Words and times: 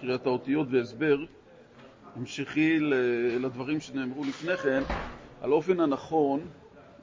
קריאת 0.00 0.26
האותיות 0.26 0.68
והסבר 0.70 1.18
המשכי 2.16 2.78
לדברים 3.40 3.80
שנאמרו 3.80 4.24
לפני 4.24 4.56
כן 4.56 4.82
על 5.40 5.52
אופן 5.52 5.80
הנכון 5.80 6.40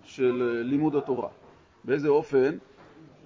של 0.03 0.61
לימוד 0.65 0.95
התורה. 0.95 1.29
באיזה 1.83 2.09
אופן 2.09 2.57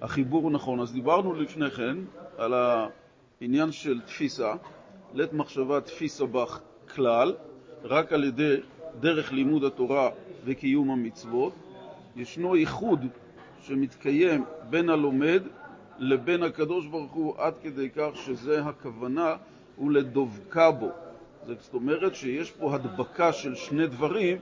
החיבור 0.00 0.42
הוא 0.42 0.50
נכון. 0.50 0.80
אז 0.80 0.92
דיברנו 0.92 1.34
לפני 1.34 1.70
כן 1.70 1.96
על 2.38 2.54
העניין 2.54 3.72
של 3.72 4.00
תפיסה, 4.00 4.54
לית 5.14 5.32
מחשבה 5.32 5.80
תפיסה 5.80 6.26
בך 6.26 6.60
כלל, 6.94 7.34
רק 7.84 8.12
על 8.12 8.24
ידי 8.24 8.56
דרך 9.00 9.32
לימוד 9.32 9.64
התורה 9.64 10.10
וקיום 10.44 10.90
המצוות. 10.90 11.52
ישנו 12.16 12.56
ייחוד 12.56 13.04
שמתקיים 13.62 14.44
בין 14.70 14.88
הלומד 14.90 15.42
לבין 16.00 16.42
הקדוש 16.42 16.86
ברוך 16.86 17.12
הוא 17.12 17.34
עד 17.38 17.54
כדי 17.62 17.90
כך 17.90 18.10
שזה 18.14 18.62
הכוונה 18.62 19.36
ולדבקה 19.78 20.70
בו. 20.70 20.90
זאת 21.46 21.74
אומרת 21.74 22.14
שיש 22.14 22.50
פה 22.50 22.74
הדבקה 22.74 23.32
של 23.32 23.54
שני 23.54 23.86
דברים 23.86 24.36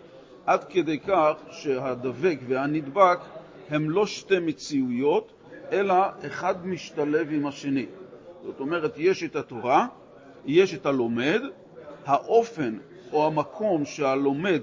עד 0.47 0.65
כדי 0.65 0.99
כך 0.99 1.33
שהדבק 1.51 2.39
והנדבק 2.49 3.19
הם 3.71 3.91
לא 3.91 4.07
שתי 4.07 4.39
מציאויות, 4.39 5.33
אלא 5.73 5.95
אחד 6.27 6.67
משתלב 6.67 7.29
עם 7.31 7.47
השני. 7.47 7.87
זאת 8.45 8.61
אומרת, 8.61 8.95
יש 8.97 9.25
את 9.25 9.37
התורה, 9.37 9.87
יש 10.47 10.75
את 10.75 10.87
הלומד, 10.87 11.41
האופן 12.07 12.79
או 13.13 13.27
המקום 13.27 13.85
שהלומד 13.85 14.63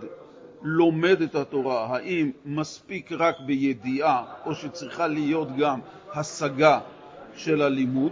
לומד 0.61 1.21
את 1.21 1.35
התורה, 1.35 1.85
האם 1.85 2.31
מספיק 2.45 3.11
רק 3.11 3.35
בידיעה 3.45 4.23
או 4.45 4.55
שצריכה 4.55 5.07
להיות 5.07 5.47
גם 5.57 5.79
השגה 6.15 6.79
של 7.35 7.61
הלימוד, 7.61 8.11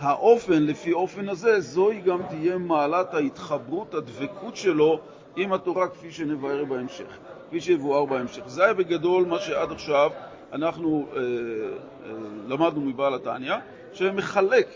האופן, 0.00 0.62
לפי 0.62 0.92
אופן 0.92 1.28
הזה, 1.28 1.60
זוהי 1.60 2.00
גם 2.00 2.22
תהיה 2.28 2.58
מעלת 2.58 3.14
ההתחברות, 3.14 3.94
הדבקות 3.94 4.56
שלו 4.56 5.00
עם 5.36 5.52
התורה 5.52 5.88
כפי 5.88 6.10
שנבהר 6.10 6.64
בהמשך, 6.64 7.18
כפי 7.48 7.60
שיבואר 7.60 8.04
בהמשך. 8.04 8.42
זה 8.46 8.64
היה 8.64 8.74
בגדול 8.74 9.24
מה 9.24 9.38
שעד 9.38 9.72
עכשיו 9.72 10.10
אנחנו 10.52 11.06
אה, 11.12 11.20
אה, 11.20 12.10
למדנו 12.48 12.80
מבעל 12.80 13.14
התניא, 13.14 13.54
שמחלק 13.92 14.68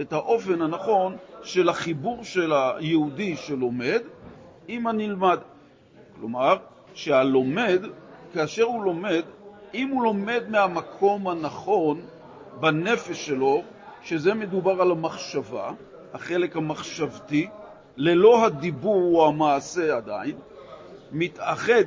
את 0.00 0.12
האופן 0.12 0.62
הנכון 0.62 1.16
של 1.42 1.68
החיבור 1.68 2.24
של 2.24 2.52
היהודי 2.52 3.36
שלומד 3.36 4.00
עם 4.68 4.86
הנלמד. 4.86 5.38
כלומר, 6.20 6.56
שהלומד, 6.94 7.82
כאשר 8.32 8.62
הוא 8.62 8.84
לומד, 8.84 9.22
אם 9.74 9.88
הוא 9.88 10.04
לומד 10.04 10.42
מהמקום 10.48 11.28
הנכון 11.28 12.00
בנפש 12.60 13.26
שלו, 13.26 13.62
שזה 14.02 14.34
מדובר 14.34 14.82
על 14.82 14.90
המחשבה, 14.90 15.70
החלק 16.14 16.56
המחשבתי, 16.56 17.48
ללא 17.96 18.46
הדיבור 18.46 19.18
או 19.18 19.28
המעשה 19.28 19.96
עדיין, 19.96 20.36
מתאחד 21.12 21.84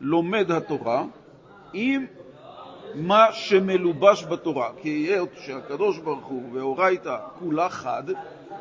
לומד 0.00 0.50
התורה 0.50 1.04
עם 1.72 2.06
מה 2.94 3.32
שמלובש 3.32 4.24
בתורה. 4.24 4.70
כי 4.82 4.88
היות 4.88 5.28
שהקדוש 5.40 5.98
ברוך 5.98 6.26
הוא 6.26 6.42
ואורייתא 6.52 7.16
כולה 7.38 7.68
חד, 7.68 8.02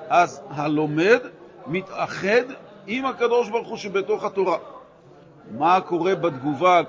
אז 0.09 0.41
הלומד 0.49 1.19
מתאחד 1.67 2.43
עם 2.87 3.05
הקדוש 3.05 3.49
ברוך 3.49 3.67
הוא 3.67 3.77
שבתוך 3.77 4.23
התורה. 4.23 4.57
מה 5.51 5.81
קורה 5.81 6.15
בתגובה 6.15 6.81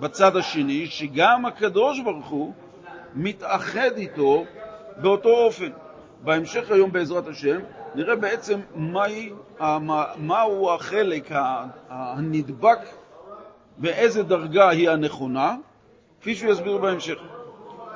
בצד 0.00 0.36
השני? 0.36 0.86
שגם 0.86 1.46
הקדוש 1.46 2.00
ברוך 2.00 2.26
הוא 2.26 2.52
מתאחד 3.14 3.90
איתו 3.96 4.44
באותו 4.96 5.28
אופן. 5.28 5.70
בהמשך 6.24 6.70
היום 6.70 6.92
בעזרת 6.92 7.26
השם 7.26 7.60
נראה 7.94 8.16
בעצם 8.16 8.60
מהי, 8.74 9.32
מהו 10.18 10.70
החלק 10.70 11.30
הנדבק 11.88 12.78
ואיזה 13.78 14.22
דרגה 14.22 14.68
היא 14.68 14.90
הנכונה, 14.90 15.56
כפי 16.20 16.34
שהוא 16.34 16.52
יסביר 16.52 16.78
בהמשך. 16.78 17.18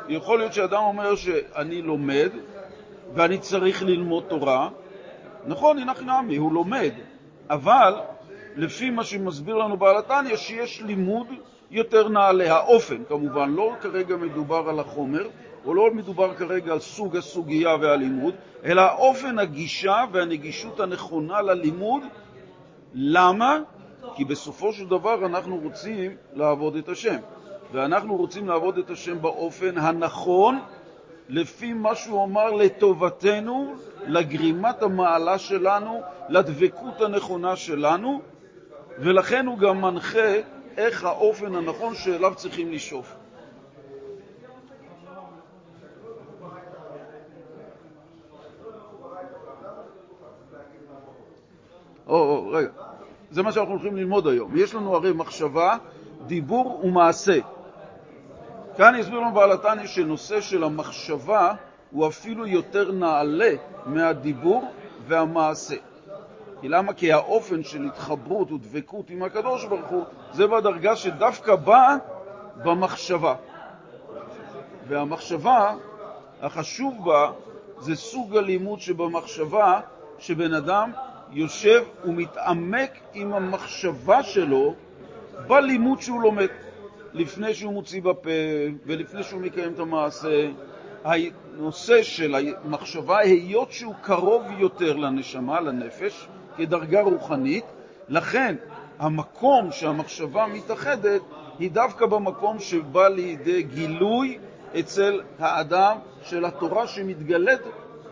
יכול 0.08 0.38
להיות 0.38 0.52
שאדם 0.52 0.82
אומר 0.82 1.16
שאני 1.16 1.82
לומד 1.82 2.30
ואני 3.14 3.38
צריך 3.38 3.82
ללמוד 3.82 4.24
תורה, 4.28 4.68
נכון, 5.46 5.78
הנה 5.78 5.94
חינמי, 5.94 6.36
הוא 6.36 6.52
לומד, 6.52 6.92
אבל 7.50 7.94
לפי 8.56 8.90
מה 8.90 9.04
שמסביר 9.04 9.56
לנו 9.56 9.76
בעל 9.76 9.98
התניא, 9.98 10.36
שיש 10.36 10.82
לימוד 10.82 11.26
יותר 11.70 12.08
נעלה. 12.08 12.54
האופן, 12.54 13.04
כמובן, 13.08 13.50
לא 13.50 13.72
כרגע 13.80 14.16
מדובר 14.16 14.68
על 14.68 14.80
החומר, 14.80 15.28
או 15.64 15.74
לא 15.74 15.90
מדובר 15.94 16.34
כרגע 16.34 16.72
על 16.72 16.80
סוג 16.80 17.16
הסוגיה 17.16 17.76
והלימוד, 17.80 18.34
אלא 18.64 18.82
אופן 18.92 19.38
הגישה 19.38 20.04
והנגישות 20.12 20.80
הנכונה 20.80 21.42
ללימוד. 21.42 22.02
למה? 22.94 23.58
כי 24.14 24.24
בסופו 24.24 24.72
של 24.72 24.86
דבר 24.86 25.26
אנחנו 25.26 25.56
רוצים 25.56 26.16
לעבוד 26.34 26.76
את 26.76 26.88
השם, 26.88 27.16
ואנחנו 27.72 28.16
רוצים 28.16 28.48
לעבוד 28.48 28.78
את 28.78 28.90
השם 28.90 29.22
באופן 29.22 29.78
הנכון, 29.78 30.58
לפי 31.28 31.72
מה 31.72 31.94
שהוא 31.94 32.24
אמר 32.24 32.50
לטובתנו, 32.50 33.74
לגרימת 34.06 34.82
המעלה 34.82 35.38
שלנו, 35.38 36.00
לדבקות 36.28 37.00
הנכונה 37.00 37.56
שלנו, 37.56 38.20
ולכן 38.98 39.46
הוא 39.46 39.58
גם 39.58 39.80
מנחה 39.80 40.34
איך 40.78 41.04
האופן 41.04 41.54
הנכון 41.54 41.94
שאליו 41.94 42.34
צריכים 42.34 42.72
לשאוף. 42.72 43.14
או, 52.06 52.14
או, 52.14 52.50
רגע, 52.50 52.68
זה 53.30 53.42
מה 53.42 53.52
שאנחנו 53.52 53.72
הולכים 53.72 53.96
ללמוד 53.96 54.26
היום. 54.26 54.56
יש 54.56 54.74
לנו 54.74 54.96
הרי 54.96 55.12
מחשבה, 55.12 55.76
דיבור 56.26 56.80
ומעשה. 56.84 57.38
כאן 58.76 58.94
יסביר 58.98 59.20
לנו 59.20 59.34
בעל 59.34 59.52
התניא 59.52 59.86
שנושא 59.86 60.40
של 60.40 60.64
המחשבה 60.64 61.54
הוא 61.90 62.06
אפילו 62.08 62.46
יותר 62.46 62.92
נעלה 62.92 63.52
מהדיבור 63.86 64.72
והמעשה. 65.06 65.76
כי 66.60 66.68
למה? 66.68 66.92
כי 66.92 67.12
האופן 67.12 67.62
של 67.62 67.86
התחברות 67.86 68.52
ודבקות 68.52 69.10
עם 69.10 69.22
הקדוש 69.22 69.64
ברוך 69.64 69.88
הוא 69.88 70.04
זה 70.32 70.46
בדרגה 70.46 70.96
שדווקא 70.96 71.54
באה 71.54 71.96
במחשבה. 72.64 73.34
והמחשבה, 74.88 75.74
החשוב 76.42 77.04
בה 77.04 77.30
זה 77.78 77.96
סוג 77.96 78.36
הלימוד 78.36 78.80
שבמחשבה 78.80 79.80
שבן 80.18 80.54
אדם 80.54 80.92
יושב 81.30 81.84
ומתעמק 82.04 82.90
עם 83.14 83.32
המחשבה 83.32 84.22
שלו 84.22 84.74
בלימוד 85.46 86.00
שהוא 86.00 86.22
לומד, 86.22 86.48
לפני 87.12 87.54
שהוא 87.54 87.72
מוציא 87.72 88.02
בפה 88.02 88.30
ולפני 88.86 89.22
שהוא 89.22 89.40
מקיים 89.40 89.72
את 89.72 89.78
המעשה. 89.78 90.48
הנושא 91.04 92.02
של 92.02 92.34
המחשבה, 92.64 93.18
היות 93.18 93.72
שהוא 93.72 93.94
קרוב 94.02 94.42
יותר 94.58 94.96
לנשמה, 94.96 95.60
לנפש, 95.60 96.28
כדרגה 96.58 97.00
רוחנית, 97.00 97.64
לכן 98.08 98.56
המקום 98.98 99.72
שהמחשבה 99.72 100.46
מתאחדת 100.46 101.20
היא 101.58 101.70
דווקא 101.70 102.06
במקום 102.06 102.58
שבא 102.58 103.08
לידי 103.08 103.62
גילוי 103.62 104.38
אצל 104.80 105.20
האדם 105.38 105.96
של 106.22 106.44
התורה 106.44 106.86
שמתגלית, 106.86 107.60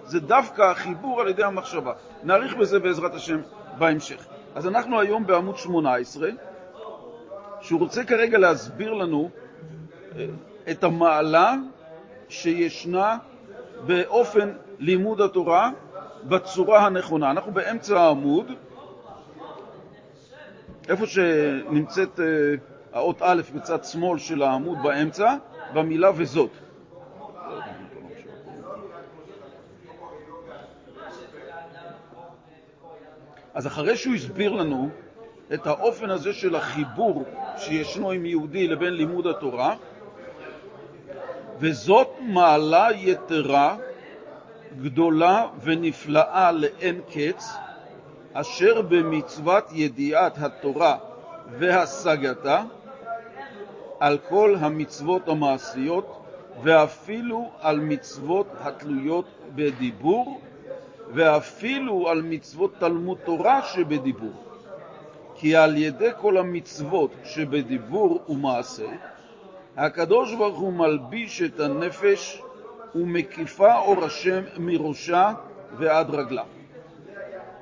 זה 0.05 0.21
דווקא 0.21 0.63
החיבור 0.63 1.21
על 1.21 1.29
ידי 1.29 1.45
המחשבה. 1.45 1.93
נאריך 2.25 2.57
בזה 2.57 2.79
בעזרת 2.79 3.15
השם 3.15 3.41
בהמשך. 3.79 4.27
אז 4.55 4.67
אנחנו 4.67 5.01
היום 5.01 5.27
בעמוד 5.27 5.57
18, 5.59 6.29
שהוא 7.61 7.81
רוצה 7.81 8.05
כרגע 8.05 8.39
להסביר 8.39 8.93
לנו 8.93 9.31
אה, 10.17 10.27
את 10.71 10.85
המעלה 10.85 11.55
שישנה 12.29 13.19
באופן 13.87 14.53
לימוד 14.79 15.21
התורה 15.21 15.71
בצורה 16.25 16.87
הנכונה. 16.87 17.31
אנחנו 17.31 17.53
באמצע 17.53 18.01
העמוד, 18.01 18.53
איפה 20.89 21.07
שנמצאת 21.07 22.21
האות 22.93 23.23
א' 23.23 23.43
בצד 23.55 23.85
שמאל 23.85 24.19
של 24.19 24.43
העמוד 24.43 24.79
באמצע, 24.83 25.37
במילה 25.75 26.11
וזאת. 26.17 26.51
אז 33.55 33.67
אחרי 33.67 33.97
שהוא 33.97 34.15
הסביר 34.15 34.53
לנו 34.53 34.89
את 35.55 35.67
האופן 35.67 36.11
הזה 36.11 36.33
של 36.33 36.57
החיבור 36.57 37.25
שישנו 37.57 38.11
עם 38.11 38.27
יהודי 38.27 38.69
לבין 38.69 38.93
לימוד 38.95 39.27
התורה, 39.27 39.75
וזאת 41.59 42.09
מעלה 42.21 42.89
יתרה 42.95 43.77
גדולה 44.83 45.47
ונפלאה 45.63 46.53
לאין 46.53 47.01
קץ, 47.13 47.57
אשר 48.33 48.83
במצוות 48.83 49.65
ידיעת 49.73 50.39
התורה 50.39 50.97
והשגתה 51.59 52.63
על 54.01 54.19
כל 54.29 54.57
המצוות 54.61 55.29
המעשיות 55.29 56.23
ואפילו 56.63 57.51
על 57.61 57.81
מצוות 57.81 58.47
התלויות 58.61 59.27
בדיבור 59.55 60.41
ואפילו 61.15 62.09
על 62.09 62.23
מצוות 62.23 62.75
תלמוד 62.79 63.19
תורה 63.25 63.63
שבדיבור. 63.63 64.33
כי 65.35 65.57
על 65.57 65.77
ידי 65.77 66.11
כל 66.21 66.37
המצוות 66.37 67.11
שבדיבור 67.25 68.25
ומעשה, 68.29 68.87
הקדוש 69.77 70.35
ברוך 70.35 70.59
הוא 70.59 70.73
מלביש 70.73 71.43
את 71.43 71.61
הנפש 71.61 72.43
ומקיפה 72.95 73.79
אור 73.79 74.05
השם 74.05 74.43
מראשה 74.59 75.33
ועד 75.79 76.11
רגלה. 76.15 76.43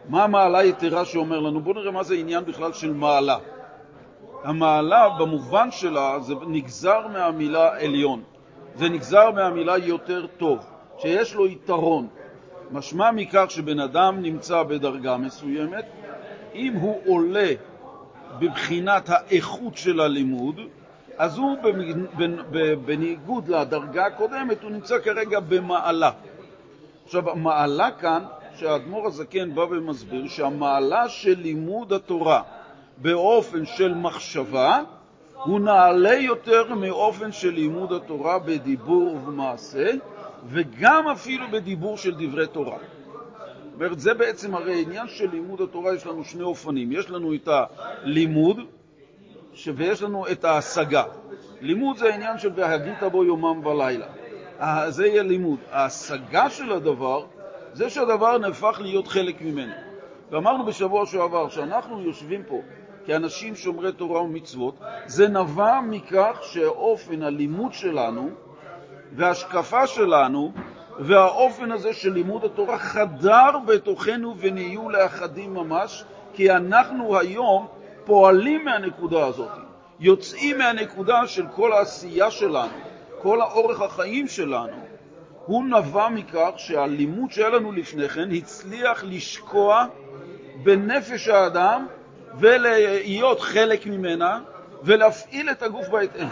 מה 0.08 0.24
המעלה 0.24 0.58
היתרה 0.58 1.04
שאומר 1.04 1.40
לנו? 1.40 1.60
בואו 1.60 1.74
נראה 1.74 1.90
מה 1.90 2.02
זה 2.02 2.14
עניין 2.14 2.44
בכלל 2.44 2.72
של 2.72 2.92
מעלה. 2.92 3.38
המעלה 4.44 5.08
במובן 5.18 5.70
שלה 5.70 6.20
זה 6.20 6.34
נגזר 6.46 7.08
מהמילה 7.08 7.80
עליון, 7.80 8.22
זה 8.74 8.88
נגזר 8.88 9.30
מהמילה 9.30 9.78
יותר 9.78 10.26
טוב, 10.26 10.58
שיש 10.98 11.34
לו 11.34 11.46
יתרון. 11.46 12.08
משמע 12.70 13.10
מכך 13.10 13.44
שבן 13.48 13.80
אדם 13.80 14.22
נמצא 14.22 14.62
בדרגה 14.62 15.16
מסוימת, 15.16 15.84
אם 16.54 16.72
הוא 16.74 17.00
עולה 17.06 17.52
בבחינת 18.38 19.08
האיכות 19.08 19.76
של 19.76 20.00
הלימוד, 20.00 20.60
אז 21.18 21.38
הוא 21.38 21.56
בניגוד 22.84 23.48
לדרגה 23.48 24.06
הקודמת, 24.06 24.62
הוא 24.62 24.70
נמצא 24.70 24.98
כרגע 24.98 25.40
במעלה. 25.40 26.10
עכשיו, 27.04 27.30
המעלה 27.30 27.90
כאן, 27.90 28.24
שהאדמו"ר 28.56 29.06
הזקן 29.06 29.54
בא 29.54 29.60
ומסביר, 29.60 30.28
שהמעלה 30.28 31.08
של 31.08 31.38
לימוד 31.38 31.92
התורה 31.92 32.42
באופן 32.98 33.66
של 33.66 33.94
מחשבה 33.94 34.82
הוא 35.44 35.60
נעלה 35.60 36.14
יותר 36.14 36.74
מאופן 36.74 37.32
של 37.32 37.50
לימוד 37.50 37.92
התורה 37.92 38.38
בדיבור 38.38 39.14
ובמעשה, 39.14 39.90
וגם 40.48 41.08
אפילו 41.08 41.46
בדיבור 41.50 41.96
של 41.96 42.14
דברי 42.14 42.46
תורה. 42.46 42.78
זאת 42.78 43.80
אומרת, 43.80 44.00
זה 44.00 44.14
בעצם 44.14 44.54
הרי 44.54 44.82
עניין 44.82 45.08
של 45.08 45.30
לימוד 45.32 45.60
התורה, 45.60 45.94
יש 45.94 46.06
לנו 46.06 46.24
שני 46.24 46.42
אופנים. 46.42 46.92
יש 46.92 47.10
לנו 47.10 47.34
את 47.34 47.48
הלימוד, 47.48 48.56
ויש 49.76 50.02
לנו 50.02 50.26
את 50.32 50.44
ההשגה. 50.44 51.04
לימוד 51.60 51.96
זה 51.96 52.08
העניין 52.08 52.38
של 52.38 52.50
והגית 52.54 53.02
בו 53.02 53.24
יומם 53.24 53.66
ולילה. 53.66 54.06
זה 54.88 55.06
יהיה 55.06 55.22
לימוד. 55.22 55.58
ההשגה 55.70 56.50
של 56.50 56.72
הדבר 56.72 57.24
זה 57.72 57.90
שהדבר 57.90 58.38
נהפך 58.38 58.80
להיות 58.80 59.08
חלק 59.08 59.42
ממנו. 59.42 59.72
ואמרנו 60.30 60.64
בשבוע 60.66 61.06
שעבר 61.06 61.48
שאנחנו 61.48 62.02
יושבים 62.02 62.42
פה 62.48 62.60
כאנשים 63.06 63.54
שומרי 63.54 63.92
תורה 63.92 64.22
ומצוות, 64.22 64.80
זה 65.06 65.28
נבע 65.28 65.80
מכך 65.80 66.38
שאופן 66.42 67.22
הלימוד 67.22 67.72
שלנו 67.72 68.30
וההשקפה 69.16 69.86
שלנו 69.86 70.52
והאופן 70.98 71.72
הזה 71.72 71.92
של 71.92 72.12
לימוד 72.12 72.44
התורה 72.44 72.78
חדר 72.78 73.58
בתוכנו 73.66 74.34
ונהיו 74.38 74.90
לאחדים 74.90 75.54
ממש, 75.54 76.04
כי 76.32 76.50
אנחנו 76.50 77.18
היום 77.18 77.66
פועלים 78.04 78.64
מהנקודה 78.64 79.26
הזאת, 79.26 79.50
יוצאים 80.00 80.58
מהנקודה 80.58 81.26
של 81.26 81.46
כל 81.56 81.72
העשייה 81.72 82.30
שלנו, 82.30 82.72
כל 83.22 83.40
האורך 83.40 83.80
החיים 83.80 84.28
שלנו, 84.28 84.76
הוא 85.46 85.64
נבע 85.64 86.08
מכך 86.08 86.50
שהלימוד 86.56 87.30
שהיה 87.30 87.48
לנו 87.48 87.72
לפני 87.72 88.08
כן 88.08 88.32
הצליח 88.32 89.04
לשקוע 89.04 89.86
בנפש 90.62 91.28
האדם 91.28 91.86
ולהיות 92.38 93.40
חלק 93.40 93.86
ממנה 93.86 94.40
ולהפעיל 94.82 95.50
את 95.50 95.62
הגוף 95.62 95.88
בהתאם. 95.88 96.28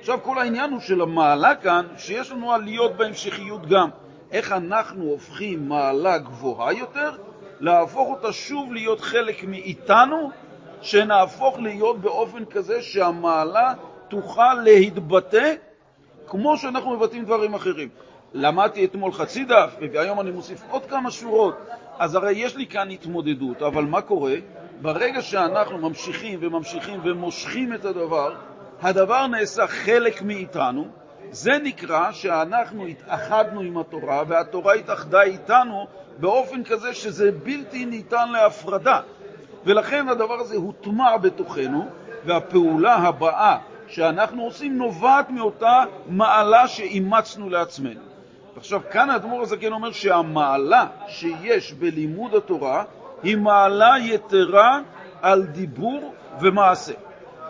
עכשיו 0.00 0.18
כל 0.22 0.38
העניין 0.38 0.70
הוא 0.70 0.80
של 0.80 1.00
המעלה 1.00 1.54
כאן, 1.54 1.86
שיש 1.96 2.32
לנו 2.32 2.52
עליות 2.52 2.96
בהמשכיות 2.96 3.66
גם. 3.66 3.88
איך 4.32 4.52
אנחנו 4.52 5.04
הופכים 5.04 5.68
מעלה 5.68 6.18
גבוהה 6.18 6.72
יותר, 6.72 7.10
להפוך 7.60 8.08
אותה 8.08 8.32
שוב 8.32 8.72
להיות 8.72 9.00
חלק 9.00 9.44
מאיתנו, 9.44 10.30
שנהפוך 10.82 11.58
להיות 11.58 12.00
באופן 12.00 12.44
כזה 12.44 12.82
שהמעלה 12.82 13.74
תוכל 14.08 14.54
להתבטא 14.54 15.54
כמו 16.26 16.56
שאנחנו 16.56 16.96
מבטאים 16.96 17.24
דברים 17.24 17.54
אחרים. 17.54 17.88
למדתי 18.34 18.84
אתמול 18.84 19.12
חצי 19.12 19.44
דף, 19.44 19.76
והיום 19.92 20.20
אני 20.20 20.30
מוסיף 20.30 20.62
עוד 20.70 20.86
כמה 20.86 21.10
שורות, 21.10 21.58
אז 21.98 22.14
הרי 22.14 22.32
יש 22.32 22.56
לי 22.56 22.66
כאן 22.66 22.90
התמודדות, 22.90 23.62
אבל 23.62 23.84
מה 23.84 24.00
קורה? 24.00 24.34
ברגע 24.82 25.22
שאנחנו 25.22 25.78
ממשיכים 25.78 26.38
וממשיכים 26.42 27.00
ומושכים 27.04 27.74
את 27.74 27.84
הדבר, 27.84 28.34
הדבר 28.82 29.26
נעשה 29.26 29.66
חלק 29.66 30.22
מאיתנו, 30.22 30.88
זה 31.30 31.52
נקרא 31.62 32.12
שאנחנו 32.12 32.86
התאחדנו 32.86 33.60
עם 33.60 33.78
התורה 33.78 34.22
והתורה 34.28 34.74
התאחדה 34.74 35.22
איתנו 35.22 35.86
באופן 36.18 36.64
כזה 36.64 36.94
שזה 36.94 37.32
בלתי 37.32 37.84
ניתן 37.84 38.32
להפרדה. 38.32 39.00
ולכן 39.64 40.08
הדבר 40.08 40.40
הזה 40.40 40.56
הוטמע 40.56 41.16
בתוכנו, 41.16 41.86
והפעולה 42.24 42.94
הבאה 42.94 43.58
שאנחנו 43.86 44.42
עושים 44.42 44.78
נובעת 44.78 45.30
מאותה 45.30 45.84
מעלה 46.08 46.68
שאימצנו 46.68 47.50
לעצמנו. 47.50 48.00
עכשיו, 48.56 48.80
כאן 48.90 49.10
האדמו"ר 49.10 49.42
הזקן 49.42 49.72
אומר 49.72 49.92
שהמעלה 49.92 50.86
שיש 51.08 51.72
בלימוד 51.72 52.34
התורה 52.34 52.84
היא 53.22 53.36
מעלה 53.36 53.94
יתרה 53.98 54.80
על 55.22 55.42
דיבור 55.42 56.14
ומעשה. 56.40 56.92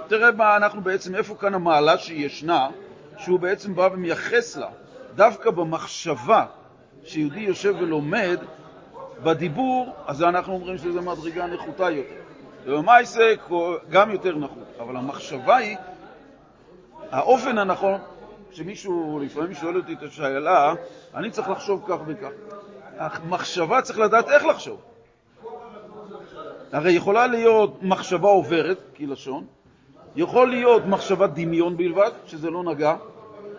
תראה 0.08 0.30
מה 0.30 0.56
אנחנו 0.56 0.80
בעצם, 0.80 1.14
איפה 1.14 1.34
כאן 1.34 1.54
המעלה 1.54 1.98
שישנה, 1.98 2.68
שהוא 3.18 3.40
בעצם 3.40 3.74
בא 3.74 3.88
ומייחס 3.92 4.56
לה, 4.56 4.68
דווקא 5.14 5.50
במחשבה 5.50 6.44
שיהודי 7.04 7.40
יושב 7.40 7.74
ולומד, 7.78 8.38
בדיבור, 9.22 9.92
אז 10.06 10.22
אנחנו 10.22 10.52
אומרים 10.52 10.78
שזו 10.78 11.02
מדרגה 11.02 11.46
נחותה 11.46 11.90
יותר. 11.90 12.14
ובמעשה 12.64 13.34
גם 13.90 14.10
יותר 14.10 14.36
נחות, 14.36 14.68
אבל 14.80 14.96
המחשבה 14.96 15.56
היא, 15.56 15.76
האופן 17.10 17.58
הנכון, 17.58 18.00
כשמישהו 18.50 19.20
לפעמים 19.22 19.54
שואל 19.54 19.76
אותי 19.76 19.92
את 19.92 20.02
השאלה, 20.02 20.74
אני 21.14 21.30
צריך 21.30 21.48
לחשוב 21.48 21.84
כך 21.88 21.96
וכך. 22.06 22.30
המחשבה 22.98 23.82
צריך 23.82 23.98
לדעת 23.98 24.28
איך 24.28 24.44
לחשוב. 24.44 24.80
הרי 26.72 26.92
יכולה 26.92 27.26
להיות 27.26 27.82
מחשבה 27.82 28.28
עוברת, 28.28 28.78
כלשון, 28.96 29.46
יכול 30.16 30.50
להיות 30.50 30.86
מחשבת 30.86 31.30
דמיון 31.30 31.76
בלבד, 31.76 32.10
שזה 32.26 32.50
לא 32.50 32.62
נגע, 32.64 32.96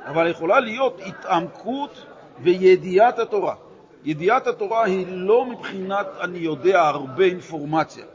אבל 0.06 0.28
יכולה 0.28 0.60
להיות 0.60 1.02
התעמקות 1.06 2.06
וידיעת 2.40 3.20
התורה. 3.20 3.56
ידיעת 4.06 4.48
התורה 4.48 4.86
היא 4.86 5.06
לא 5.10 5.46
מבחינת 5.46 6.08
אני 6.22 6.38
יודע 6.38 6.82
הרבה 6.82 7.24
אינפורמציה. 7.24 8.06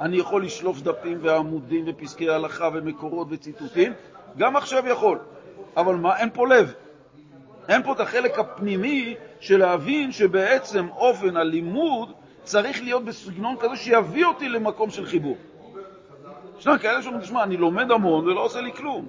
אני 0.00 0.16
יכול 0.16 0.44
לשלוף 0.44 0.80
דפים 0.80 1.18
ועמודים 1.22 1.84
ופסקי 1.88 2.30
הלכה 2.30 2.68
ומקורות 2.72 3.26
וציטוטים, 3.30 3.92
גם 4.36 4.56
עכשיו 4.56 4.86
יכול. 4.86 5.18
אבל 5.76 5.94
מה, 5.94 6.18
אין 6.18 6.30
פה 6.32 6.48
לב. 6.48 6.74
אין 7.68 7.82
פה 7.82 7.92
את 7.92 8.00
החלק 8.00 8.38
הפנימי 8.38 9.14
של 9.40 9.58
להבין 9.58 10.12
שבעצם 10.12 10.88
אופן 10.96 11.36
הלימוד 11.36 12.12
צריך 12.42 12.82
להיות 12.82 13.04
בסגנון 13.04 13.56
כזה 13.60 13.76
שיביא 13.76 14.24
אותי 14.24 14.48
למקום 14.48 14.90
של 14.90 15.06
חיבור. 15.06 15.36
ישנם 16.58 16.78
כאלה 16.78 17.02
שאומרים, 17.02 17.22
תשמע, 17.22 17.42
אני 17.42 17.56
לומד 17.56 17.90
המון 17.90 18.26
ולא 18.26 18.44
עושה 18.44 18.60
לי 18.60 18.72
כלום. 18.72 19.08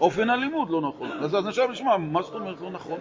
אופן 0.00 0.30
הלימוד 0.30 0.70
לא 0.70 0.80
נכון. 0.80 1.12
אז 1.12 1.46
עכשיו 1.46 1.70
לשמוע, 1.70 1.96
מה 1.96 2.22
זאת 2.22 2.34
אומרת 2.34 2.60
לא 2.60 2.70
נכון? 2.70 2.98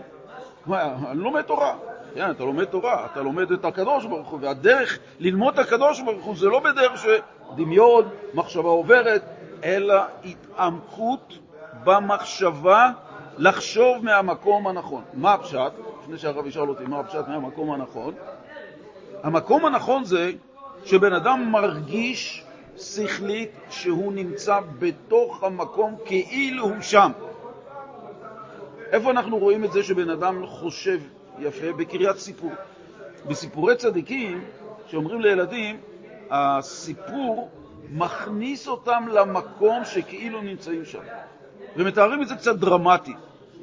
אני 0.72 1.20
לומד 1.20 1.42
תורה. 1.42 1.76
כן, 2.18 2.32
אתה 2.32 2.44
לומד 2.44 2.66
תורה, 2.66 3.06
אתה 3.06 3.22
לומד 3.22 3.52
את 3.52 3.66
הקדוש 3.66 4.06
ברוך 4.06 4.28
הוא, 4.30 4.40
והדרך 4.42 5.00
ללמוד 5.20 5.54
את 5.54 5.60
הקדוש 5.60 6.02
ברוך 6.02 6.26
הוא 6.26 6.36
זה 6.36 6.48
לא 6.48 6.60
בדרך 6.60 7.02
שדמיון, 7.02 8.10
מחשבה 8.34 8.70
עוברת, 8.70 9.24
אלא 9.64 9.96
התעמקות 10.26 11.38
במחשבה 11.84 12.92
לחשוב 13.38 14.06
מהמקום 14.06 14.68
הנכון. 14.68 15.04
מה 15.14 15.34
הפשט? 15.34 15.72
לפני 16.02 16.18
שהרב 16.18 16.48
ישאל 16.48 16.70
אותי 16.70 16.84
מה 16.86 17.00
הפשט 17.00 17.28
מהמקום 17.28 17.72
הנכון. 17.72 18.14
המקום 19.24 19.66
הנכון 19.66 20.04
זה 20.04 20.32
שבן 20.86 21.14
אדם 21.14 21.52
מרגיש 21.52 22.44
שכלית 22.78 23.52
שהוא 23.70 24.14
נמצא 24.14 24.60
בתוך 24.80 25.44
המקום 25.44 25.96
כאילו 26.06 26.64
הוא 26.64 26.82
שם. 26.82 27.12
איפה 28.92 29.12
אנחנו 29.12 29.38
רואים 29.38 29.64
את 29.64 29.72
זה 29.72 29.84
שבן 29.84 30.10
אדם 30.10 30.46
חושב 30.46 31.00
יפה? 31.40 31.74
בקריאת 31.74 32.18
סיפור. 32.18 32.52
בסיפורי 33.28 33.76
צדיקים, 33.76 34.44
שאומרים 34.88 35.22
לילדים, 35.22 35.78
הסיפור 36.32 37.50
מכניס 37.92 38.68
אותם 38.68 39.06
למקום 39.12 39.86
שכאילו 39.86 40.42
נמצאים 40.42 40.86
שם. 40.86 41.00
ומתארים 41.76 42.22
את 42.22 42.28
זה 42.28 42.36
קצת 42.36 42.56
דרמטי. 42.56 43.14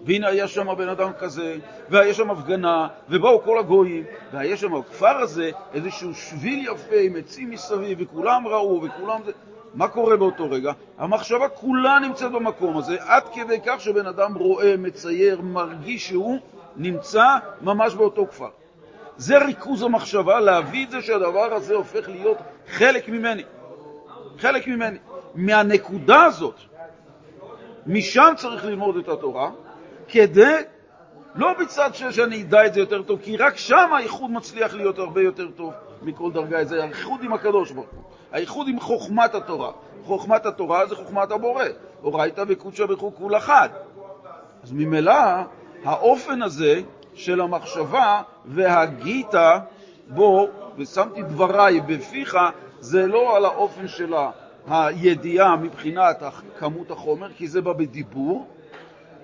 והנה 0.05 0.29
היה 0.29 0.49
שם 0.49 0.75
בן 0.79 0.89
אדם 0.89 1.11
כזה, 1.19 1.57
והיה 1.91 2.15
שם 2.15 2.31
הפגנה, 2.31 2.89
ובאו 3.09 3.43
כל 3.43 3.59
הגויים, 3.59 4.05
והיה 4.33 4.57
שם 4.57 4.81
בכפר 4.81 5.17
הזה 5.17 5.51
איזשהו 5.75 6.15
שביל 6.15 6.67
יפה 6.67 6.97
עם 7.01 7.17
עצים 7.17 7.51
מסביב, 7.51 7.99
וכולם 8.01 8.47
ראו, 8.49 8.83
וכולם 8.83 9.21
זה... 9.25 9.33
מה 9.75 9.89
קורה 9.89 10.17
באותו 10.17 10.51
רגע? 10.51 10.73
המחשבה 10.99 11.49
כולה 11.49 11.99
נמצאת 11.99 12.33
במקום 12.33 12.77
הזה, 12.77 12.97
עד 13.01 13.23
כדי 13.35 13.59
כך 13.67 13.81
שבן 13.81 14.07
אדם 14.07 14.35
רואה, 14.35 14.77
מצייר, 14.77 15.41
מרגיש 15.41 16.09
שהוא 16.09 16.39
נמצא 16.77 17.37
ממש 17.61 17.95
באותו 17.95 18.27
כפר. 18.27 18.49
זה 19.17 19.39
ריכוז 19.39 19.83
המחשבה, 19.83 20.41
להביא 20.41 20.85
את 20.87 20.91
זה 20.91 21.03
שהדבר 21.03 21.55
הזה 21.55 21.75
הופך 21.75 22.09
להיות 22.09 22.39
חלק 22.69 23.09
ממני. 23.09 23.43
חלק 24.39 24.69
ממני. 24.69 24.99
מהנקודה 25.35 26.25
הזאת, 26.25 26.55
משם 27.87 28.33
צריך 28.37 28.65
ללמוד 28.65 28.97
את 28.97 29.09
התורה, 29.09 29.51
כדי, 30.09 30.57
לא 31.35 31.55
בצד 31.61 31.91
שאני 31.95 32.43
אדע 32.43 32.67
את 32.67 32.75
זה 32.75 32.81
יותר 32.81 33.03
טוב, 33.03 33.21
כי 33.23 33.37
רק 33.37 33.57
שם 33.57 33.93
האיחוד 33.93 34.31
מצליח 34.31 34.75
להיות 34.75 34.99
הרבה 34.99 35.23
יותר 35.23 35.51
טוב 35.57 35.73
מכל 36.03 36.33
דרגה. 36.33 36.65
זה 36.65 36.83
האיחוד 36.83 37.23
עם 37.23 37.33
הקדוש 37.33 37.71
ברוך 37.71 37.91
הוא, 37.91 38.03
האיחוד 38.33 38.69
עם 38.69 38.81
חוכמת 38.81 39.35
התורה. 39.35 39.73
חוכמת 40.05 40.47
התורה 40.47 40.87
זה 40.87 40.97
חוכמת 40.97 41.31
הבורא, 41.31 41.65
אורייתא 42.03 42.45
וקודשא 42.49 42.83
וכו' 42.89 43.13
כול 43.15 43.37
אחד. 43.37 43.69
אז 44.63 44.73
ממילא 44.73 45.13
האופן 45.85 46.43
הזה 46.43 46.81
של 47.15 47.41
המחשבה 47.41 48.23
והגית 48.45 49.35
בו, 50.09 50.49
ושמתי 50.77 51.23
דבריי 51.23 51.81
בפיך, 51.81 52.37
זה 52.81 53.07
לא 53.07 53.37
על 53.37 53.45
האופן 53.45 53.89
של 53.89 54.15
הידיעה 54.69 55.57
מבחינת 55.57 56.23
כמות 56.59 56.91
החומר, 56.91 57.29
כי 57.33 57.49
זה 57.49 57.61
בא 57.61 57.73
בדיבור, 57.73 58.47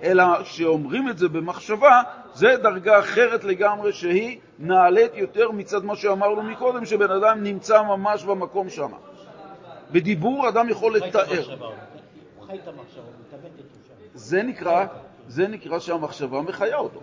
אלא 0.02 0.24
שאומרים 0.44 1.08
את 1.08 1.18
זה 1.18 1.28
במחשבה, 1.28 2.02
זה 2.34 2.56
דרגה 2.62 2.98
אחרת 2.98 3.44
לגמרי 3.44 3.92
שהיא 3.92 4.38
נעלית 4.58 5.16
יותר 5.16 5.50
מצד 5.50 5.84
מה 5.84 5.96
שאמרנו 5.96 6.42
מקודם, 6.42 6.84
שבן 6.84 7.10
אדם 7.10 7.42
נמצא 7.42 7.82
ממש 7.82 8.24
במקום 8.24 8.70
שם. 8.70 8.90
בדיבור 9.90 10.48
אדם 10.48 10.68
יכול 10.68 10.96
לתאר. 10.96 11.56
זה 14.14 14.42
נקרא, 14.42 14.86
זה 15.30 15.48
נקרא 15.48 15.78
שהמחשבה 15.78 16.40
מחיה 16.40 16.76
אותו. 16.76 17.00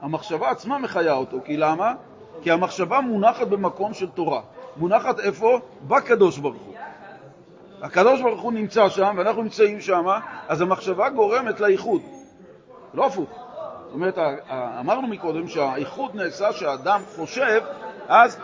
המחשבה 0.00 0.50
עצמה 0.50 0.78
מחיה 0.78 1.12
אותו, 1.12 1.38
כי 1.44 1.56
למה? 1.56 1.94
כי 2.42 2.50
המחשבה 2.50 3.00
מונחת 3.00 3.46
במקום 3.46 3.94
של 3.94 4.10
תורה. 4.10 4.40
מונחת 4.76 5.20
איפה? 5.20 5.60
בקדוש 5.88 6.38
ברוך 6.38 6.62
הוא. 6.62 6.74
הקדוש 7.82 8.22
ברוך 8.22 8.40
הוא 8.40 8.52
נמצא 8.52 8.88
שם 8.88 9.14
ואנחנו 9.18 9.42
נמצאים 9.42 9.80
שם, 9.80 10.06
אז 10.48 10.60
המחשבה 10.60 11.10
גורמת 11.10 11.60
לאיחוד, 11.60 12.02
לא 12.94 13.06
הפוך. 13.06 13.30
זאת 13.84 13.94
אומרת, 13.94 14.18
אמרנו 14.80 15.08
מקודם 15.08 15.48
שהאיחוד 15.48 16.14
נעשה 16.14 16.52
שהאדם 16.52 17.00
חושב, 17.16 17.62
אז 18.08 18.40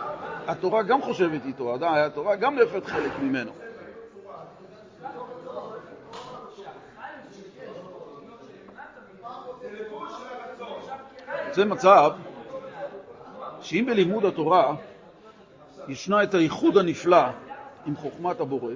התורה 0.47 0.83
גם 0.83 1.01
חושבת 1.01 1.45
איתו, 1.45 1.75
התורה 1.81 2.35
גם 2.35 2.55
נהפת 2.55 2.85
חלק 2.85 3.11
ממנו. 3.21 3.51
זה 11.53 11.65
מצב 11.65 12.11
שאם 13.61 13.85
בלימוד 13.87 14.25
התורה 14.25 14.75
ישנה 15.87 16.23
את 16.23 16.33
הייחוד 16.33 16.77
הנפלא 16.77 17.23
עם 17.85 17.95
חוכמת 17.95 18.39
הבורא, 18.39 18.73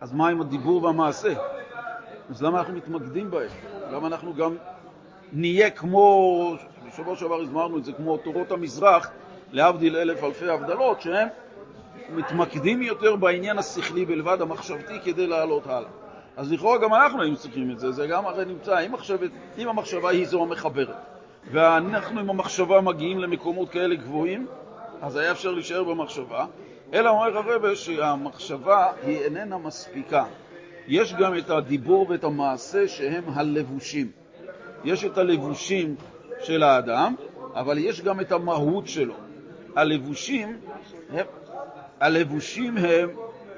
אז 0.00 0.12
מה 0.12 0.28
עם 0.28 0.40
הדיבור 0.40 0.84
והמעשה? 0.84 1.34
אז 2.30 2.42
למה 2.42 2.58
אנחנו 2.58 2.74
מתמקדים 2.74 3.30
בהם? 3.30 3.48
למה 3.90 4.06
אנחנו 4.06 4.34
גם 4.34 4.56
נהיה 5.32 5.70
כמו, 5.70 6.56
בשבוע 6.86 7.16
שעבר 7.16 7.40
הזמרנו 7.40 7.78
את 7.78 7.84
זה, 7.84 7.92
כמו 7.92 8.16
תורות 8.16 8.50
המזרח, 8.50 9.10
להבדיל 9.52 9.96
אלף 9.96 10.24
אלפי 10.24 10.48
הבדלות, 10.48 11.00
שהם 11.00 11.28
מתמקדים 12.14 12.82
יותר 12.82 13.16
בעניין 13.16 13.58
השכלי 13.58 14.04
בלבד, 14.04 14.40
המחשבתי, 14.40 15.00
כדי 15.04 15.26
לעלות 15.26 15.66
הלאה. 15.66 15.90
אז 16.36 16.52
לכאורה 16.52 16.78
גם 16.78 16.94
אנחנו 16.94 17.22
היינו 17.22 17.36
צריכים 17.36 17.70
את 17.70 17.78
זה, 17.78 17.92
זה 17.92 18.06
גם 18.06 18.26
הרי 18.26 18.44
נמצא, 18.44 18.86
אם, 18.86 18.92
מחשבת, 18.92 19.30
אם 19.58 19.68
המחשבה 19.68 20.10
היא 20.10 20.26
זו 20.26 20.42
המחברת, 20.42 21.13
ואנחנו 21.50 22.20
עם 22.20 22.30
המחשבה 22.30 22.80
מגיעים 22.80 23.18
למקומות 23.18 23.70
כאלה 23.70 23.94
גבוהים, 23.94 24.46
אז 25.02 25.16
היה 25.16 25.32
אפשר 25.32 25.50
להישאר 25.50 25.84
במחשבה, 25.84 26.46
אלא 26.92 27.10
אומר 27.10 27.38
הרבה 27.38 27.76
שהמחשבה 27.76 28.92
היא 29.02 29.18
איננה 29.18 29.58
מספיקה. 29.58 30.24
יש 30.88 31.14
גם 31.14 31.38
את 31.38 31.50
הדיבור 31.50 32.06
ואת 32.10 32.24
המעשה 32.24 32.88
שהם 32.88 33.24
הלבושים. 33.34 34.10
יש 34.84 35.04
את 35.04 35.18
הלבושים 35.18 35.94
של 36.42 36.62
האדם, 36.62 37.14
אבל 37.54 37.78
יש 37.78 38.00
גם 38.00 38.20
את 38.20 38.32
המהות 38.32 38.88
שלו. 38.88 39.14
הלבושים 39.76 40.56
הם, 41.10 41.26
הלבושים 42.00 42.76
הם 42.76 43.08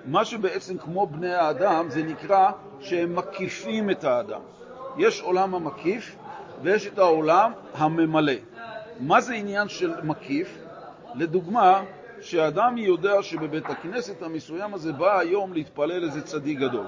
מה 0.04 0.24
שבעצם 0.24 0.78
כמו 0.78 1.06
בני 1.06 1.34
האדם, 1.34 1.86
זה 1.88 2.02
נקרא 2.02 2.50
שהם 2.80 3.16
מקיפים 3.16 3.90
את 3.90 4.04
האדם. 4.04 4.40
יש 4.98 5.20
עולם 5.20 5.54
המקיף 5.54 6.16
ויש 6.62 6.86
את 6.86 6.98
העולם 6.98 7.52
הממלא. 7.74 8.32
מה 9.00 9.20
זה 9.20 9.34
עניין 9.34 9.68
של 9.68 9.92
מקיף? 10.02 10.58
לדוגמה, 11.14 11.82
שאדם 12.20 12.78
יודע 12.78 13.22
שבבית 13.22 13.70
הכנסת 13.70 14.22
המסוים 14.22 14.74
הזה 14.74 14.92
בא 14.92 15.18
היום 15.18 15.52
להתפלל 15.52 16.04
איזה 16.04 16.22
צדיק 16.22 16.58
גדול, 16.58 16.86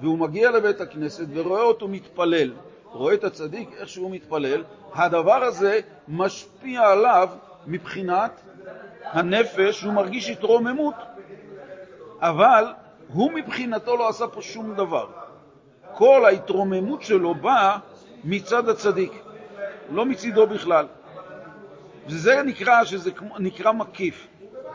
והוא 0.00 0.18
מגיע 0.18 0.50
לבית 0.50 0.80
הכנסת 0.80 1.26
ורואה 1.34 1.62
אותו 1.62 1.88
מתפלל, 1.88 2.52
רואה 2.84 3.14
את 3.14 3.24
הצדיק 3.24 3.70
איך 3.78 3.88
שהוא 3.88 4.10
מתפלל, 4.10 4.62
הדבר 4.94 5.44
הזה 5.44 5.80
משפיע 6.08 6.88
עליו 6.88 7.28
מבחינת 7.66 8.40
הנפש, 9.04 9.82
הוא 9.82 9.92
מרגיש 9.92 10.30
התרוממות, 10.30 10.94
אבל 12.20 12.64
הוא 13.12 13.32
מבחינתו 13.32 13.96
לא 13.96 14.08
עשה 14.08 14.26
פה 14.26 14.42
שום 14.42 14.74
דבר. 14.74 15.06
כל 15.94 16.24
ההתרוממות 16.24 17.02
שלו 17.02 17.34
באה 17.34 17.78
מצד 18.24 18.68
הצדיק, 18.68 19.12
לא 19.90 20.06
מצידו 20.06 20.46
בכלל. 20.46 20.86
וזה 22.06 22.42
נקרא 22.42 22.84
שזה 22.84 23.10
נקרא 23.38 23.72
מקיף. 23.72 24.26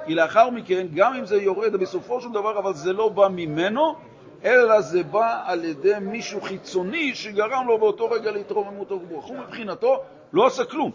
כי 0.06 0.16
לאחר 0.16 0.50
מכן, 0.50 0.88
גם 0.96 1.14
אם 1.14 1.26
זה 1.26 1.38
יורד 1.38 1.76
בסופו 1.76 2.22
של 2.22 2.32
דבר, 2.32 2.60
אבל 2.60 2.74
זה 2.74 2.94
לא 2.94 3.10
בא 3.10 3.28
ממנו, 3.28 3.96
אלא 4.44 4.82
זה 4.82 5.04
בא 5.04 5.42
על 5.46 5.66
ידי 5.66 5.94
מישהו 6.02 6.42
חיצוני 6.42 7.16
שגרם 7.16 7.68
לו 7.68 7.78
באותו 7.78 8.10
רגע 8.10 8.32
להתרוממות 8.32 8.92
הרוח. 8.92 9.28
הוא 9.28 9.38
מבחינתו 9.38 10.04
לא 10.34 10.46
עשה 10.46 10.66
כלום. 10.66 10.92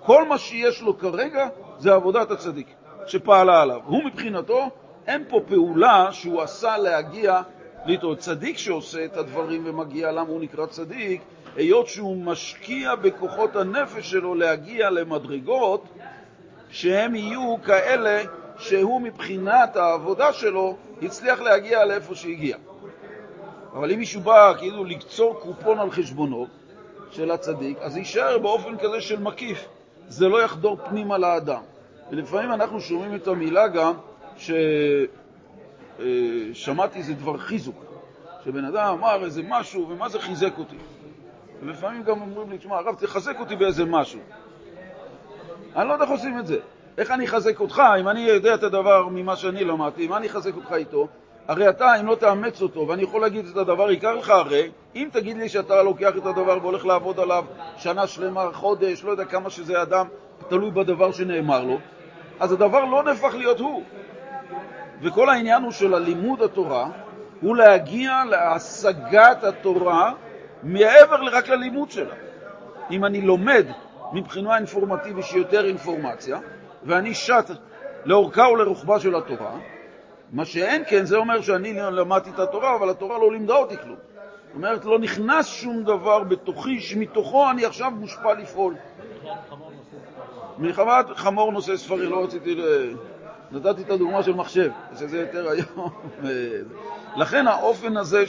כל 0.00 0.28
מה 0.28 0.38
שיש 0.38 0.82
לו 0.82 0.98
כרגע 0.98 1.48
זה 1.78 1.94
עבודת 1.94 2.30
הצדיק 2.30 2.66
שפעלה 3.06 3.62
עליו. 3.62 3.80
הוא 3.84 4.04
מבחינתו, 4.04 4.70
אין 5.06 5.24
פה 5.28 5.40
פעולה 5.48 6.08
שהוא 6.12 6.42
עשה 6.42 6.78
להגיע 6.78 7.42
להתראות. 7.86 8.18
צדיק 8.18 8.58
שעושה 8.58 9.04
את 9.04 9.16
הדברים 9.16 9.62
ומגיע, 9.66 10.12
למה 10.12 10.28
הוא 10.28 10.40
נקרא 10.40 10.66
צדיק? 10.66 11.22
היות 11.56 11.88
שהוא 11.88 12.16
משקיע 12.16 12.94
בכוחות 12.94 13.56
הנפש 13.56 14.10
שלו 14.10 14.34
להגיע 14.34 14.90
למדרגות 14.90 15.84
שהם 16.70 17.14
יהיו 17.14 17.56
כאלה 17.64 18.22
שהוא 18.58 19.00
מבחינת 19.00 19.76
העבודה 19.76 20.32
שלו 20.32 20.76
הצליח 21.02 21.40
להגיע 21.40 21.84
לאיפה 21.84 22.14
שהגיע. 22.14 22.56
אבל 23.72 23.92
אם 23.92 23.98
מישהו 23.98 24.20
בא 24.20 24.52
כאילו 24.58 24.84
לקצור 24.84 25.40
קופון 25.40 25.78
על 25.78 25.90
חשבונו 25.90 26.46
של 27.10 27.30
הצדיק, 27.30 27.78
אז 27.80 27.96
יישאר 27.96 28.38
באופן 28.38 28.78
כזה 28.78 29.00
של 29.00 29.20
מקיף. 29.20 29.64
זה 30.08 30.28
לא 30.28 30.42
יחדור 30.42 30.76
פנימה 30.88 31.18
לאדם. 31.18 31.62
ולפעמים 32.10 32.52
אנחנו 32.52 32.80
שומעים 32.80 33.14
את 33.14 33.28
המילה 33.28 33.68
גם 33.68 33.94
ששמעתי 35.96 36.98
איזה 36.98 37.14
דבר 37.14 37.38
חיזוק, 37.38 37.84
שבן 38.44 38.64
אדם 38.64 38.98
אמר 38.98 39.24
איזה 39.24 39.42
משהו, 39.48 39.88
ומה 39.88 40.08
זה 40.08 40.20
חיזק 40.20 40.58
אותי? 40.58 40.76
ולפעמים 41.64 42.02
גם 42.02 42.20
אומרים 42.20 42.50
לי, 42.50 42.58
תשמע, 42.58 42.76
הרב, 42.76 42.94
תחזק 42.94 43.40
אותי 43.40 43.56
באיזה 43.56 43.84
משהו. 43.84 44.20
אני 45.76 45.88
לא 45.88 45.92
יודע 45.92 46.04
איך 46.04 46.12
עושים 46.12 46.38
את 46.38 46.46
זה. 46.46 46.58
איך 46.98 47.10
אני 47.10 47.24
אחזק 47.24 47.60
אותך 47.60 47.82
אם 48.00 48.08
אני 48.08 48.20
יודע 48.20 48.54
את 48.54 48.62
הדבר 48.62 49.08
ממה 49.08 49.36
שאני 49.36 49.64
למדתי, 49.64 50.08
מה 50.08 50.16
אני 50.16 50.26
אחזק 50.26 50.56
אותך 50.56 50.72
איתו? 50.72 51.08
הרי 51.48 51.68
אתה, 51.68 52.00
אם 52.00 52.06
לא 52.06 52.14
תאמץ 52.14 52.62
אותו, 52.62 52.88
ואני 52.88 53.02
יכול 53.02 53.20
להגיד 53.20 53.46
את 53.46 53.56
הדבר, 53.56 53.90
ייקח 53.90 54.10
לך 54.18 54.30
הרי, 54.30 54.70
אם 54.94 55.08
תגיד 55.12 55.36
לי 55.36 55.48
שאתה 55.48 55.82
לוקח 55.82 56.10
את 56.16 56.26
הדבר 56.26 56.58
והולך 56.62 56.86
לעבוד 56.86 57.20
עליו 57.20 57.44
שנה 57.76 58.06
שלמה, 58.06 58.48
חודש, 58.52 59.04
לא 59.04 59.10
יודע 59.10 59.24
כמה 59.24 59.50
שזה 59.50 59.82
אדם, 59.82 60.06
תלוי 60.48 60.70
בדבר 60.70 61.12
שנאמר 61.12 61.64
לו, 61.64 61.78
אז 62.40 62.52
הדבר 62.52 62.84
לא 62.84 63.02
נהפך 63.02 63.34
להיות 63.34 63.60
הוא. 63.60 63.82
וכל 65.02 65.28
העניין 65.28 65.62
הוא 65.62 65.72
של 65.72 65.94
הלימוד 65.94 66.42
התורה, 66.42 66.88
הוא 67.40 67.56
להגיע 67.56 68.22
להשגת 68.30 69.44
התורה 69.44 70.12
מעבר 70.64 71.16
רק 71.32 71.48
ללימוד 71.48 71.90
שלה. 71.90 72.14
אם 72.90 73.04
אני 73.04 73.20
לומד 73.20 73.66
מבחינה 74.12 74.56
אינפורמטיבית 74.56 75.24
שיותר 75.24 75.64
אינפורמציה, 75.64 76.38
ואני 76.82 77.14
שט 77.14 77.50
לאורכה 78.04 78.48
ולרוחבה 78.48 79.00
של 79.00 79.14
התורה, 79.14 79.58
מה 80.32 80.44
שאין 80.44 80.82
כן, 80.88 81.04
זה 81.04 81.16
אומר 81.16 81.40
שאני 81.40 81.72
למדתי 81.72 82.30
את 82.30 82.38
התורה, 82.38 82.76
אבל 82.76 82.90
התורה 82.90 83.18
לא 83.18 83.32
לימדה 83.32 83.54
אותי 83.54 83.76
כלום. 83.76 83.96
זאת 84.46 84.54
אומרת, 84.54 84.84
לא 84.84 84.98
נכנס 84.98 85.46
שום 85.46 85.84
דבר 85.84 86.22
בתוכי, 86.22 86.80
שמתוכו 86.80 87.50
אני 87.50 87.64
עכשיו 87.64 87.90
מושפע 87.90 88.34
לפעול. 88.34 88.74
מלחמת 90.58 91.06
חמור 91.14 91.52
נושא 91.52 91.76
ספרי, 91.76 92.06
לא 92.06 92.24
רציתי 92.24 92.54
ל... 92.54 92.62
נתתי 93.52 93.82
את 93.82 93.90
הדוגמה 93.90 94.22
של 94.22 94.34
מחשב, 94.34 94.70
שזה 94.98 95.20
יותר 95.20 95.48
היום. 95.48 95.88
לכן 97.20 97.46
האופן 97.46 97.96
הזה 97.96 98.26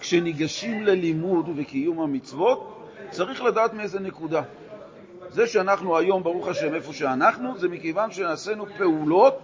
שכשניגשים 0.00 0.82
ללימוד 0.82 1.50
וקיום 1.56 2.00
המצוות, 2.00 2.86
צריך 3.10 3.42
לדעת 3.42 3.72
מאיזה 3.74 4.00
נקודה. 4.00 4.42
זה 5.30 5.46
שאנחנו 5.46 5.98
היום, 5.98 6.22
ברוך 6.22 6.48
השם, 6.48 6.74
איפה 6.74 6.92
שאנחנו, 6.92 7.58
זה 7.58 7.68
מכיוון 7.68 8.10
שנעשינו 8.10 8.66
פעולות 8.78 9.38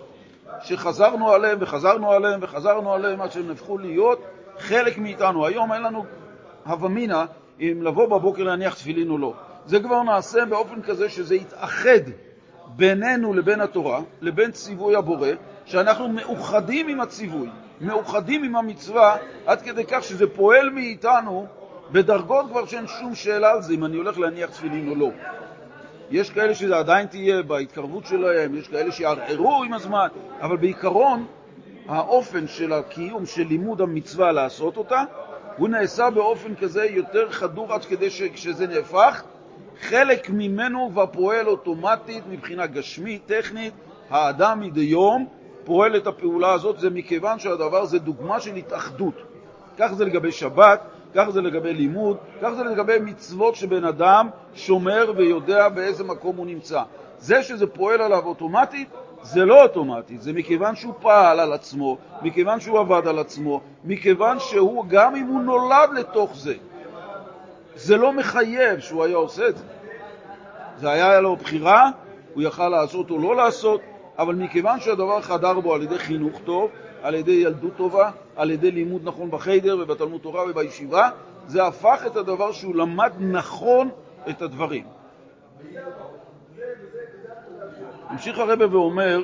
שחזרנו 0.63 1.31
עליהן 1.33 1.59
וחזרנו 1.61 2.13
עליהן 2.13 2.39
וחזרנו 2.43 2.95
עליהן 2.95 3.21
עד 3.21 3.33
שהן 3.33 3.51
הפכו 3.51 3.79
להיות 3.79 4.23
חלק 4.59 4.99
מאיתנו. 4.99 5.47
היום 5.47 5.73
אין 5.73 5.83
לנו 5.83 6.05
הווה 6.67 6.89
מינא 6.89 7.25
אם 7.61 7.81
לבוא 7.83 8.07
בבוקר 8.07 8.43
להניח 8.43 8.75
תפילין 8.75 9.11
או 9.11 9.19
לא. 9.19 9.35
זה 9.67 9.81
כבר 9.81 10.03
נעשה 10.03 10.45
באופן 10.45 10.83
כזה 10.83 11.09
שזה 11.09 11.35
יתאחד 11.35 12.01
בינינו 12.67 13.35
לבין 13.35 13.61
התורה, 13.61 14.01
לבין 14.21 14.51
ציווי 14.51 14.97
הבורא, 14.97 15.29
שאנחנו 15.65 16.09
מאוחדים 16.09 16.89
עם 16.89 17.01
הציווי, 17.01 17.49
מאוחדים 17.81 18.45
עם 18.45 18.57
המצווה, 18.57 19.17
עד 19.47 19.63
כדי 19.63 19.85
כך 19.85 20.05
שזה 20.05 20.27
פועל 20.27 20.71
מאיתנו 20.71 21.47
בדרגות 21.93 22.47
כבר 22.51 22.67
שאין 22.67 22.87
שום 22.87 23.15
שאלה 23.15 23.53
על 23.53 23.63
זה, 23.63 23.75
אם 23.75 23.85
אני 23.85 23.97
הולך 23.97 24.19
להניח 24.19 24.51
תפילין 24.51 24.89
או 24.89 24.95
לא. 24.95 25.11
יש 26.11 26.31
כאלה 26.31 26.55
שזה 26.55 26.77
עדיין 26.77 27.07
תהיה 27.07 27.43
בהתקרבות 27.43 28.07
שלהם, 28.07 28.55
יש 28.55 28.69
כאלה 28.69 28.93
שיערערו 28.93 29.63
עם 29.63 29.73
הזמן, 29.73 30.09
אבל 30.41 30.57
בעיקרון 30.57 31.27
האופן 31.89 32.49
של 32.49 32.73
הקיום 32.73 33.27
של 33.27 33.47
לימוד 33.47 33.81
המצווה 33.81 34.33
לעשות 34.33 34.77
אותה, 34.77 35.03
הוא 35.57 35.69
נעשה 35.69 36.11
באופן 36.11 36.55
כזה 36.55 36.85
יותר 36.85 37.31
חדור 37.31 37.73
עד 37.73 37.85
כדי 37.85 38.11
שכשזה 38.11 38.67
נהפך, 38.67 39.23
חלק 39.81 40.31
ממנו 40.31 40.89
כבר 40.93 41.07
פועל 41.07 41.49
אוטומטית 41.49 42.25
מבחינה 42.31 42.67
גשמית, 42.67 43.23
טכנית, 43.27 43.75
האדם 44.11 44.61
מדי 44.61 44.81
יום 44.81 45.27
פועל 45.67 45.97
את 45.97 46.07
הפעולה 46.07 46.53
הזאת, 46.53 46.79
זה 46.79 46.91
מכיוון 46.91 47.39
שהדבר 47.39 47.85
זה 47.85 47.99
דוגמה 47.99 48.41
של 48.41 48.55
התאחדות. 48.55 49.15
כך 49.79 49.93
זה 49.93 50.05
לגבי 50.05 50.33
שבת, 50.33 50.81
כך 51.15 51.29
זה 51.31 51.43
לגבי 51.43 51.75
לימוד, 51.75 52.17
כך 52.43 52.51
זה 52.57 52.65
לגבי 52.65 52.99
מצוות 53.01 53.55
שבן 53.55 53.85
אדם 53.85 54.29
שומר 54.55 55.13
ויודע 55.17 55.69
באיזה 55.69 56.05
מקום 56.05 56.37
הוא 56.37 56.47
נמצא. 56.47 56.83
זה 57.19 57.43
שזה 57.43 57.67
פועל 57.67 58.01
עליו 58.01 58.27
אוטומטית, 58.27 58.89
זה 59.23 59.45
לא 59.45 59.63
אוטומטי, 59.63 60.19
זה 60.19 60.33
מכיוון 60.33 60.77
שהוא 60.77 60.95
פעל 61.01 61.41
על 61.41 61.53
עצמו, 61.53 61.99
מכיוון 62.23 62.61
שהוא 62.61 62.79
עבד 62.79 63.09
על 63.09 63.19
עצמו, 63.19 63.61
מכיוון 63.85 64.39
שהוא, 64.39 64.85
גם 64.89 65.17
אם 65.17 65.27
הוא 65.27 65.41
נולד 65.41 65.91
לתוך 65.95 66.37
זה, 66.37 66.55
זה 67.75 67.97
לא 67.97 68.13
מחייב 68.13 68.81
שהוא 68.81 69.05
היה 69.05 69.17
עושה 69.17 69.49
את 69.49 69.57
זה. 69.57 69.65
זה 70.77 70.91
היה 70.91 71.21
לו 71.21 71.37
בחירה, 71.37 71.91
הוא 72.35 72.43
יכל 72.43 72.69
לעשות 72.69 73.11
או 73.11 73.19
לא 73.19 73.37
לעשות, 73.37 73.81
אבל 74.19 74.35
מכיוון 74.35 74.81
שהדבר 74.81 75.21
חדר 75.21 75.61
בו 75.61 75.75
על 75.75 75.83
ידי 75.83 75.99
חינוך 75.99 76.41
טוב, 76.45 76.71
על 77.03 77.15
ידי 77.15 77.33
ילדות 77.33 77.73
טובה, 77.77 78.11
על 78.37 78.51
ידי 78.51 78.71
לימוד 78.71 79.01
נכון 79.05 79.31
בחיידר 79.31 79.79
ובתלמוד 79.81 80.21
תורה 80.21 80.45
ובישיבה, 80.51 81.11
זה 81.47 81.67
הפך 81.67 82.03
את 82.07 82.17
הדבר 82.17 82.53
שהוא 82.53 82.75
למד 82.75 83.13
נכון 83.19 83.89
את 84.31 84.43
הדברים. 84.43 84.85
ממשיך 88.11 88.39
הרבה 88.39 88.71
ואומר 88.71 89.23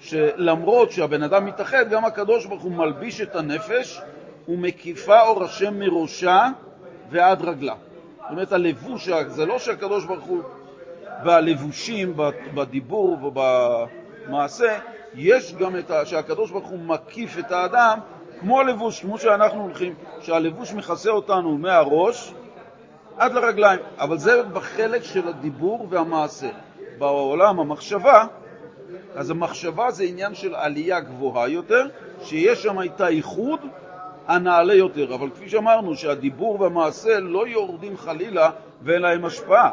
שלמרות 0.00 0.92
שהבן 0.92 1.22
אדם 1.22 1.46
מתאחד, 1.46 1.90
גם 1.90 2.04
הקדוש 2.04 2.46
ברוך 2.46 2.62
הוא 2.62 2.72
מלביש 2.72 3.20
את 3.20 3.36
הנפש 3.36 4.00
ומקיפה 4.48 5.20
אור 5.20 5.44
השם 5.44 5.78
מראשה 5.78 6.48
ועד 7.10 7.42
רגלה. 7.42 7.74
זאת 8.20 8.30
אומרת, 8.30 8.52
הלבוש, 8.52 9.08
זה 9.26 9.46
לא 9.46 9.58
שהקדוש 9.58 10.04
ברוך 10.04 10.24
הוא 10.24 10.42
בלבושים, 11.24 12.16
בדיבור 12.54 13.18
ובמעשה, 13.22 14.78
יש 15.14 15.54
גם 15.54 15.76
את 15.76 15.90
ה... 15.90 16.06
שהקדוש 16.06 16.50
ברוך 16.50 16.68
הוא 16.68 16.78
מקיף 16.78 17.38
את 17.38 17.52
האדם 17.52 17.98
כמו 18.40 18.62
לבוש, 18.62 19.00
כמו 19.00 19.18
שאנחנו 19.18 19.62
הולכים, 19.62 19.94
שהלבוש 20.20 20.72
מכסה 20.72 21.10
אותנו 21.10 21.58
מהראש 21.58 22.34
עד 23.18 23.32
לרגליים, 23.32 23.80
אבל 23.98 24.18
זה 24.18 24.42
בחלק 24.42 25.02
של 25.04 25.28
הדיבור 25.28 25.86
והמעשה. 25.90 26.48
בעולם 26.98 27.60
המחשבה, 27.60 28.24
אז 29.14 29.30
המחשבה 29.30 29.90
זה 29.90 30.04
עניין 30.04 30.34
של 30.34 30.54
עלייה 30.54 31.00
גבוהה 31.00 31.48
יותר, 31.48 31.86
שיש 32.22 32.62
שם 32.62 32.82
את 32.82 33.00
האיחוד 33.00 33.60
הנעלה 34.26 34.74
יותר. 34.74 35.14
אבל 35.14 35.30
כפי 35.30 35.48
שאמרנו, 35.48 35.96
שהדיבור 35.96 36.60
והמעשה 36.60 37.20
לא 37.20 37.48
יורדים 37.48 37.96
חלילה 37.96 38.50
ואין 38.82 39.02
להם 39.02 39.24
השפעה, 39.24 39.70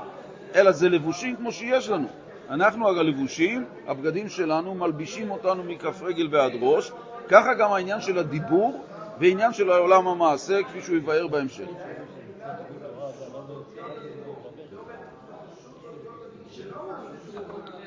אלא 0.56 0.72
זה 0.72 0.90
לבושים 0.90 1.36
כמו 1.36 1.52
שיש 1.52 1.90
לנו. 1.90 2.08
אנחנו 2.50 2.88
הלבושים, 2.88 3.66
הבגדים 3.88 4.30
שלנו, 4.30 4.76
מלבישים 4.76 5.32
אותנו 5.32 5.64
מכף 5.64 6.02
רגל 6.02 6.28
ועד 6.32 6.52
ראש, 6.62 6.92
ככה 7.30 7.54
גם 7.54 7.72
העניין 7.72 8.02
של 8.02 8.18
הדיבור 8.18 8.84
ועניין 9.20 9.54
של 9.54 9.72
העולם 9.72 10.08
המעשה, 10.08 10.64
כפי 10.64 10.82
שהוא 10.82 10.98
יבהר 10.98 11.28
בהמשך. 11.28 11.68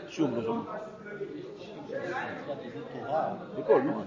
שוב, 0.09 0.31
לא 0.37 0.43
שומע. 0.43 0.63
נו. 3.69 4.03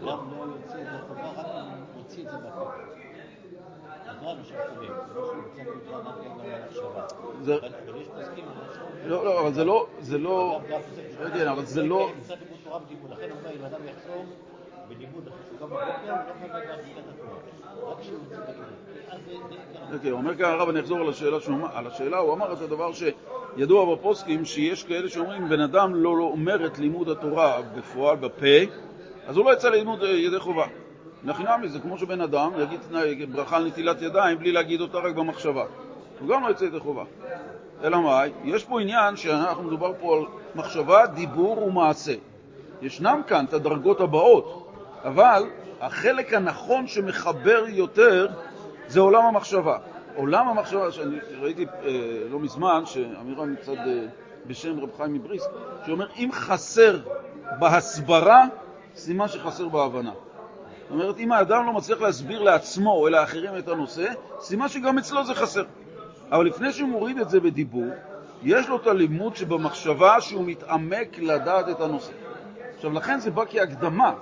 זה. 7.42 7.58
לא, 9.06 9.26
לא, 9.26 9.42
אבל 9.42 9.54
זה 9.54 9.64
לא, 9.64 9.88
זה 10.00 10.18
לא, 10.18 10.60
כן, 11.34 11.48
אבל 11.48 11.66
זה 11.66 11.84
לא... 11.84 12.10
שהוא 12.64 12.74
הוא 13.02 13.10
לא. 13.10 13.16
אוקיי, 19.94 20.12
אומר 20.12 20.36
כאן 20.36 20.46
הרב, 20.46 20.70
אני 20.70 20.80
אחזור 20.80 21.00
על 21.74 21.88
השאלה, 21.88 22.18
הוא 22.18 22.34
אמר 22.34 22.54
את 22.54 22.62
הדבר 22.62 22.92
שידוע 22.94 23.96
בפוסקים, 23.96 24.46
שיש 24.46 24.84
כאלה 24.84 25.10
שאומרים, 25.10 25.50
בן 25.50 25.60
אדם 25.60 25.96
לא 25.96 26.10
אומר 26.10 26.66
את 26.66 26.80
לימוד 26.80 27.10
התורה 27.10 27.62
בפועל, 27.62 28.18
בפה, 28.18 28.72
אז 29.28 29.38
הוא 29.38 29.46
לא 29.46 29.54
יצא 29.54 29.70
ללימוד 29.70 30.04
ידי 30.04 30.40
חובה. 30.40 30.66
נחינמי 31.24 31.68
זה 31.68 31.80
כמו 31.80 31.98
שבן 31.98 32.22
אדם 32.22 32.52
יגיד 33.06 33.34
ברכה 33.36 33.58
על 33.58 33.68
נטילת 33.68 34.02
ידיים 34.02 34.38
בלי 34.40 34.52
להגיד 34.52 34.82
אותה 34.82 34.98
רק 34.98 35.16
במחשבה. 35.16 35.66
הוא 36.20 36.30
גם 36.30 36.44
לא 36.44 36.52
יצא 36.52 36.66
ידי 36.66 36.80
חובה. 36.80 37.04
אלא 37.84 38.02
מאי? 38.02 38.32
יש 38.44 38.64
פה 38.64 38.82
עניין 38.82 39.16
שאנחנו 39.16 39.64
מדובר 39.64 39.94
פה 40.00 40.18
על 40.18 40.24
מחשבה, 40.56 41.08
דיבור 41.08 41.64
ומעשה. 41.64 42.14
ישנם 42.82 43.22
כאן 43.28 43.46
את 43.46 43.54
הדרגות 43.54 44.02
הבאות, 44.02 44.72
אבל 45.04 45.44
החלק 45.82 46.34
הנכון 46.34 46.88
שמחבר 46.88 47.64
יותר 47.68 48.28
זה 48.88 49.00
עולם 49.00 49.26
המחשבה. 49.26 49.78
עולם 50.16 50.48
המחשבה, 50.48 50.92
שאני 50.92 51.18
ראיתי 51.42 51.66
אה, 51.66 51.90
לא 52.30 52.40
מזמן, 52.40 52.86
שאמירה 52.86 53.46
מצד 53.46 53.78
אה, 53.78 54.06
בשם 54.46 54.80
רב 54.80 54.90
חיים 54.98 55.14
מבריסק, 55.14 55.50
שאומר 55.86 56.08
אם 56.18 56.30
חסר 56.32 57.00
בהסברה, 57.60 58.46
סימן 58.96 59.28
שחסר 59.28 59.68
בהבנה. 59.68 60.12
זאת 60.90 61.02
אומרת, 61.02 61.20
אם 61.20 61.32
האדם 61.32 61.66
לא 61.66 61.74
מצליח 61.74 62.02
להסביר 62.02 62.42
לעצמו 62.42 62.92
או 62.94 63.10
לאחרים 63.10 63.58
את 63.58 63.68
הנושא, 63.68 64.06
סימן 64.40 64.68
שגם 64.68 64.98
אצלו 64.98 65.26
זה 65.26 65.34
חסר. 65.34 65.64
אבל 66.32 66.46
לפני 66.46 66.72
שהוא 66.72 66.90
מוריד 66.90 67.18
את 67.18 67.30
זה 67.30 67.40
בדיבור, 67.40 67.88
יש 68.44 68.70
לו 68.70 68.76
את 68.76 68.88
הלימוד 68.88 69.36
שבמחשבה 69.36 70.22
שהוא 70.22 70.46
מתעמק 70.46 71.20
לדעת 71.20 71.70
את 71.70 71.82
הנושא. 71.82 72.12
עכשיו, 72.76 72.94
לכן 72.94 73.20
זה 73.20 73.32
בא 73.32 73.44
כהקדמה, 73.50 74.14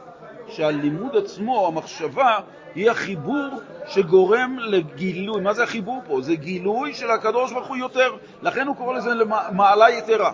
שהלימוד 0.47 1.15
עצמו, 1.15 1.67
המחשבה, 1.67 2.39
היא 2.75 2.91
החיבור 2.91 3.47
שגורם 3.88 4.60
לגילוי. 4.60 5.41
מה 5.41 5.53
זה 5.53 5.63
החיבור 5.63 6.01
פה? 6.08 6.21
זה 6.21 6.36
גילוי 6.36 6.93
של 6.93 7.12
הקדוש 7.12 7.53
ברוך 7.53 7.67
הוא 7.67 7.77
יותר. 7.77 8.15
לכן 8.41 8.67
הוא 8.67 8.75
קורא 8.75 8.97
לזה 8.97 9.10
מעלה 9.51 9.89
יתרה. 9.89 10.32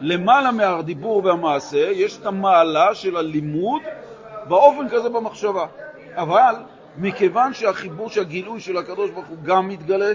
למעלה 0.00 0.50
מהדיבור 0.50 1.24
והמעשה 1.24 1.78
יש 1.78 2.18
את 2.18 2.26
המעלה 2.26 2.94
של 2.94 3.16
הלימוד 3.16 3.82
באופן 4.50 4.88
כזה 4.88 5.08
במחשבה. 5.08 5.66
אבל 6.14 6.54
מכיוון 6.98 7.54
שהחיבור, 7.54 8.10
שהגילוי 8.10 8.60
של 8.60 8.76
הקדוש 8.76 9.10
ברוך 9.10 9.26
הוא 9.26 9.36
גם 9.42 9.68
מתגלה 9.68 10.12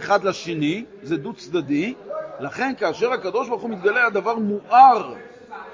אחד 0.00 0.24
לשני, 0.24 0.84
זה 1.02 1.16
דו-צדדי, 1.16 1.94
לכן 2.40 2.72
כאשר 2.78 3.12
הקדוש 3.12 3.48
ברוך 3.48 3.62
הוא 3.62 3.70
מתגלה 3.70 4.06
הדבר 4.06 4.36
מואר 4.36 5.14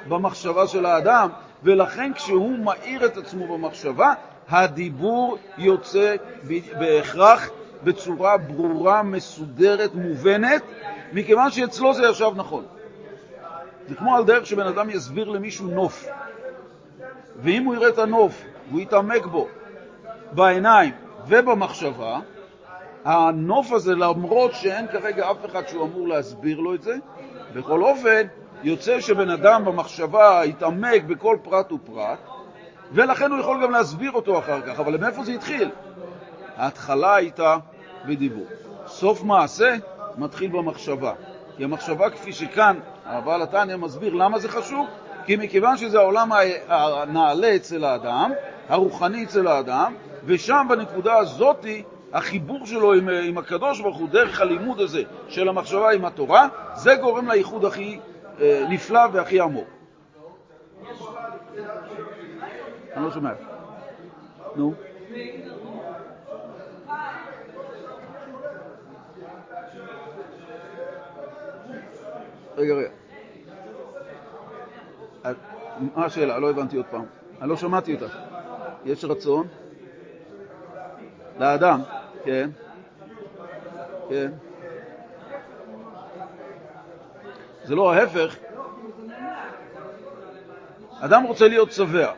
במחשבה 0.09 0.67
של 0.67 0.87
האדם, 0.87 1.29
ולכן 1.63 2.13
כשהוא 2.15 2.59
מאיר 2.59 3.07
את 3.07 3.17
עצמו 3.17 3.59
במחשבה, 3.59 4.15
הדיבור 4.49 5.39
יוצא 5.59 6.15
בהכרח 6.79 7.51
בצורה 7.85 8.37
ברורה, 8.37 9.03
מסודרת, 9.03 9.95
מובנת, 9.95 10.63
מכיוון 11.13 11.51
שאצלו 11.51 11.95
זה 11.95 12.03
ישב 12.09 12.31
נכון. 12.37 12.65
זה 13.89 13.95
כמו 13.95 14.17
על 14.17 14.25
דרך 14.25 14.47
שבן 14.47 14.67
אדם 14.67 14.91
יסביר 14.91 15.29
למישהו 15.29 15.67
נוף. 15.67 16.09
ואם 17.43 17.65
הוא 17.65 17.75
יראה 17.75 17.89
את 17.89 17.99
הנוף 17.99 18.45
והוא 18.69 18.81
יתעמק 18.81 19.27
בו 19.27 19.49
בעיניים 20.33 20.93
ובמחשבה, 21.27 22.21
הנוף 23.05 23.73
הזה, 23.73 23.95
למרות 23.95 24.55
שאין 24.55 24.87
כרגע 24.89 25.31
אף 25.31 25.47
אחד 25.47 25.69
שהוא 25.69 25.85
אמור 25.85 26.09
להסביר 26.09 26.61
לו 26.61 26.75
את 26.75 26.83
זה, 26.83 26.97
בכל 27.55 27.83
אופן, 27.83 28.27
יוצא 28.63 29.01
שבן 29.01 29.31
אדם 29.31 29.65
במחשבה 29.65 30.41
יתעמק 30.45 31.03
בכל 31.03 31.37
פרט 31.43 31.73
ופרט, 31.73 32.19
ולכן 32.93 33.31
הוא 33.31 33.41
יכול 33.41 33.63
גם 33.63 33.71
להסביר 33.71 34.13
אותו 34.13 34.39
אחר 34.39 34.61
כך. 34.61 34.81
אבל 34.81 34.97
מאיפה 34.97 35.25
זה 35.25 35.33
התחיל? 35.33 35.71
ההתחלה 36.57 37.15
הייתה 37.15 37.57
בדיבור. 38.07 38.47
סוף 38.87 39.23
מעשה 39.23 39.75
מתחיל 40.19 40.51
במחשבה. 40.51 41.13
כי 41.57 41.65
המחשבה 41.65 42.11
כפי 42.11 42.33
שכאן 42.33 42.77
הבעל 43.07 43.43
התניא 43.43 43.77
מסביר 43.77 44.15
למה 44.15 44.39
זה 44.39 44.49
חשוב, 44.49 44.87
כי 45.27 45.37
מכיוון 45.37 45.77
שזה 45.77 45.99
העולם 45.99 46.31
הנעלה 46.69 47.57
אצל 47.57 47.85
האדם, 47.85 48.33
הרוחני 48.69 49.25
אצל 49.25 49.47
האדם, 49.47 49.95
ושם 50.25 50.67
בנקודה 50.69 51.19
הזאתי 51.19 51.83
החיבור 52.13 52.67
שלו 52.67 52.93
עם, 52.93 53.09
עם 53.09 53.39
הקדוש 53.39 53.81
ברוך 53.81 53.99
הוא 53.99 54.09
דרך 54.09 54.41
הלימוד 54.41 54.81
הזה 54.81 55.03
של 55.29 55.49
המחשבה 55.49 55.93
עם 55.93 56.05
התורה, 56.05 56.49
זה 56.75 56.95
גורם 56.95 57.29
לייחוד 57.29 57.65
הכי 57.65 57.99
אה, 58.41 58.65
נפלא 58.69 59.01
והכי 59.13 59.41
עמוק. 59.41 59.69
אני 62.97 63.05
לא 63.05 63.11
שומע. 63.11 63.31
נו. 64.57 64.75
רגע, 72.57 72.75
רגע. 72.75 73.02
מה 75.95 76.05
השאלה? 76.05 76.39
לא 76.39 76.51
הבנתי 76.51 76.77
עוד 76.77 76.87
פעם. 76.91 77.05
אני 77.41 77.49
לא 77.49 77.57
שמעתי 77.57 77.95
אותה. 77.95 78.07
יש 78.85 79.05
רצון? 79.05 79.47
לאדם, 81.39 81.81
כן. 82.25 82.51
כן. 84.09 84.33
זה 87.65 87.75
לא 87.75 87.93
ההפך. 87.93 88.37
אדם 91.01 91.23
רוצה 91.23 91.49
להיות 91.49 91.73
שבע, 91.73 92.13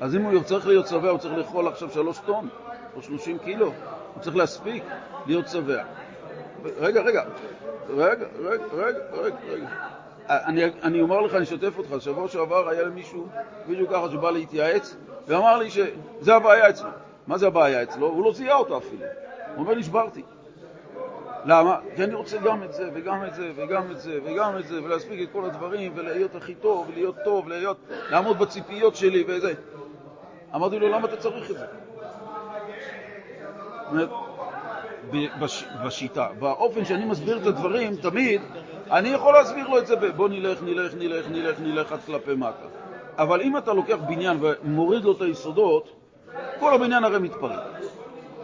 אז 0.00 0.16
אם 0.16 0.22
הוא 0.22 0.42
צריך 0.42 0.66
להיות 0.66 0.86
שבע, 0.86 1.10
הוא 1.10 1.18
צריך 1.18 1.34
לאכול 1.34 1.68
עכשיו 1.68 1.90
שלוש 1.90 2.18
טון 2.18 2.48
או 2.96 3.02
שלושים 3.02 3.38
קילו, 3.38 3.66
הוא 4.14 4.22
צריך 4.22 4.36
להספיק 4.36 4.84
להיות 5.26 5.48
שבע. 5.48 5.82
רגע, 6.78 7.02
רגע, 7.02 7.24
רגע, 7.88 8.26
רגע, 8.40 8.64
רגע, 8.72 9.36
רגע. 9.48 9.68
אני, 10.30 10.64
אני 10.82 11.00
אומר 11.00 11.20
לך, 11.20 11.34
אני 11.34 11.42
אשתף 11.42 11.78
אותך, 11.78 11.94
שבוע 11.98 12.28
שעבר 12.28 12.68
היה 12.68 12.82
למישהו, 12.82 13.26
מישהו 13.66 13.88
ככה 13.88 14.08
שבא 14.10 14.30
להתייעץ, 14.30 14.96
ואמר 15.26 15.56
לי 15.56 15.70
שזה 15.70 16.34
הבעיה 16.34 16.68
אצלו. 16.68 16.90
מה 17.26 17.38
זה 17.38 17.46
הבעיה 17.46 17.82
אצלו? 17.82 18.06
הוא 18.06 18.24
לא 18.24 18.32
זיהה 18.32 18.56
אותה 18.56 18.76
אפילו. 18.76 19.02
הוא 19.54 19.64
אומר, 19.64 19.74
נשברתי. 19.74 20.22
למה? 21.44 21.78
כי 21.96 22.04
אני 22.04 22.14
רוצה 22.14 22.38
גם 22.38 22.62
את 22.62 22.72
זה, 22.72 22.90
וגם 22.94 23.24
את 23.24 23.34
זה, 23.34 23.50
וגם 23.56 23.90
את 23.90 24.00
זה, 24.00 24.18
וגם 24.24 24.58
את 24.58 24.66
זה, 24.66 24.82
ולהספיק 24.84 25.22
את 25.22 25.32
כל 25.32 25.44
הדברים, 25.44 25.92
ולהיות 25.94 26.34
הכי 26.34 26.54
טוב, 26.54 26.88
ולהיות 26.88 27.16
טוב, 27.24 27.46
ולהיות, 27.46 27.76
לעמוד 28.10 28.38
בציפיות 28.38 28.96
שלי 28.96 29.24
וזה. 29.28 29.52
אמרתי 30.54 30.78
לו, 30.78 30.88
למה 30.88 31.08
אתה 31.08 31.16
צריך 31.16 31.50
את 31.50 31.56
זה? 31.56 31.66
בש, 35.40 35.64
בשיטה, 35.84 36.28
באופן 36.38 36.84
שאני 36.84 37.04
מסביר 37.04 37.38
את 37.42 37.46
הדברים, 37.46 37.96
תמיד, 37.96 38.40
אני 38.90 39.08
יכול 39.08 39.34
להסביר 39.34 39.68
לו 39.68 39.78
את 39.78 39.86
זה 39.86 39.96
בוא 39.96 40.28
נלך, 40.28 40.62
נלך, 40.62 40.94
נלך, 40.94 41.26
נלך, 41.28 41.60
נלך 41.60 41.92
עד 41.92 42.00
כלפי 42.06 42.34
מטה. 42.34 42.66
אבל 43.18 43.40
אם 43.40 43.56
אתה 43.56 43.72
לוקח 43.72 43.96
בניין 44.08 44.38
ומוריד 44.40 45.04
לו 45.04 45.12
את 45.12 45.20
היסודות, 45.20 45.96
כל 46.60 46.74
הבניין 46.74 47.04
הרי 47.04 47.18
מתפרק. 47.18 47.60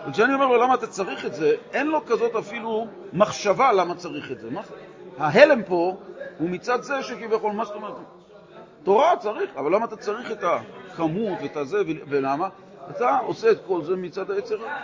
וכשאני 0.09 0.35
אומר 0.35 0.47
לו 0.47 0.57
למה 0.57 0.75
אתה 0.75 0.87
צריך 0.87 1.27
את 1.27 1.35
זה, 1.35 1.55
אין 1.73 1.87
לו 1.87 2.07
כזאת 2.07 2.37
אפילו 2.37 2.87
מחשבה 3.13 3.73
למה 3.73 3.95
צריך 3.95 4.31
את 4.31 4.41
זה. 4.41 4.51
מה? 4.51 4.61
ההלם 5.19 5.63
פה 5.63 5.97
הוא 6.39 6.51
מצד 6.51 6.83
זה 6.83 7.03
שכביכול, 7.03 7.53
מה 7.53 7.65
זאת 7.65 7.75
אומרת? 7.75 7.95
תורה 8.83 9.17
צריך, 9.17 9.51
אבל 9.57 9.75
למה 9.75 9.85
אתה 9.85 9.97
צריך 9.97 10.33
את 10.33 10.45
הכמות 10.45 11.39
ואת 11.43 11.57
הזה, 11.57 11.83
ולמה? 12.09 12.49
אתה 12.91 13.19
עושה 13.19 13.51
את 13.51 13.59
כל 13.67 13.83
זה 13.83 13.97
מצד 13.97 14.31
היצר 14.31 14.61
הרע. 14.61 14.77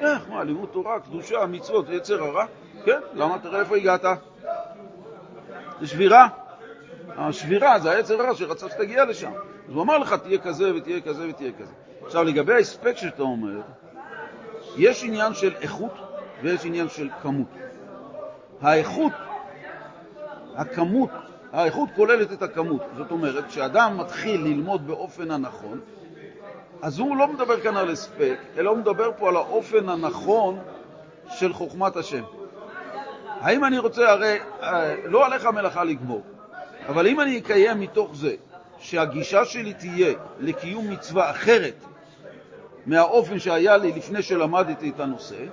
איך, 0.00 0.28
מה, 0.28 0.44
לימוד 0.44 0.68
תורה, 0.72 1.00
קדושה, 1.00 1.46
מצוות, 1.46 1.86
יצר 1.88 2.24
הרע? 2.24 2.44
כן, 2.84 2.98
למה 3.14 3.38
תראה 3.38 3.60
איפה 3.60 3.76
הגעת? 3.76 4.04
זה 5.80 5.86
שבירה. 5.86 6.28
השבירה 7.16 7.78
זה 7.78 7.90
היצר 7.90 8.22
הרע 8.22 8.34
שרצה 8.34 8.68
שתגיע 8.68 9.04
לשם. 9.04 9.32
אז 9.68 9.74
הוא 9.74 9.82
אמר 9.82 9.98
לך, 9.98 10.14
תהיה 10.14 10.38
כזה 10.38 10.74
ותהיה 10.76 11.00
כזה 11.00 11.28
ותהיה 11.28 11.52
כזה. 11.52 11.72
עכשיו, 12.06 12.24
לגבי 12.24 12.54
ההספק 12.54 12.96
שאתה 12.96 13.22
אומר, 13.22 13.60
יש 14.76 15.04
עניין 15.04 15.34
של 15.34 15.52
איכות 15.60 15.92
ויש 16.42 16.64
עניין 16.64 16.88
של 16.88 17.08
כמות. 17.22 17.48
האיכות, 18.60 19.12
הכמות, 20.56 21.10
האיכות 21.52 21.88
כוללת 21.96 22.32
את 22.32 22.42
הכמות. 22.42 22.82
זאת 22.96 23.10
אומרת, 23.10 23.46
כשאדם 23.46 23.98
מתחיל 23.98 24.40
ללמוד 24.40 24.86
באופן 24.86 25.30
הנכון, 25.30 25.80
אז 26.82 26.98
הוא 26.98 27.16
לא 27.16 27.28
מדבר 27.28 27.60
כאן 27.60 27.76
על 27.76 27.90
הספק, 27.90 28.38
אלא 28.56 28.70
הוא 28.70 28.78
מדבר 28.78 29.10
פה 29.18 29.28
על 29.28 29.36
האופן 29.36 29.88
הנכון 29.88 30.58
של 31.28 31.52
חוכמת 31.52 31.96
השם. 31.96 32.22
האם 33.40 33.64
אני 33.64 33.78
רוצה, 33.78 34.10
הרי 34.10 34.38
אה, 34.62 34.94
לא 35.04 35.26
עליך 35.26 35.44
המלאכה 35.44 35.84
לגמור, 35.84 36.22
אבל 36.88 37.06
אם 37.06 37.20
אני 37.20 37.38
אקיים 37.38 37.80
מתוך 37.80 38.16
זה 38.16 38.34
שהגישה 38.78 39.44
שלי 39.44 39.74
תהיה 39.74 40.14
לקיום 40.38 40.90
מצווה 40.90 41.30
אחרת 41.30 41.84
מהאופן 42.86 43.38
שהיה 43.38 43.76
לי 43.76 43.92
לפני 43.92 44.22
שלמדתי 44.22 44.90
את 44.90 45.00
הנושא, 45.00 45.44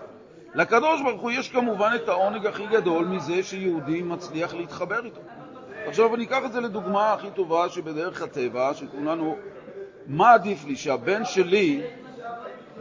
לקדוש 0.56 1.02
ברוך 1.02 1.22
הוא 1.22 1.32
יש 1.32 1.50
כמובן 1.50 1.92
את 1.96 2.10
העונג 2.10 2.46
הכי 2.46 2.68
גדול 2.68 3.06
מזה 3.06 3.44
שיהודי 3.44 4.02
מצליח 4.02 4.54
להתחבר 4.54 5.06
איתו. 5.06 5.22
עכשיו 5.88 6.16
אני 6.16 6.24
אקח 6.24 6.40
את 6.46 6.52
זה 6.52 6.62
לדוגמה 6.62 7.14
הכי 7.14 7.28
טובה 7.36 7.70
שבדרך 7.70 8.22
הטבע, 8.22 8.74
שכולנו, 8.74 9.38
מה 10.08 10.34
עדיף 10.34 10.66
לי, 10.66 10.76
שהבן 10.76 11.26
שלי 11.26 11.82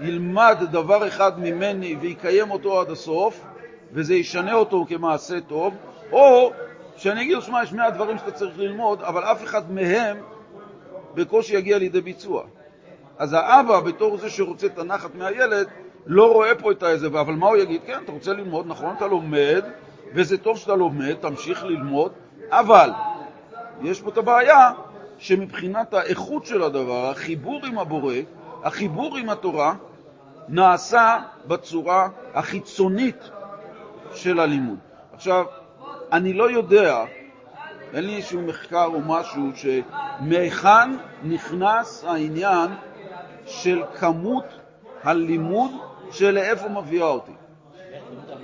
ילמד 0.00 0.56
דבר 0.70 1.08
אחד 1.08 1.40
ממני 1.40 1.96
ויקיים 2.00 2.50
אותו 2.50 2.80
עד 2.80 2.90
הסוף, 2.90 3.44
וזה 3.96 4.14
ישנה 4.14 4.54
אותו 4.54 4.84
כמעשה 4.88 5.40
טוב, 5.40 5.74
או 6.12 6.52
שאני 6.96 7.22
אגיד 7.22 7.34
לו, 7.34 7.42
שמע, 7.42 7.62
יש 7.62 7.72
מאה 7.72 7.90
דברים 7.90 8.18
שאתה 8.18 8.30
צריך 8.30 8.58
ללמוד, 8.58 9.02
אבל 9.02 9.24
אף 9.24 9.44
אחד 9.44 9.72
מהם 9.72 10.16
בקושי 11.14 11.56
יגיע 11.56 11.78
לידי 11.78 12.00
ביצוע. 12.00 12.44
אז 13.18 13.32
האבא, 13.32 13.80
בתור 13.80 14.16
זה 14.16 14.30
שרוצה 14.30 14.66
את 14.66 14.78
הנחת 14.78 15.14
מהילד, 15.14 15.68
לא 16.06 16.32
רואה 16.32 16.54
פה 16.54 16.72
את 16.72 16.82
האיזה, 16.82 17.06
אבל 17.06 17.34
מה 17.34 17.46
הוא 17.46 17.56
יגיד? 17.56 17.80
כן, 17.86 17.98
אתה 18.04 18.12
רוצה 18.12 18.32
ללמוד, 18.32 18.66
נכון, 18.66 18.94
אתה 18.96 19.06
לומד, 19.06 19.64
וזה 20.14 20.38
טוב 20.38 20.58
שאתה 20.58 20.74
לומד, 20.74 21.14
תמשיך 21.14 21.64
ללמוד, 21.64 22.12
אבל 22.50 22.90
יש 23.82 24.00
פה 24.00 24.10
את 24.10 24.18
הבעיה 24.18 24.70
שמבחינת 25.18 25.94
האיכות 25.94 26.46
של 26.46 26.62
הדבר, 26.62 27.10
החיבור 27.10 27.66
עם 27.66 27.78
הבורא, 27.78 28.14
החיבור 28.64 29.16
עם 29.16 29.30
התורה, 29.30 29.74
נעשה 30.48 31.18
בצורה 31.46 32.08
החיצונית 32.34 33.30
של 34.16 34.40
הלימוד. 34.40 34.78
עכשיו, 35.12 35.44
אני 36.12 36.32
לא 36.32 36.50
יודע, 36.50 37.04
אין 37.94 38.04
לי 38.04 38.16
איזשהו 38.16 38.42
מחקר 38.42 38.84
או 38.84 39.00
משהו, 39.00 39.42
שמהיכן 39.54 40.90
נכנס 41.22 42.04
העניין 42.04 42.70
של 43.46 43.82
כמות 43.98 44.44
הלימוד 45.02 45.70
שלאיפה 46.10 46.68
מביאה 46.68 47.06
אותי. 47.06 47.32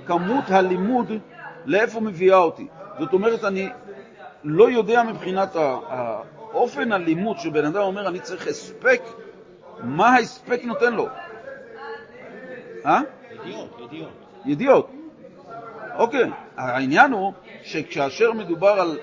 כמות 0.05 0.43
הלימוד 0.49 1.11
לאיפה 1.65 1.99
מביאה 1.99 2.37
אותי. 2.37 2.67
זאת 2.99 3.13
אומרת, 3.13 3.43
אני 3.43 3.69
לא 4.43 4.69
יודע 4.69 5.03
מבחינת 5.03 5.55
האופן 5.55 6.91
הלימוד 6.91 7.37
שבן 7.37 7.65
אדם 7.65 7.81
אומר, 7.81 8.07
אני 8.07 8.19
צריך 8.19 8.47
הספק, 8.47 9.01
מה 9.79 10.09
ההספק 10.09 10.61
נותן 10.63 10.93
לו? 10.93 11.07
אה? 12.85 13.01
ידיעות, 13.31 13.79
ידיעות. 13.79 14.11
ידיעות. 14.45 14.91
אוקיי, 15.95 16.29
העניין 16.57 17.11
הוא 17.11 17.33
שכאשר 17.63 18.33
מדובר 18.33 18.67
על 18.69 18.99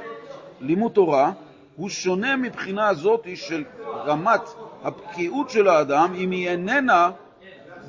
לימוד 0.61 0.93
תורה, 0.93 1.33
הוא 1.77 1.89
שונה 1.89 2.37
מבחינה 2.37 2.89
הזאת 2.89 3.27
של 3.35 3.65
רמת 4.07 4.41
הבקיאות 4.83 5.51
של 5.51 5.69
האדם, 5.69 6.15
אם 6.15 6.31
היא 6.31 6.49
איננה 6.49 7.11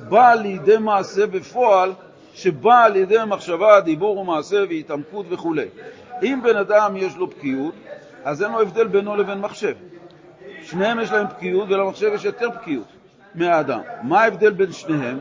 באה 0.08 0.34
לידי 0.34 0.76
מעשה 0.76 1.26
בפועל, 1.26 1.92
שבאה 2.34 2.84
על 2.84 2.96
ידי 2.96 3.18
מחשבה, 3.26 3.80
דיבור 3.80 4.18
ומעשה 4.18 4.56
והתעמקות 4.68 5.26
וכו'. 5.28 5.54
אם 6.22 6.40
בן 6.42 6.56
אדם 6.56 6.96
יש 6.96 7.16
לו 7.16 7.26
בקיאות, 7.26 7.74
אז 8.24 8.42
אין 8.42 8.52
לו 8.52 8.60
הבדל 8.60 8.86
בינו 8.86 9.16
לבין 9.16 9.38
מחשב. 9.38 9.74
שניהם 10.62 11.00
יש 11.00 11.12
להם 11.12 11.26
בקיאות 11.26 11.68
ולמחשב 11.68 12.10
יש 12.14 12.24
יותר 12.24 12.48
בקיאות 12.50 12.86
מהאדם. 13.34 13.80
מה 14.02 14.22
ההבדל 14.22 14.50
בין 14.50 14.72
שניהם? 14.72 15.18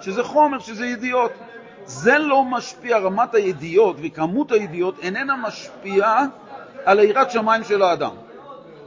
שזה 0.00 0.22
חומר, 0.24 0.58
שזה 0.58 0.86
ידיעות. 0.86 1.32
זה 1.84 2.18
לא 2.18 2.44
משפיע, 2.44 2.98
רמת 2.98 3.34
הידיעות 3.34 3.96
וכמות 4.02 4.52
הידיעות 4.52 4.98
איננה 5.02 5.36
משפיעה 5.36 6.24
על 6.84 6.98
היראת 6.98 7.30
שמיים 7.30 7.64
של 7.64 7.82
האדם. 7.82 8.10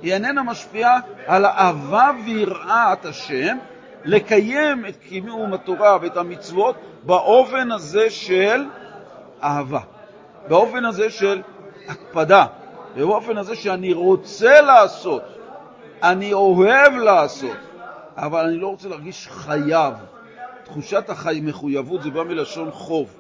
היא 0.02 0.14
איננה 0.14 0.44
משפיעה 0.44 1.00
על 1.28 1.46
האהבה 1.46 2.12
ויראת 2.26 3.06
השם, 3.06 3.58
לקיים 4.06 4.86
את 4.86 4.96
קיום 4.96 5.54
התורה 5.54 5.98
ואת 6.02 6.18
המצוות 6.18 6.76
באופן 7.04 7.72
הזה 7.72 8.10
של 8.10 8.66
אהבה, 9.44 9.80
באופן 10.48 10.86
הזה 10.86 11.10
של 11.10 11.42
הקפדה, 11.88 12.46
באופן 12.96 13.38
הזה 13.38 13.56
שאני 13.56 13.94
רוצה 13.94 14.62
לעשות, 14.62 15.24
אני 16.04 16.34
אוהב 16.34 16.94
לעשות, 16.94 17.58
אבל 18.18 18.46
אני 18.46 18.58
לא 18.58 18.68
רוצה 18.68 18.90
להרגיש 18.90 19.28
חייב. 19.28 19.94
תחושת 20.74 21.10
המחויבות 21.26 22.04
זה 22.04 22.10
בא 22.10 22.24
מלשון 22.24 22.72
חוב. 22.72 23.14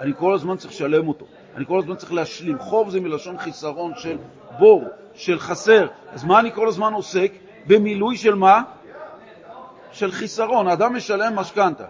אני 0.00 0.12
כל 0.18 0.34
הזמן 0.34 0.56
צריך 0.56 0.72
לשלם 0.72 1.08
אותו, 1.08 1.26
אני 1.56 1.66
כל 1.66 1.78
הזמן 1.78 1.96
צריך 1.96 2.12
להשלים. 2.12 2.58
חוב 2.58 2.90
זה 2.90 3.00
מלשון 3.00 3.38
חיסרון 3.38 3.92
של 3.96 4.16
בור, 4.58 4.84
של 5.14 5.38
חסר. 5.38 5.86
אז 6.12 6.24
מה 6.24 6.40
אני 6.40 6.52
כל 6.52 6.68
הזמן 6.68 6.92
עוסק? 6.92 7.32
במילוי 7.66 8.16
של 8.16 8.34
מה? 8.34 8.62
של 9.92 10.12
חיסרון. 10.12 10.68
האדם 10.68 10.96
משלם 10.96 11.36
משכנתה, 11.36 11.84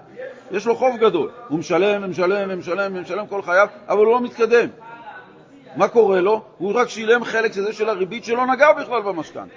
יש 0.50 0.66
לו 0.66 0.76
חוב 0.76 0.96
גדול, 0.96 1.30
הוא 1.48 1.58
משלם 1.58 2.04
ומשלם 2.04 2.50
ומשלם 2.50 2.92
ומשלם 2.96 3.26
כל 3.26 3.42
חייו, 3.42 3.68
אבל 3.88 3.98
הוא 3.98 4.06
לא 4.06 4.20
מתקדם. 4.20 4.68
מה 5.76 5.88
קורה 5.88 6.20
לו? 6.20 6.42
הוא 6.58 6.72
רק 6.74 6.88
שילם 6.88 7.24
חלק 7.24 7.52
שזה 7.52 7.72
של 7.72 7.88
הריבית 7.88 8.24
שלא 8.24 8.46
נגע 8.46 8.72
בכלל 8.72 9.02
במשכנתה. 9.02 9.54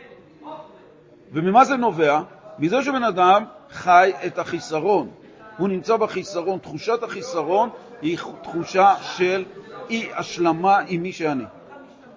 וממה 1.31 1.65
זה 1.65 1.75
נובע? 1.75 2.21
מזה 2.59 2.83
שבן 2.83 3.03
אדם 3.03 3.43
חי 3.69 4.11
את 4.25 4.39
החיסרון. 4.39 5.20
הוא 5.57 5.69
נמצא 5.69 5.97
בחיסרון. 5.97 6.59
תחושת 6.59 7.03
החיסרון 7.03 7.69
היא 8.01 8.17
תחושה 8.43 8.93
של 9.01 9.45
אי-השלמה 9.89 10.79
עם 10.87 11.01
מי 11.01 11.11
שאני. 11.11 11.43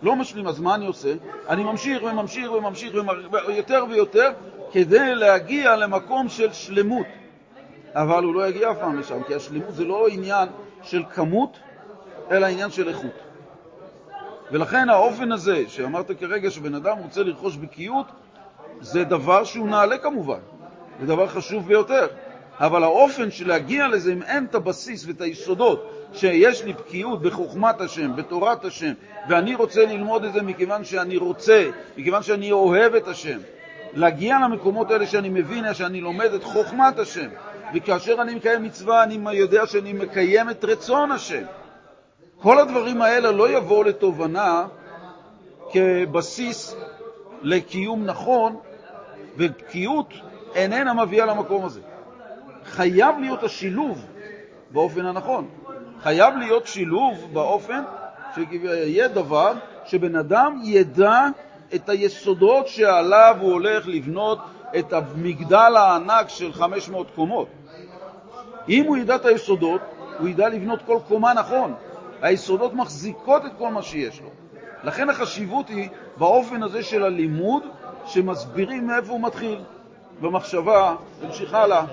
לא 0.03 0.17
משלים, 0.17 0.47
אז 0.47 0.61
מה 0.61 0.75
אני 0.75 0.87
עושה? 0.87 1.15
אני 1.49 1.65
ממשיך 1.65 2.03
וממשיך 2.03 2.53
וממשיך 2.53 2.95
יותר 3.49 3.85
ויותר 3.91 4.31
כדי 4.73 5.15
להגיע 5.15 5.77
למקום 5.77 6.29
של 6.29 6.53
שלמות. 6.53 7.07
אבל 7.95 8.25
הוא 8.25 8.35
לא 8.35 8.49
יגיע 8.49 8.71
אף 8.71 8.79
פעם 8.79 8.99
לשם, 8.99 9.23
כי 9.23 9.35
השלמות 9.35 9.75
זה 9.75 9.85
לא 9.85 10.09
עניין 10.09 10.49
של 10.83 11.03
כמות, 11.15 11.59
אלא 12.31 12.47
עניין 12.47 12.71
של 12.71 12.89
איכות. 12.89 13.25
ולכן 14.53 14.89
האופן 14.89 15.33
הזה, 15.33 15.65
שאמרת 15.69 16.11
כרגע 16.21 16.51
שבן 16.51 16.75
אדם 16.75 16.99
רוצה 16.99 17.23
לרכוש 17.23 17.57
בקיאות, 17.57 18.07
זה 18.81 19.05
דבר 19.05 19.45
שהוא 19.45 19.69
נעלה 19.69 19.99
כמובן, 19.99 20.39
זה 21.01 21.07
דבר 21.07 21.27
חשוב 21.27 21.67
ביותר. 21.67 22.07
אבל 22.61 22.85
האופן 22.85 23.31
של 23.31 23.49
להגיע 23.49 23.89
לזה, 23.89 24.13
אם 24.13 24.23
אין 24.23 24.45
את 24.45 24.55
הבסיס 24.55 25.07
ואת 25.07 25.21
היסודות, 25.21 25.91
שיש 26.13 26.65
לי 26.65 26.73
בקיאות 26.73 27.23
בחוכמת 27.23 27.81
השם, 27.81 28.17
בתורת 28.17 28.65
השם, 28.65 28.93
ואני 29.29 29.55
רוצה 29.55 29.87
ללמוד 29.87 30.25
את 30.25 30.33
זה 30.33 30.43
מכיוון 30.43 30.85
שאני 30.85 31.17
רוצה, 31.17 31.71
מכיוון 31.97 32.23
שאני 32.23 32.53
אוהב 32.53 32.95
את 32.95 33.09
השם, 33.09 33.39
להגיע 33.95 34.39
למקומות 34.45 34.91
האלה 34.91 35.07
שאני 35.07 35.29
מבין, 35.29 35.75
שאני 35.75 36.01
לומד 36.01 36.33
את 36.35 36.45
חוכמת 36.45 36.99
השם, 36.99 37.29
וכאשר 37.75 38.17
אני 38.23 38.35
מקיים 38.35 38.63
מצווה 38.63 39.03
אני 39.03 39.37
יודע 39.37 39.67
שאני 39.67 39.93
מקיים 39.93 40.51
את 40.51 40.65
רצון 40.65 41.13
השם. 41.13 41.43
כל 42.41 42.59
הדברים 42.59 43.03
האלה 43.03 43.31
לא 43.31 43.57
יבואו 43.57 43.83
לתובנה 43.83 44.67
כבסיס 45.73 46.77
לקיום 47.43 48.05
נכון, 48.05 48.57
ובקיאות 49.37 50.15
איננה 50.55 50.95
מביאה 50.95 51.27
למקום 51.27 51.65
הזה. 51.65 51.81
חייב 52.75 53.19
להיות 53.19 53.43
השילוב 53.43 54.07
באופן 54.71 55.07
הנכון. 55.07 55.49
חייב 56.03 56.37
להיות 56.37 56.67
שילוב 56.67 57.29
באופן 57.33 57.83
שיהיה 58.35 59.09
דבר 59.09 59.53
שבן 59.85 60.17
אדם 60.17 60.61
ידע 60.65 61.29
את 61.75 61.89
היסודות 61.89 62.69
שעליו 62.69 63.37
הוא 63.41 63.53
הולך 63.53 63.89
לבנות 63.89 64.39
את 64.79 64.93
המגדל 64.93 65.73
הענק 65.77 66.29
של 66.29 66.53
500 66.53 67.07
קומות. 67.15 67.49
אם 68.69 68.85
הוא 68.87 68.97
ידע 68.97 69.15
את 69.17 69.25
היסודות, 69.25 69.81
הוא 70.19 70.29
ידע 70.29 70.49
לבנות 70.49 70.83
כל 70.87 70.99
קומה 71.09 71.35
נכון. 71.35 71.75
היסודות 72.23 72.75
מחזיקות 72.75 73.47
את 73.47 73.51
כל 73.59 73.69
מה 73.69 73.83
שיש 73.83 74.21
לו. 74.21 74.29
לכן 74.85 75.11
החשיבות 75.11 75.69
היא 75.69 75.89
באופן 76.17 76.63
הזה 76.63 76.83
של 76.83 77.05
הלימוד, 77.05 77.63
שמסבירים 78.07 78.87
מאיפה 78.87 79.13
הוא 79.13 79.21
מתחיל. 79.21 79.61
במחשבה, 80.21 80.95
המשיך 81.23 81.55
הלאה. 81.55 81.85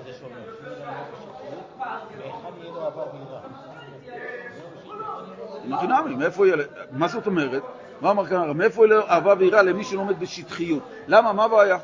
חינמי, 5.80 6.16
מאיפה 6.16 6.48
יהיה, 6.48 6.58
מה 6.92 7.08
זאת 7.08 7.26
אומרת? 7.26 7.64
מה 8.02 8.12
אמר 8.12 8.26
כאן? 8.26 8.52
מאיפה 8.58 8.88
יהיה 8.88 9.02
אהבה 9.10 9.34
ויראה 9.38 9.62
למי 9.62 9.84
שלומד 9.84 10.20
בשטחיות? 10.20 10.84
למה? 11.08 11.34
מה 11.34 11.44
הבעיה? 11.44 11.78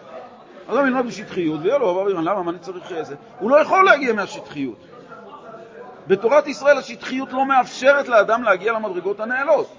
הוא 0.69 0.79
ילמד 0.79 1.05
בשטחיות 1.05 1.59
ויהיה 1.63 1.77
לו 1.77 1.89
אהבה 1.89 2.01
ויראה, 2.01 2.21
למה? 2.21 2.43
מה 2.43 2.51
אני 2.51 2.59
צריך 2.59 2.91
איזה? 2.91 3.15
הוא 3.39 3.51
לא 3.51 3.61
יכול 3.61 3.85
להגיע 3.85 4.13
מהשטחיות. 4.13 4.77
בתורת 6.07 6.47
ישראל 6.47 6.77
השטחיות 6.77 7.33
לא 7.33 7.45
מאפשרת 7.45 8.07
לאדם 8.07 8.43
להגיע 8.43 8.73
למדרגות 8.73 9.19
הנעלות. 9.19 9.75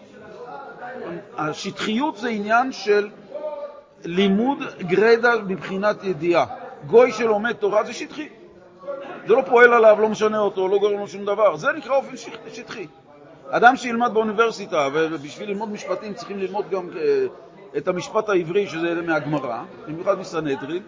השטחיות 1.36 2.16
זה 2.16 2.28
עניין 2.28 2.72
של 2.72 3.08
לימוד 4.04 4.58
גרדה 4.78 5.34
מבחינת 5.46 6.04
ידיעה. 6.04 6.46
גוי 6.86 7.12
שלומד 7.12 7.52
תורה 7.52 7.84
זה 7.84 7.92
שטחי. 7.92 8.28
זה 9.28 9.34
לא 9.34 9.42
פועל 9.46 9.72
עליו, 9.72 10.00
לא 10.00 10.08
משנה 10.08 10.38
אותו, 10.38 10.68
לא 10.68 10.78
גורם 10.78 10.98
לו 10.98 11.08
שום 11.08 11.24
דבר. 11.24 11.56
זה 11.56 11.68
נקרא 11.76 11.96
אופן 11.96 12.16
שטחי. 12.52 12.86
אדם 13.50 13.76
שילמד 13.76 14.14
באוניברסיטה, 14.14 14.88
ובשביל 14.92 15.48
ללמוד 15.48 15.68
משפטים 15.68 16.14
צריכים 16.14 16.38
ללמוד 16.38 16.70
גם 16.70 16.88
אה, 16.96 17.26
את 17.76 17.88
המשפט 17.88 18.28
העברי, 18.28 18.66
שזה 18.66 18.94
מהגמרא, 19.06 19.62
במיוחד 19.86 20.18
מסנהדרין, 20.18 20.82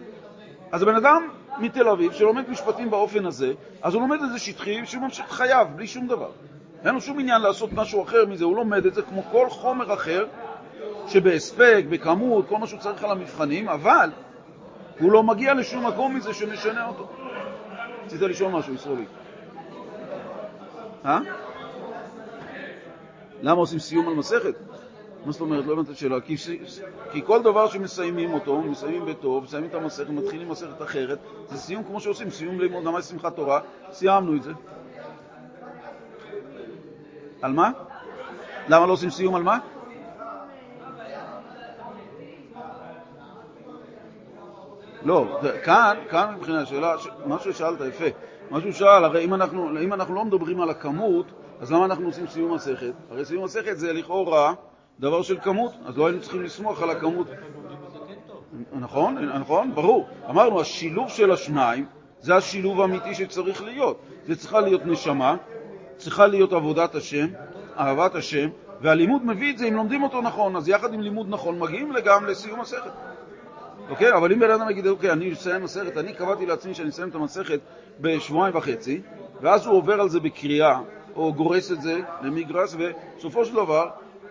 אז 0.71 0.81
הבן 0.81 0.95
אדם 0.95 1.27
מתל 1.59 1.87
אביב 1.87 2.11
שלומד 2.11 2.49
משפטים 2.49 2.91
באופן 2.91 3.25
הזה, 3.25 3.53
אז 3.81 3.93
הוא 3.93 4.01
לומד 4.01 4.21
את 4.23 4.31
זה 4.31 4.39
שטחי 4.39 4.85
שהוא 4.85 5.03
ממשיך 5.03 5.25
חייו, 5.29 5.67
בלי 5.75 5.87
שום 5.87 6.07
דבר. 6.07 6.29
אין 6.85 6.93
לו 6.93 7.01
שום 7.01 7.19
עניין 7.19 7.41
לעשות 7.41 7.73
משהו 7.73 8.03
אחר 8.03 8.25
מזה, 8.25 8.45
הוא 8.45 8.55
לומד 8.55 8.85
את 8.85 8.93
זה 8.93 9.01
כמו 9.01 9.23
כל 9.31 9.49
חומר 9.49 9.93
אחר, 9.93 10.25
שבהספק, 11.07 11.83
בכמות, 11.89 12.45
כל 12.49 12.57
מה 12.57 12.67
שהוא 12.67 12.79
צריך 12.79 13.03
על 13.03 13.11
המבחנים, 13.11 13.69
אבל 13.69 14.09
הוא 14.99 15.11
לא 15.11 15.23
מגיע 15.23 15.53
לשום 15.53 15.87
מקום 15.87 16.15
מזה 16.15 16.33
שמשנה 16.33 16.87
אותו. 16.87 17.20
רצית 18.11 18.29
לשאול 18.29 18.51
משהו, 18.51 18.73
ישראלי. 18.73 19.05
אה? 21.05 21.19
למה 23.41 23.59
עושים 23.59 23.79
סיום 23.79 24.07
על 24.07 24.13
מסכת? 24.13 24.55
מה 25.25 25.31
זאת 25.31 25.41
אומרת? 25.41 25.65
לא 25.65 25.73
הבנת 25.73 25.85
את 25.85 25.91
השאלה. 25.91 26.21
כי, 26.21 26.35
כי 27.11 27.21
כל 27.25 27.43
דבר 27.43 27.67
שמסיימים 27.67 28.33
אותו, 28.33 28.61
מסיימים 28.61 29.05
בטוב, 29.05 29.43
מסיימים 29.43 29.69
את 29.69 29.75
המסכת, 29.75 30.09
מתחילים 30.09 30.49
מסכת 30.49 30.81
אחרת, 30.81 31.19
זה 31.49 31.57
סיום 31.57 31.83
כמו 31.83 31.99
שעושים, 31.99 32.29
סיום 32.29 32.59
לימוד, 32.59 32.83
למה 32.83 33.01
שמחת 33.01 33.35
תורה, 33.35 33.59
סיימנו 33.91 34.35
את 34.35 34.43
זה. 34.43 34.51
על 37.41 37.53
מה? 37.53 37.71
למה 38.67 38.85
לא 38.85 38.93
עושים 38.93 39.09
סיום 39.09 39.35
על 39.35 39.43
מה? 39.43 39.57
לא, 45.03 45.39
כאן, 45.63 45.97
כאן 46.09 46.33
מבחינת 46.37 46.67
השאלה, 46.67 46.95
מה 47.25 47.39
ששאלת 47.39 47.79
יפה, 47.89 48.05
מה 48.49 48.61
שהוא 48.61 48.71
שאל, 48.71 49.03
הרי 49.03 49.25
אם 49.25 49.33
אנחנו, 49.33 49.79
אם 49.83 49.93
אנחנו 49.93 50.15
לא 50.15 50.25
מדברים 50.25 50.61
על 50.61 50.69
הכמות, 50.69 51.25
אז 51.61 51.71
למה 51.71 51.85
אנחנו 51.85 52.05
עושים 52.05 52.27
סיום 52.27 52.53
מסכת? 52.53 52.93
הרי 53.11 53.25
סיום 53.25 53.43
מסכת 53.43 53.77
זה 53.77 53.93
לכאורה 53.93 54.53
דבר 54.99 55.21
של 55.21 55.37
כמות, 55.39 55.73
אז 55.85 55.97
לא 55.97 56.07
היינו 56.07 56.21
צריכים 56.21 56.43
לסמוך 56.43 56.81
על 56.81 56.89
הכמות. 56.89 57.27
נכון, 58.79 59.17
נכון, 59.17 59.75
ברור. 59.75 60.07
אמרנו, 60.29 60.61
השילוב 60.61 61.09
של 61.09 61.31
השניים 61.31 61.85
זה 62.19 62.35
השילוב 62.35 62.81
האמיתי 62.81 63.15
שצריך 63.15 63.63
להיות. 63.63 63.99
זה 64.25 64.35
צריכה 64.35 64.59
להיות 64.59 64.85
נשמה, 64.85 65.35
צריכה 65.97 66.27
להיות 66.27 66.53
עבודת 66.53 66.95
השם, 66.95 67.27
אהבת 67.77 68.15
השם, 68.15 68.49
והלימוד 68.81 69.25
מביא 69.25 69.53
את 69.53 69.57
זה 69.57 69.65
אם 69.65 69.75
לומדים 69.75 70.03
אותו 70.03 70.21
נכון, 70.21 70.55
אז 70.55 70.69
יחד 70.69 70.93
עם 70.93 71.01
לימוד 71.01 71.27
נכון 71.29 71.59
מגיעים 71.59 71.93
גם 72.05 72.25
לסיום 72.25 72.59
מסכת. 72.59 72.91
אוקיי? 73.91 74.13
אבל 74.13 74.31
אם 74.31 74.39
בן 74.39 74.51
אדם 74.51 74.69
יגיד, 74.69 74.87
אוקיי, 74.87 75.11
אני 75.11 75.33
אסיים 75.33 75.63
מסכת, 75.63 75.97
אני 75.97 76.13
קבעתי 76.13 76.45
לעצמי 76.45 76.73
שאני 76.73 76.89
אסיים 76.89 77.09
את 77.09 77.15
המסכת 77.15 77.59
בשבועיים 77.99 78.55
וחצי, 78.55 79.01
ואז 79.41 79.65
הוא 79.65 79.75
עובר 79.77 80.01
על 80.01 80.09
זה 80.09 80.19
בקריאה, 80.19 80.79
או 81.15 81.33
גורס 81.33 81.71
את 81.71 81.81
זה 81.81 81.99
למגרס, 82.21 82.75
ובסופו 82.79 83.45
של 83.45 83.53
דבר, 83.53 83.89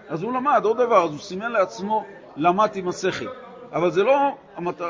אז 0.08 0.22
הוא 0.22 0.32
למד 0.32 0.60
עוד 0.64 0.76
דבר, 0.76 1.04
אז 1.04 1.10
הוא 1.10 1.18
סימן 1.18 1.52
לעצמו, 1.52 2.04
למדתי 2.36 2.82
מסכת. 2.82 3.26
אבל 3.72 3.90
זה 3.90 4.02
לא, 4.02 4.36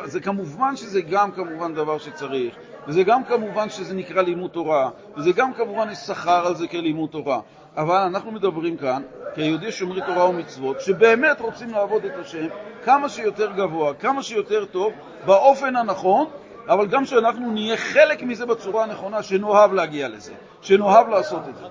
זה 0.04 0.20
כמובן 0.20 0.76
שזה 0.76 1.00
גם 1.00 1.32
כמובן 1.32 1.74
דבר 1.74 1.98
שצריך, 1.98 2.54
וזה 2.88 3.02
גם 3.02 3.24
כמובן 3.24 3.68
שזה 3.68 3.94
נקרא 3.94 4.22
לימוד 4.22 4.50
תורה, 4.50 4.90
וזה 5.16 5.32
גם 5.32 5.54
כמובן 5.54 5.90
יש 5.90 5.98
שכר 5.98 6.46
על 6.46 6.54
זה 6.54 6.68
כלימוד 6.68 7.10
תורה. 7.10 7.40
אבל 7.76 7.96
אנחנו 7.96 8.32
מדברים 8.32 8.76
כאן 8.76 9.02
כיהודי 9.34 9.72
שומרי 9.72 10.00
תורה 10.06 10.28
ומצוות, 10.28 10.80
שבאמת 10.80 11.40
רוצים 11.40 11.70
לעבוד 11.70 12.04
את 12.04 12.12
השם 12.20 12.46
כמה 12.84 13.08
שיותר 13.08 13.52
גבוה, 13.52 13.94
כמה 13.94 14.22
שיותר 14.22 14.64
טוב, 14.64 14.92
באופן 15.26 15.76
הנכון, 15.76 16.26
אבל 16.68 16.86
גם 16.86 17.04
שאנחנו 17.04 17.52
נהיה 17.52 17.76
חלק 17.76 18.22
מזה 18.22 18.46
בצורה 18.46 18.84
הנכונה, 18.84 19.22
שנאהב 19.22 19.72
להגיע 19.72 20.08
לזה, 20.08 20.32
שנאהב 20.62 21.08
לעשות 21.08 21.42
את 21.48 21.56
זה. 21.56 21.64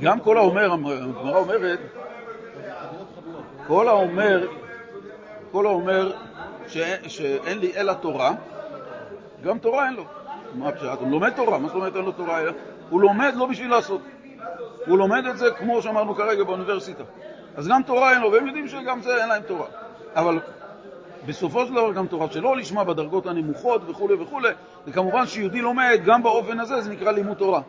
גם 0.00 0.20
כל 0.20 0.38
האומר, 0.38 0.72
הגמרא 0.72 1.38
אומרת, 1.38 1.78
כל 3.66 3.88
האומר, 3.88 4.46
כל 5.52 5.66
האומר 5.66 6.12
שאין 7.06 7.58
לי 7.58 7.72
אלא 7.76 7.92
תורה, 7.92 8.32
גם 9.42 9.58
תורה 9.58 9.86
אין 9.86 9.94
לו. 9.94 10.04
מה 10.54 10.68
הפשט? 10.68 10.98
הוא 11.00 11.10
לומד 11.10 11.30
תורה, 11.30 11.58
מה 11.58 11.68
זאת 11.68 11.76
אומרת 11.76 11.96
אין 11.96 12.04
לו 12.04 12.12
תורה? 12.12 12.40
הוא 12.90 13.00
לומד 13.00 13.32
לא 13.36 13.46
בשביל 13.46 13.70
לעשות. 13.70 14.00
הוא 14.86 14.98
לומד 14.98 15.26
את 15.26 15.38
זה 15.38 15.50
כמו 15.50 15.82
שאמרנו 15.82 16.14
כרגע 16.14 16.44
באוניברסיטה. 16.44 17.04
אז 17.56 17.68
גם 17.68 17.82
תורה 17.82 18.12
אין 18.12 18.20
לו, 18.20 18.32
והם 18.32 18.46
יודעים 18.46 18.68
שגם 18.68 19.02
זה 19.02 19.16
אין 19.16 19.28
להם 19.28 19.42
תורה. 19.42 19.66
אבל 20.14 20.38
בסופו 21.26 21.66
של 21.66 21.72
דבר 21.72 21.92
גם 21.92 22.06
תורה 22.06 22.26
שלא 22.30 22.56
לשמה 22.56 22.84
בדרגות 22.84 23.26
הנמוכות 23.26 23.82
וכו' 23.86 24.08
וכו', 24.20 24.40
וכמובן 24.86 25.26
שיהודי 25.26 25.60
לומד 25.60 26.00
גם 26.04 26.22
באופן 26.22 26.60
הזה, 26.60 26.80
זה 26.80 26.90
נקרא 26.90 27.12
לימוד 27.12 27.36
תורה. 27.36 27.60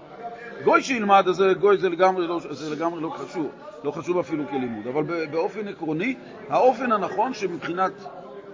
גוי 0.64 0.82
שילמד, 0.84 1.28
אז 1.28 1.44
גוי 1.60 1.78
זה 1.78 1.90
לגמרי 1.90 2.28
לא, 2.28 2.40
זה 2.50 2.76
לגמרי 2.76 3.02
לא 3.02 3.10
חשוב, 3.10 3.48
לא 3.84 3.92
חשוב 3.92 4.18
אפילו 4.18 4.48
כלימוד, 4.48 4.88
אבל 4.88 5.04
באופן 5.32 5.68
עקרוני, 5.68 6.16
האופן 6.50 6.92
הנכון 6.92 7.34
שמבחינת 7.34 7.92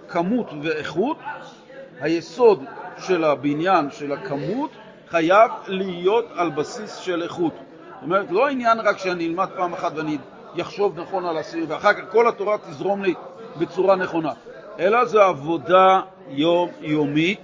כמות 0.08 0.46
ואיכות, 0.62 1.16
היסוד 2.00 2.64
של 2.98 3.24
הבניין, 3.24 3.90
של 3.90 4.12
הכמות, 4.12 4.70
חייב 5.08 5.50
להיות 5.66 6.24
על 6.36 6.50
בסיס 6.50 6.96
של 6.96 7.22
איכות. 7.22 7.52
זאת 7.54 8.02
אומרת, 8.02 8.30
לא 8.30 8.48
עניין 8.48 8.80
רק 8.80 8.98
שאני 8.98 9.26
אלמד 9.26 9.48
פעם 9.56 9.72
אחת 9.72 9.92
ואני 9.96 10.18
אחשוב 10.60 11.00
נכון 11.00 11.24
על 11.24 11.38
הסיר, 11.38 11.64
ואחר 11.68 11.92
כך 11.92 12.12
כל 12.12 12.28
התורה 12.28 12.58
תזרום 12.58 13.02
לי 13.02 13.14
בצורה 13.58 13.96
נכונה, 13.96 14.32
אלא 14.78 15.04
זו 15.04 15.22
עבודה 15.22 16.00
יומיומית, 16.28 17.40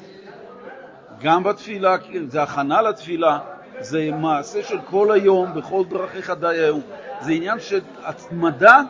גם 1.23 1.43
בתפילה, 1.43 1.97
זה 2.27 2.43
הכנה 2.43 2.83
לתפילה, 2.83 3.39
זה 3.81 4.11
מעשה 4.13 4.63
של 4.63 4.79
כל 4.91 5.13
היום, 5.13 5.55
בכל 5.55 5.85
דרכיך 5.89 6.31
דייהו. 6.31 6.81
זה 7.21 7.33
עניין 7.33 7.61
של 7.61 7.81
התמדה 8.03 8.81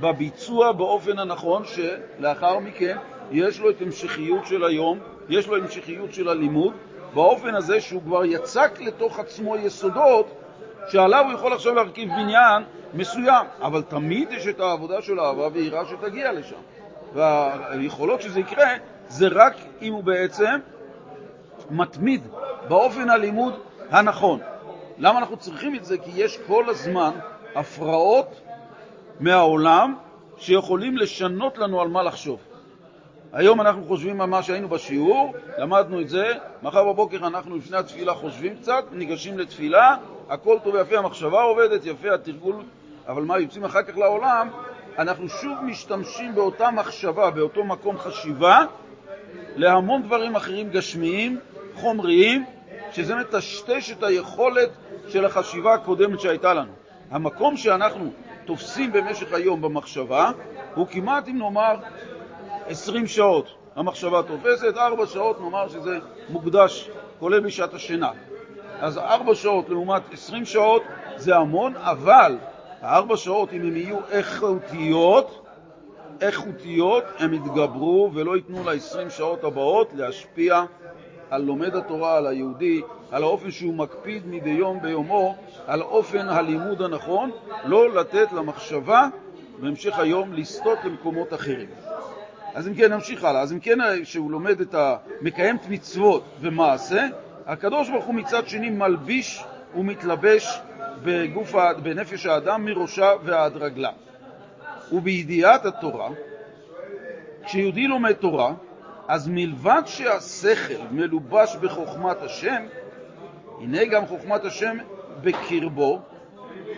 בביצוע 0.00 0.72
באופן 0.72 1.18
הנכון, 1.18 1.62
שלאחר 1.64 2.58
מכן 2.58 2.96
יש 3.30 3.60
לו 3.60 3.70
את 3.70 3.82
המשכיות 3.82 4.46
של 4.46 4.64
היום, 4.64 4.98
יש 5.28 5.48
לו 5.48 5.56
המשכיות 5.56 6.14
של 6.14 6.28
הלימוד, 6.28 6.74
באופן 7.14 7.54
הזה 7.54 7.80
שהוא 7.80 8.02
כבר 8.02 8.24
יצק 8.24 8.80
לתוך 8.80 9.18
עצמו 9.18 9.56
יסודות 9.56 10.26
שעליו 10.88 11.24
הוא 11.24 11.32
יכול 11.32 11.52
עכשיו 11.52 11.74
להרכיב 11.74 12.08
בניין 12.08 12.62
מסוים, 12.94 13.46
אבל 13.62 13.82
תמיד 13.82 14.32
יש 14.32 14.46
את 14.46 14.60
העבודה 14.60 15.02
של 15.02 15.20
אהבה 15.20 15.48
ויראה 15.52 15.84
שתגיע 15.84 16.32
לשם. 16.32 16.56
והיכולות 17.14 18.22
שזה 18.22 18.40
יקרה 18.40 18.70
זה 19.08 19.28
רק 19.28 19.56
אם 19.82 19.92
הוא 19.92 20.04
בעצם 20.04 20.58
מתמיד 21.70 22.20
באופן 22.68 23.10
הלימוד 23.10 23.54
הנכון. 23.90 24.40
למה 24.98 25.18
אנחנו 25.18 25.36
צריכים 25.36 25.74
את 25.74 25.84
זה? 25.84 25.98
כי 25.98 26.10
יש 26.14 26.38
כל 26.46 26.68
הזמן 26.68 27.10
הפרעות 27.54 28.40
מהעולם 29.20 29.94
שיכולים 30.36 30.96
לשנות 30.96 31.58
לנו 31.58 31.80
על 31.80 31.88
מה 31.88 32.02
לחשוב. 32.02 32.40
היום 33.32 33.60
אנחנו 33.60 33.84
חושבים 33.84 34.20
על 34.20 34.28
מה 34.28 34.42
שהיינו 34.42 34.68
בשיעור, 34.68 35.34
למדנו 35.58 36.00
את 36.00 36.08
זה, 36.08 36.32
מחר 36.62 36.92
בבוקר 36.92 37.26
אנחנו 37.26 37.56
לפני 37.56 37.76
התפילה 37.76 38.14
חושבים 38.14 38.56
קצת, 38.56 38.84
ניגשים 38.92 39.38
לתפילה, 39.38 39.96
הכל 40.28 40.58
טוב 40.64 40.74
ויפה, 40.74 40.98
המחשבה 40.98 41.42
עובדת, 41.42 41.84
יפה 41.84 42.14
התרגול, 42.14 42.56
אבל 43.08 43.22
מה, 43.22 43.38
יוצאים 43.38 43.64
אחר 43.64 43.82
כך 43.82 43.96
לעולם, 43.96 44.48
אנחנו 44.98 45.28
שוב 45.28 45.58
משתמשים 45.62 46.34
באותה 46.34 46.70
מחשבה, 46.70 47.30
באותו 47.30 47.64
מקום 47.64 47.98
חשיבה, 47.98 48.64
להמון 49.56 50.02
דברים 50.02 50.36
אחרים 50.36 50.70
גשמיים, 50.70 51.38
חומריים, 51.74 52.44
שזה 52.92 53.14
מטשטש 53.16 53.90
את 53.90 54.02
היכולת 54.02 54.70
של 55.08 55.24
החשיבה 55.24 55.74
הקודמת 55.74 56.20
שהייתה 56.20 56.54
לנו. 56.54 56.72
המקום 57.10 57.56
שאנחנו 57.56 58.10
תופסים 58.44 58.92
במשך 58.92 59.32
היום 59.32 59.62
במחשבה 59.62 60.30
הוא 60.74 60.86
כמעט, 60.86 61.28
אם 61.28 61.38
נאמר, 61.38 61.76
20 62.68 63.06
שעות. 63.06 63.54
המחשבה 63.76 64.22
תופסת, 64.22 64.76
4 64.76 65.06
שעות 65.06 65.40
נאמר 65.40 65.68
שזה 65.68 65.98
מוקדש, 66.28 66.90
כולל 67.18 67.40
בשעת 67.40 67.74
השינה. 67.74 68.10
אז 68.80 68.98
4 68.98 69.34
שעות 69.34 69.68
לעומת 69.68 70.02
20 70.12 70.44
שעות 70.44 70.82
זה 71.16 71.36
המון, 71.36 71.76
אבל 71.76 72.36
הארבע 72.80 73.16
שעות, 73.16 73.52
אם 73.52 73.60
הן 73.60 73.76
יהיו 73.76 73.98
איכותיות, 74.10 75.46
איכותיות, 76.20 77.04
הם 77.18 77.34
יתגברו 77.34 78.10
ולא 78.14 78.36
ייתנו 78.36 78.64
ל-20 78.64 79.10
שעות 79.10 79.44
הבאות 79.44 79.88
להשפיע 79.94 80.64
על 81.30 81.42
לומד 81.42 81.76
התורה, 81.76 82.16
על 82.16 82.26
היהודי, 82.26 82.82
על 83.10 83.22
האופן 83.22 83.50
שהוא 83.50 83.74
מקפיד 83.74 84.22
מדי 84.26 84.50
יום 84.50 84.80
ביומו, 84.82 85.34
על 85.66 85.82
אופן 85.82 86.28
הלימוד 86.28 86.82
הנכון, 86.82 87.30
לא 87.64 87.94
לתת 87.94 88.32
למחשבה 88.32 89.08
בהמשך 89.60 89.98
היום 89.98 90.32
לסטות 90.32 90.78
למקומות 90.84 91.34
אחרים. 91.34 91.68
אז 92.56 92.68
אם 92.68 92.74
כן, 92.74 92.92
נמשיך 92.92 93.24
הלאה. 93.24 93.40
אז 93.40 93.52
אם 93.52 93.60
כן, 93.60 93.78
שהוא 94.04 94.30
לומד 94.30 94.60
את 94.60 94.74
ה... 94.74 94.96
מקיים 95.20 95.56
את 95.56 95.68
מצוות 95.68 96.24
ומעשה, 96.40 97.06
הקדוש 97.46 97.90
ברוך 97.90 98.04
הוא 98.04 98.14
מצד 98.14 98.48
שני 98.48 98.70
מלביש 98.70 99.44
ומתלבש 99.74 100.60
בגוף, 101.04 101.54
בנפש 101.82 102.26
האדם 102.26 102.64
מראשה 102.64 103.10
ועד 103.24 103.56
רגלה. 103.56 103.90
ובידיעת 104.92 105.66
התורה, 105.66 106.08
כשיהודי 107.44 107.86
לומד 107.86 108.12
תורה, 108.12 108.54
אז 109.08 109.28
מלבד 109.28 109.82
שהשכל 109.86 110.82
מלובש 110.90 111.56
בחוכמת 111.56 112.22
השם, 112.22 112.66
הנה 113.60 113.84
גם 113.84 114.06
חוכמת 114.06 114.44
השם 114.44 114.76
בקרבו, 115.20 116.00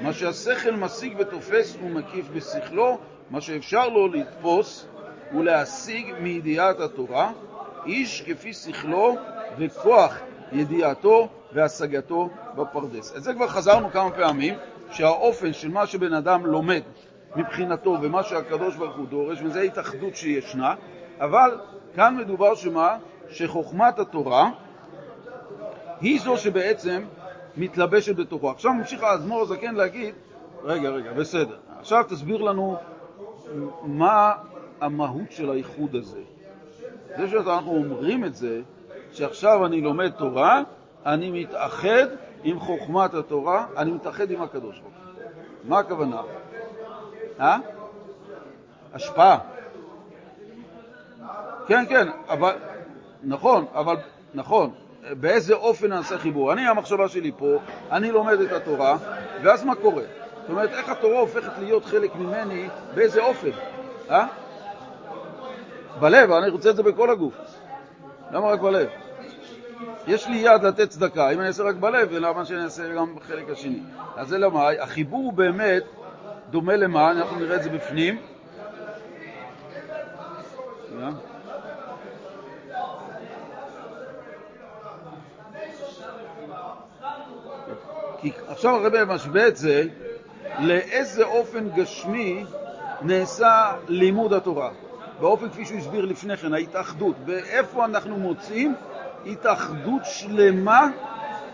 מה 0.02 0.12
שהשכל 0.12 0.72
משיג 0.72 1.14
ותופס 1.18 1.76
ומקיף 1.82 2.28
בשכלו, 2.34 2.98
מה 3.30 3.40
שאפשר 3.40 3.88
לו 3.88 4.08
לתפוס 4.08 4.88
ולהשיג 5.34 6.14
מידיעת 6.20 6.80
התורה, 6.80 7.32
איש 7.86 8.22
כפי 8.22 8.52
שכלו 8.52 9.16
וכוח 9.58 10.18
ידיעתו 10.52 11.28
והשגתו 11.52 12.28
בפרדס. 12.56 13.16
את 13.16 13.22
זה 13.22 13.34
כבר 13.34 13.48
חזרנו 13.48 13.90
כמה 13.90 14.10
פעמים, 14.10 14.54
שהאופן 14.90 15.52
של 15.52 15.68
מה 15.68 15.86
שבן 15.86 16.14
אדם 16.14 16.46
לומד 16.46 16.82
מבחינתו 17.36 17.96
ומה 18.02 18.22
שהקדוש 18.22 18.76
ברוך 18.76 18.96
הוא 18.96 19.06
דורש, 19.06 19.38
וזו 19.42 19.60
התאחדות 19.60 20.16
שישנה, 20.16 20.74
אבל 21.20 21.60
כאן 21.94 22.16
מדובר 22.16 22.54
שמה? 22.54 22.96
שחוכמת 23.30 23.98
התורה 23.98 24.50
היא 26.00 26.20
זו 26.20 26.36
שבעצם 26.36 27.04
מתלבשת 27.56 28.16
בתוכו. 28.16 28.50
עכשיו 28.50 28.72
ממשיך 28.72 29.02
האדמו"ר 29.02 29.42
הזקן 29.42 29.74
להגיד, 29.74 30.14
רגע, 30.64 30.88
רגע, 30.88 31.12
בסדר, 31.12 31.56
עכשיו 31.78 32.04
תסביר 32.08 32.42
לנו 32.42 32.76
מה 33.82 34.32
המהות 34.80 35.32
של 35.32 35.50
האיחוד 35.50 35.96
הזה. 35.96 36.20
זה 37.16 37.28
שאנחנו 37.28 37.70
אומרים 37.72 38.24
את 38.24 38.34
זה, 38.34 38.60
שעכשיו 39.12 39.66
אני 39.66 39.80
לומד 39.80 40.10
תורה, 40.10 40.62
אני 41.06 41.30
מתאחד 41.30 42.06
עם 42.44 42.60
חוכמת 42.60 43.14
התורה, 43.14 43.66
אני 43.76 43.90
מתאחד 43.90 44.30
עם 44.30 44.42
הקדוש 44.42 44.80
ברוך 44.80 44.94
הוא. 44.94 45.22
מה 45.64 45.78
הכוונה? 45.78 46.22
אה? 47.40 47.58
השפעה. 48.94 49.38
כן, 51.66 51.84
כן, 51.88 52.08
אבל, 52.28 52.54
נכון, 53.22 53.64
אבל, 53.74 53.96
נכון, 54.34 54.70
באיזה 55.10 55.54
אופן 55.54 55.86
נעשה 55.86 56.18
חיבור? 56.18 56.52
אני, 56.52 56.68
המחשבה 56.68 57.08
שלי 57.08 57.32
פה, 57.36 57.58
אני 57.90 58.10
לומד 58.10 58.40
את 58.40 58.52
התורה, 58.52 58.96
ואז 59.42 59.64
מה 59.64 59.74
קורה? 59.74 60.02
זאת 60.40 60.50
אומרת, 60.50 60.70
איך 60.70 60.88
התורה 60.88 61.20
הופכת 61.20 61.58
להיות 61.58 61.84
חלק 61.84 62.14
ממני, 62.14 62.68
באיזה 62.94 63.24
אופן? 63.24 63.50
אה? 64.10 64.26
בלב, 66.00 66.32
אני 66.32 66.50
רוצה 66.50 66.70
את 66.70 66.76
זה 66.76 66.82
בכל 66.82 67.10
הגוף. 67.10 67.34
למה 68.30 68.48
רק 68.48 68.60
בלב? 68.60 68.88
יש 70.06 70.28
לי 70.28 70.36
יד 70.36 70.62
לתת 70.62 70.88
צדקה, 70.88 71.30
אם 71.30 71.38
אני 71.40 71.46
אעשה 71.46 71.62
רק 71.62 71.74
בלב, 71.74 72.12
למה 72.12 72.44
שאני 72.44 72.64
אעשה 72.64 72.94
גם 72.94 73.14
בחלק 73.16 73.50
השני? 73.50 73.80
אז 74.16 74.28
זה 74.28 74.38
למה, 74.38 74.68
החיבור 74.80 75.32
באמת 75.32 75.82
דומה 76.50 76.76
למה, 76.76 77.10
אנחנו 77.10 77.40
נראה 77.40 77.56
את 77.56 77.62
זה 77.62 77.70
בפנים. 77.70 78.18
כי 88.20 88.32
עכשיו 88.48 88.74
הרב 88.74 89.04
משווה 89.04 89.48
את 89.48 89.56
זה 89.56 89.84
לאיזה 90.58 91.24
אופן 91.24 91.68
גשמי 91.68 92.44
נעשה 93.02 93.72
לימוד 93.88 94.32
התורה. 94.32 94.70
באופן 95.20 95.48
כפי 95.50 95.64
שהוא 95.64 95.78
הסביר 95.78 96.04
לפני 96.04 96.36
כן, 96.36 96.54
ההתאחדות, 96.54 97.16
ואיפה 97.26 97.84
אנחנו 97.84 98.16
מוצאים 98.16 98.74
התאחדות 99.26 100.02
שלמה 100.04 100.88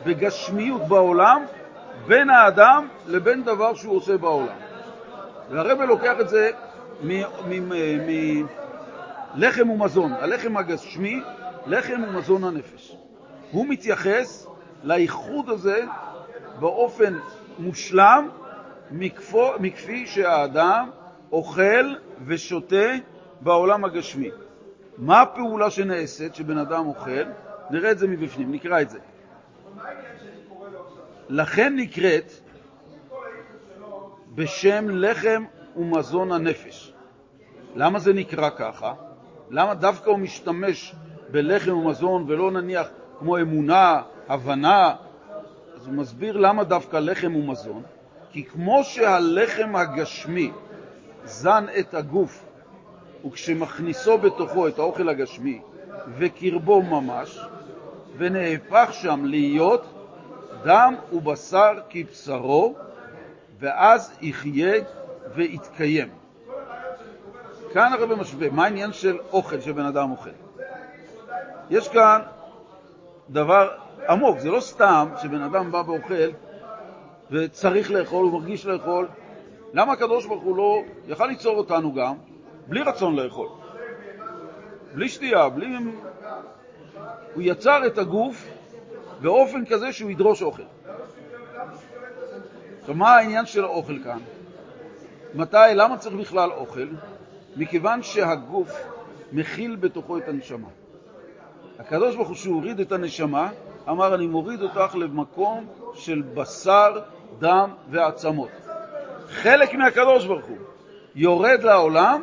בגשמיות 0.07 0.83
בעולם 0.89 1.43
בין 2.07 2.31
האדם 2.31 2.89
לבין 3.07 3.45
דבר 3.45 3.75
שהוא 3.75 3.97
עושה 3.97 4.17
בעולם. 4.19 4.57
והרב 5.51 5.81
לוקח 5.81 6.15
את 6.21 6.29
זה 6.29 6.51
מלחם 9.35 9.71
ומזון, 9.71 10.13
הלחם 10.13 10.57
הגשמי, 10.57 11.21
לחם 11.67 12.03
ומזון 12.09 12.45
הנפש. 12.45 12.97
הוא 13.51 13.67
מתייחס 13.69 14.47
לאיחוד 14.83 15.51
הזה 15.51 15.85
באופן 16.61 17.15
מושלם 17.59 18.29
מכפו, 18.91 19.51
מכפי 19.61 20.07
שהאדם 20.07 20.91
אוכל 21.33 21.95
ושותה 22.27 22.93
בעולם 23.45 23.85
הגשמי. 23.85 24.31
מה 24.99 25.23
הפעולה 25.23 25.71
שנעשית 25.71 26.35
שבן 26.35 26.59
אדם 26.59 26.87
אוכל? 26.87 27.25
נראה 27.71 27.91
את 27.91 27.99
זה 27.99 28.09
מבפנים, 28.09 28.53
נקרא 28.53 28.81
את 28.81 28.91
זה. 28.91 28.99
לכן 31.29 31.77
נקראת 31.77 32.33
בשם 34.35 34.91
לחם 34.91 35.45
ומזון 35.77 36.33
הנפש. 36.33 36.93
למה 37.75 37.99
זה 37.99 38.13
נקרא 38.13 38.51
ככה? 38.51 38.95
למה 39.51 39.75
דווקא 39.75 40.11
הוא 40.11 40.19
משתמש 40.19 40.95
בלחם 41.31 41.77
ומזון 41.77 42.25
ולא 42.29 42.51
נניח 42.51 42.89
כמו 43.19 43.39
אמונה, 43.39 44.03
הבנה? 44.29 44.95
אז 45.77 45.87
הוא 45.87 45.95
מסביר 45.95 46.37
למה 46.37 46.65
דווקא 46.65 46.97
לחם 46.97 47.37
ומזון. 47.37 47.83
כי 48.31 48.45
כמו 48.45 48.85
שהלחם 48.85 49.77
הגשמי 49.77 50.53
זן 51.25 51.65
את 51.79 51.95
הגוף, 51.95 52.44
וכשמכניסו 53.27 54.19
בתוכו 54.19 54.69
את 54.69 54.79
האוכל 54.79 55.09
הגשמי 55.09 55.61
וקרבו 56.19 56.83
ממש, 56.83 57.39
ונהפך 58.17 58.89
שם 58.93 59.25
להיות 59.25 59.85
דם 60.65 60.95
ובשר 61.13 61.73
כבשרו, 61.91 62.75
ואז 63.61 64.13
יחיה 64.21 64.75
ויתקיים. 65.35 66.09
כאן 67.73 67.93
הרב 67.93 68.15
משווה, 68.15 68.51
מה 68.51 68.65
העניין 68.65 68.93
של 68.93 69.19
אוכל 69.33 69.61
שבן 69.61 69.85
אדם 69.85 70.11
אוכל? 70.11 70.31
יש 71.71 71.89
כאן 71.89 72.21
דבר 73.31 73.71
עמוק, 74.09 74.39
זה 74.39 74.51
לא 74.51 74.61
סתם 74.61 75.09
שבן 75.23 75.43
אדם 75.43 75.73
בא 75.73 75.83
ואוכל 75.87 76.31
וצריך 77.31 77.91
לאכול, 77.91 78.25
הוא 78.25 78.41
מרגיש 78.41 78.67
לאכול. 78.67 79.09
למה 79.73 79.93
הקדוש 79.93 80.27
ברוך 80.27 80.43
הוא 80.43 80.57
לא 80.57 80.83
יכל 81.09 81.27
ליצור 81.27 81.57
אותנו 81.57 81.95
גם 81.95 82.15
בלי 82.69 82.83
רצון 82.83 83.17
לאכול? 83.17 83.49
בלי 84.95 85.09
שתייה, 85.09 85.49
בלי... 85.49 85.77
הוא 87.35 87.43
יצר 87.43 87.87
את 87.87 87.99
הגוף 87.99 88.49
באופן 89.21 89.65
כזה 89.65 89.93
שהוא 89.93 90.11
ידרוש 90.11 90.43
אוכל. 90.43 90.63
עכשיו, 92.81 92.95
מה 92.95 93.17
העניין 93.17 93.47
של 93.47 93.65
האוכל 93.65 93.99
כאן? 94.05 94.19
מתי, 95.35 95.57
למה 95.75 95.99
צריך 95.99 96.15
בכלל 96.15 96.51
אוכל? 96.51 96.87
מכיוון 97.57 98.03
שהגוף 98.03 98.85
מכיל 99.33 99.77
בתוכו 99.77 100.19
את 100.19 100.29
הנשמה. 100.29 100.69
הקדוש 101.79 102.17
ברוך 102.17 102.29
הוא, 102.29 102.37
שהוא 102.37 102.55
הוריד 102.55 102.81
את 102.81 102.93
הנשמה, 102.93 103.49
אמר, 103.89 104.15
אני 104.15 104.27
מוריד 104.27 104.63
אותך 104.63 104.95
למקום 104.95 105.67
של 105.95 106.23
בשר, 106.35 107.01
דם 107.39 107.71
ועצמות. 107.91 108.51
חלק 109.29 109.75
מהקדוש 109.75 110.27
ברוך 110.27 110.47
הוא 110.47 110.57
יורד 111.15 111.63
לעולם 111.63 112.23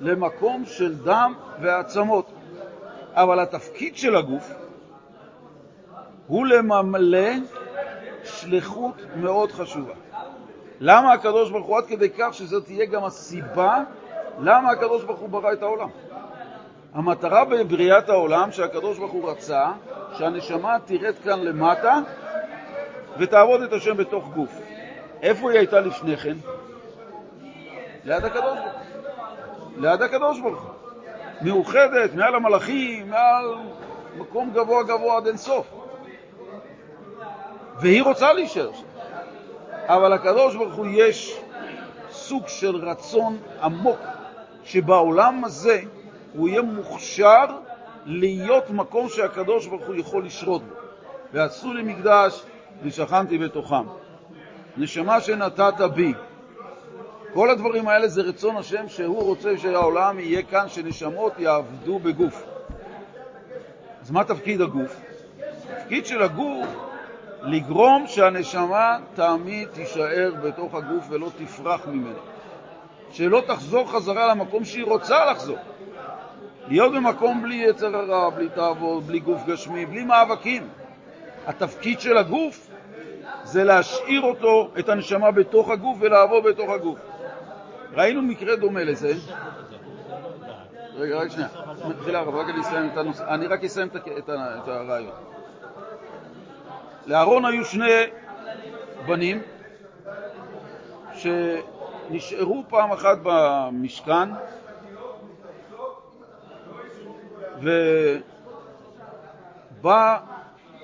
למקום 0.00 0.64
של 0.66 0.94
דם 0.94 1.34
ועצמות. 1.60 2.32
אבל 3.14 3.40
התפקיד 3.40 3.96
של 3.96 4.16
הגוף 4.16 4.52
הוא 6.26 6.46
לממלא 6.46 7.30
שליחות 8.24 8.94
מאוד 9.16 9.52
חשובה. 9.52 9.94
למה 10.80 11.12
הקדוש 11.12 11.50
ברוך 11.50 11.66
הוא 11.66 11.78
עד 11.78 11.86
כדי 11.86 12.10
כך 12.18 12.34
שזאת 12.34 12.64
תהיה 12.64 12.86
גם 12.86 13.04
הסיבה 13.04 13.82
למה 14.38 14.70
הקדוש 14.70 15.04
ברוך 15.04 15.20
הוא 15.20 15.28
ברא 15.28 15.52
את 15.52 15.62
העולם? 15.62 15.88
המטרה 16.94 17.44
בבריאת 17.44 18.08
העולם 18.08 18.52
שהקדוש 18.52 18.98
ברוך 18.98 19.12
הוא 19.12 19.30
רצה 19.30 19.72
שהנשמה 20.18 20.76
תרד 20.84 21.14
כאן 21.24 21.40
למטה 21.40 21.98
ותעבוד 23.18 23.62
את 23.62 23.72
השם 23.72 23.96
בתוך 23.96 24.28
גוף. 24.34 24.60
איפה 25.22 25.50
היא 25.50 25.58
הייתה 25.58 25.80
לפני 25.80 26.16
כן? 26.16 26.36
ליד 28.04 28.24
הקדוש 28.24 28.58
ברוך 28.58 28.74
הוא. 28.74 28.89
ליד 29.80 30.02
הקדוש 30.02 30.40
ברוך 30.40 30.62
הוא. 30.62 30.70
מאוחדת, 31.42 32.14
מעל 32.14 32.34
המלאכים, 32.34 33.10
מעל 33.10 33.54
מקום 34.16 34.50
גבוה 34.54 34.82
גבוה 34.82 35.16
עד 35.16 35.26
אינסוף. 35.26 35.66
והיא 37.80 38.02
רוצה 38.02 38.32
להישאר 38.32 38.72
שם. 38.72 38.84
אבל 39.86 40.12
הקדוש 40.12 40.56
ברוך 40.56 40.74
הוא 40.74 40.86
יש 40.90 41.40
סוג 42.10 42.48
של 42.48 42.76
רצון 42.76 43.38
עמוק 43.62 43.98
שבעולם 44.64 45.44
הזה 45.44 45.80
הוא 46.34 46.48
יהיה 46.48 46.62
מוכשר 46.62 47.44
להיות 48.06 48.70
מקום 48.70 49.08
שהקדוש 49.08 49.66
ברוך 49.66 49.86
הוא 49.86 49.94
יכול 49.94 50.24
לשרות 50.24 50.62
בו. 50.62 50.74
ועשו 51.32 51.74
לי 51.74 51.82
מקדש 51.82 52.42
ושכנתי 52.82 53.38
בתוכם. 53.38 53.84
נשמה 54.76 55.20
שנתת 55.20 55.80
בי. 55.94 56.14
כל 57.32 57.50
הדברים 57.50 57.88
האלה 57.88 58.08
זה 58.08 58.22
רצון 58.22 58.56
השם 58.56 58.88
שהוא 58.88 59.22
רוצה 59.22 59.58
שהעולם 59.58 60.18
יהיה 60.18 60.42
כאן, 60.42 60.68
שנשמות 60.68 61.32
יעבדו 61.38 61.98
בגוף. 61.98 62.42
אז 64.02 64.10
מה 64.10 64.24
תפקיד 64.24 64.60
הגוף? 64.60 64.96
התפקיד 65.70 66.06
של 66.06 66.22
הגוף 66.22 66.66
לגרום 67.42 68.06
שהנשמה 68.06 68.98
תמיד 69.14 69.68
תישאר 69.68 70.32
בתוך 70.42 70.74
הגוף 70.74 71.06
ולא 71.10 71.30
תפרח 71.38 71.86
ממנו. 71.86 72.18
שלא 73.12 73.42
תחזור 73.46 73.90
חזרה 73.90 74.26
למקום 74.26 74.64
שהיא 74.64 74.84
רוצה 74.84 75.24
לחזור. 75.24 75.58
להיות 76.68 76.92
במקום 76.92 77.42
בלי 77.42 77.54
יצר 77.54 77.96
הרע, 77.96 78.30
בלי 78.30 78.48
תאוות, 78.48 79.02
בלי 79.02 79.18
גוף 79.18 79.46
גשמי, 79.46 79.86
בלי 79.86 80.04
מאבקים. 80.04 80.68
התפקיד 81.46 82.00
של 82.00 82.16
הגוף 82.16 82.70
זה 83.44 83.64
להשאיר 83.64 84.22
אותו, 84.22 84.70
את 84.78 84.88
הנשמה, 84.88 85.30
בתוך 85.30 85.70
הגוף 85.70 85.96
ולעבור 86.00 86.40
בתוך 86.40 86.70
הגוף. 86.70 86.98
ראינו 87.94 88.22
מקרה 88.22 88.56
דומה 88.56 88.84
לזה. 88.84 89.12
רגע, 90.94 91.16
רק 91.16 91.28
שנייה. 91.28 91.48
מתחילה 91.88 92.22
רק 92.22 92.48
אני 92.48 92.60
אסיים 92.60 92.90
את 92.92 92.96
הנושא. 92.96 93.34
אני 93.34 93.46
רק 93.46 93.64
אסיים 93.64 93.88
את 94.18 94.28
הרעיון. 94.68 95.12
לאהרון 97.06 97.44
היו 97.44 97.64
שני 97.64 97.90
בנים 99.06 99.42
שנשארו 101.14 102.64
פעם 102.68 102.92
אחת 102.92 103.18
במשכן 103.22 104.28
ובא 107.60 108.20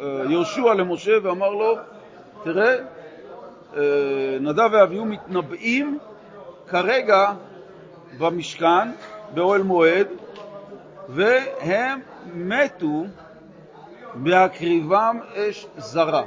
אה, 0.01 0.23
יהושע 0.29 0.75
למשה 0.75 1.13
ואמר 1.23 1.51
לו, 1.51 1.77
תראה, 2.43 2.77
אה, 3.77 4.39
נדב 4.41 4.69
ואביהו 4.73 5.05
מתנבאים 5.05 5.99
כרגע 6.69 7.33
במשכן, 8.19 8.93
באוהל 9.35 9.63
מועד, 9.63 10.07
והם 11.09 12.01
מתו 12.35 13.05
בהקריבם 14.15 15.21
אש 15.35 15.67
זרה. 15.77 16.23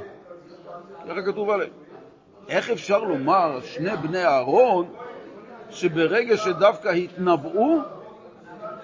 ככה 1.08 1.22
כתוב 1.26 1.50
עליהם. 1.50 1.70
איך 2.48 2.70
אפשר 2.70 2.98
לומר 2.98 3.60
שני 3.60 3.96
בני 3.96 4.24
אהרון 4.24 4.88
שברגע 5.70 6.36
שדווקא 6.36 6.88
התנבאו, 6.88 7.78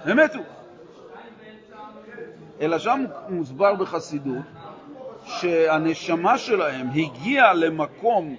הם 0.05 0.19
מתו? 0.19 0.39
אלא 2.61 2.79
שם 2.79 3.05
מוסבר 3.29 3.75
בחסידות 3.75 4.45
שהנשמה 5.25 6.39
שלהם 6.39 6.89
הגיעה 6.91 7.55
למקום 7.55 8.37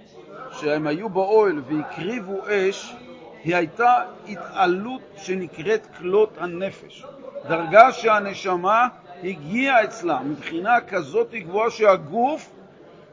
שהם 0.51 0.87
היו 0.87 1.09
באוהל 1.09 1.61
והקריבו 1.67 2.37
אש, 2.49 2.95
היא 3.43 3.55
הייתה 3.55 3.93
התעלות 4.27 5.01
שנקראת 5.17 5.87
כלות 5.97 6.33
הנפש. 6.37 7.05
דרגה 7.47 7.91
שהנשמה 7.91 8.87
הגיעה 9.23 9.83
אצלה 9.83 10.19
מבחינה 10.23 10.81
כזאת 10.81 11.33
גבוהה 11.33 11.69
שהגוף 11.69 12.49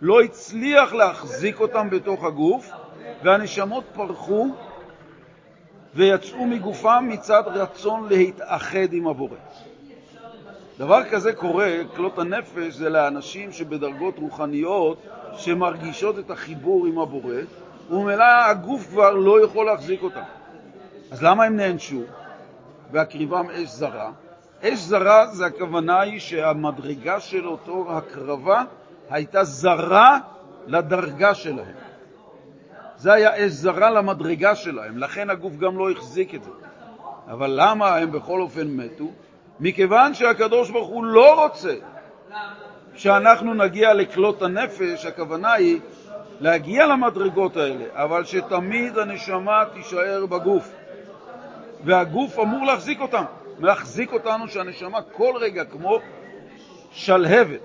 לא 0.01 0.21
הצליח 0.21 0.93
להחזיק 0.95 1.61
אותם 1.61 1.91
בתוך 1.91 2.25
הגוף, 2.25 2.71
והנשמות 3.23 3.85
פרחו 3.95 4.55
ויצאו 5.95 6.47
מגופם 6.47 7.07
מצד 7.09 7.43
רצון 7.47 8.09
להתאחד 8.09 8.93
עם 8.93 9.07
הבורא. 9.07 9.37
דבר 10.79 11.05
כזה 11.11 11.33
קורה, 11.33 11.71
כלות 11.97 12.19
הנפש, 12.19 12.75
זה 12.75 12.89
לאנשים 12.89 13.53
שבדרגות 13.53 14.19
רוחניות 14.19 15.03
שמרגישות 15.37 16.19
את 16.19 16.31
החיבור 16.31 16.87
עם 16.87 16.99
הבורא, 16.99 17.35
וממילא 17.91 18.25
הגוף 18.25 18.87
כבר 18.87 19.11
לא 19.11 19.45
יכול 19.45 19.67
להחזיק 19.67 20.03
אותם. 20.03 20.23
אז 21.11 21.23
למה 21.23 21.45
הם 21.45 21.57
נענשו? 21.57 22.03
והקריבם 22.93 23.51
אש 23.51 23.69
זרה. 23.69 24.11
אש 24.63 24.79
זרה 24.79 25.27
זה 25.27 25.47
הכוונה 25.47 26.01
היא 26.01 26.21
שהמדרגה 26.21 27.21
של 27.21 27.47
אותו 27.47 27.87
הקרבה 27.91 28.63
הייתה 29.11 29.45
זרה 29.45 30.19
לדרגה 30.67 31.35
שלהם. 31.35 31.75
זה 32.97 33.13
היה 33.13 33.47
אש 33.47 33.51
זרה 33.53 33.91
למדרגה 33.91 34.55
שלהם, 34.55 34.99
לכן 34.99 35.31
הגוף 35.31 35.57
גם 35.57 35.79
לא 35.79 35.91
החזיק 35.91 36.35
את 36.35 36.45
זה. 36.45 36.51
אבל 37.31 37.53
למה 37.57 37.97
הם 37.97 38.13
בכל 38.13 38.41
אופן 38.41 38.67
מתו? 38.67 39.11
מכיוון 39.61 40.15
שהקדוש 40.15 40.71
ברוך 40.71 40.89
הוא 40.89 41.05
לא 41.05 41.45
רוצה 41.45 41.75
שאנחנו 42.95 43.55
נגיע 43.55 43.95
לכלות 43.95 44.43
הנפש, 44.43 45.07
הכוונה 45.07 45.53
היא 45.53 45.81
להגיע 46.41 46.87
למדרגות 46.87 47.57
האלה, 47.57 47.85
אבל 47.93 48.25
שתמיד 48.25 48.99
הנשמה 48.99 49.65
תישאר 49.73 50.27
בגוף, 50.27 50.75
והגוף 51.85 52.39
אמור 52.39 52.67
להחזיק 52.67 53.01
אותם, 53.01 53.25
להחזיק 53.59 54.13
אותנו 54.13 54.49
שהנשמה 54.49 55.03
כל 55.03 55.33
רגע 55.41 55.65
כמו 55.65 55.99
שלהבת. 56.91 57.61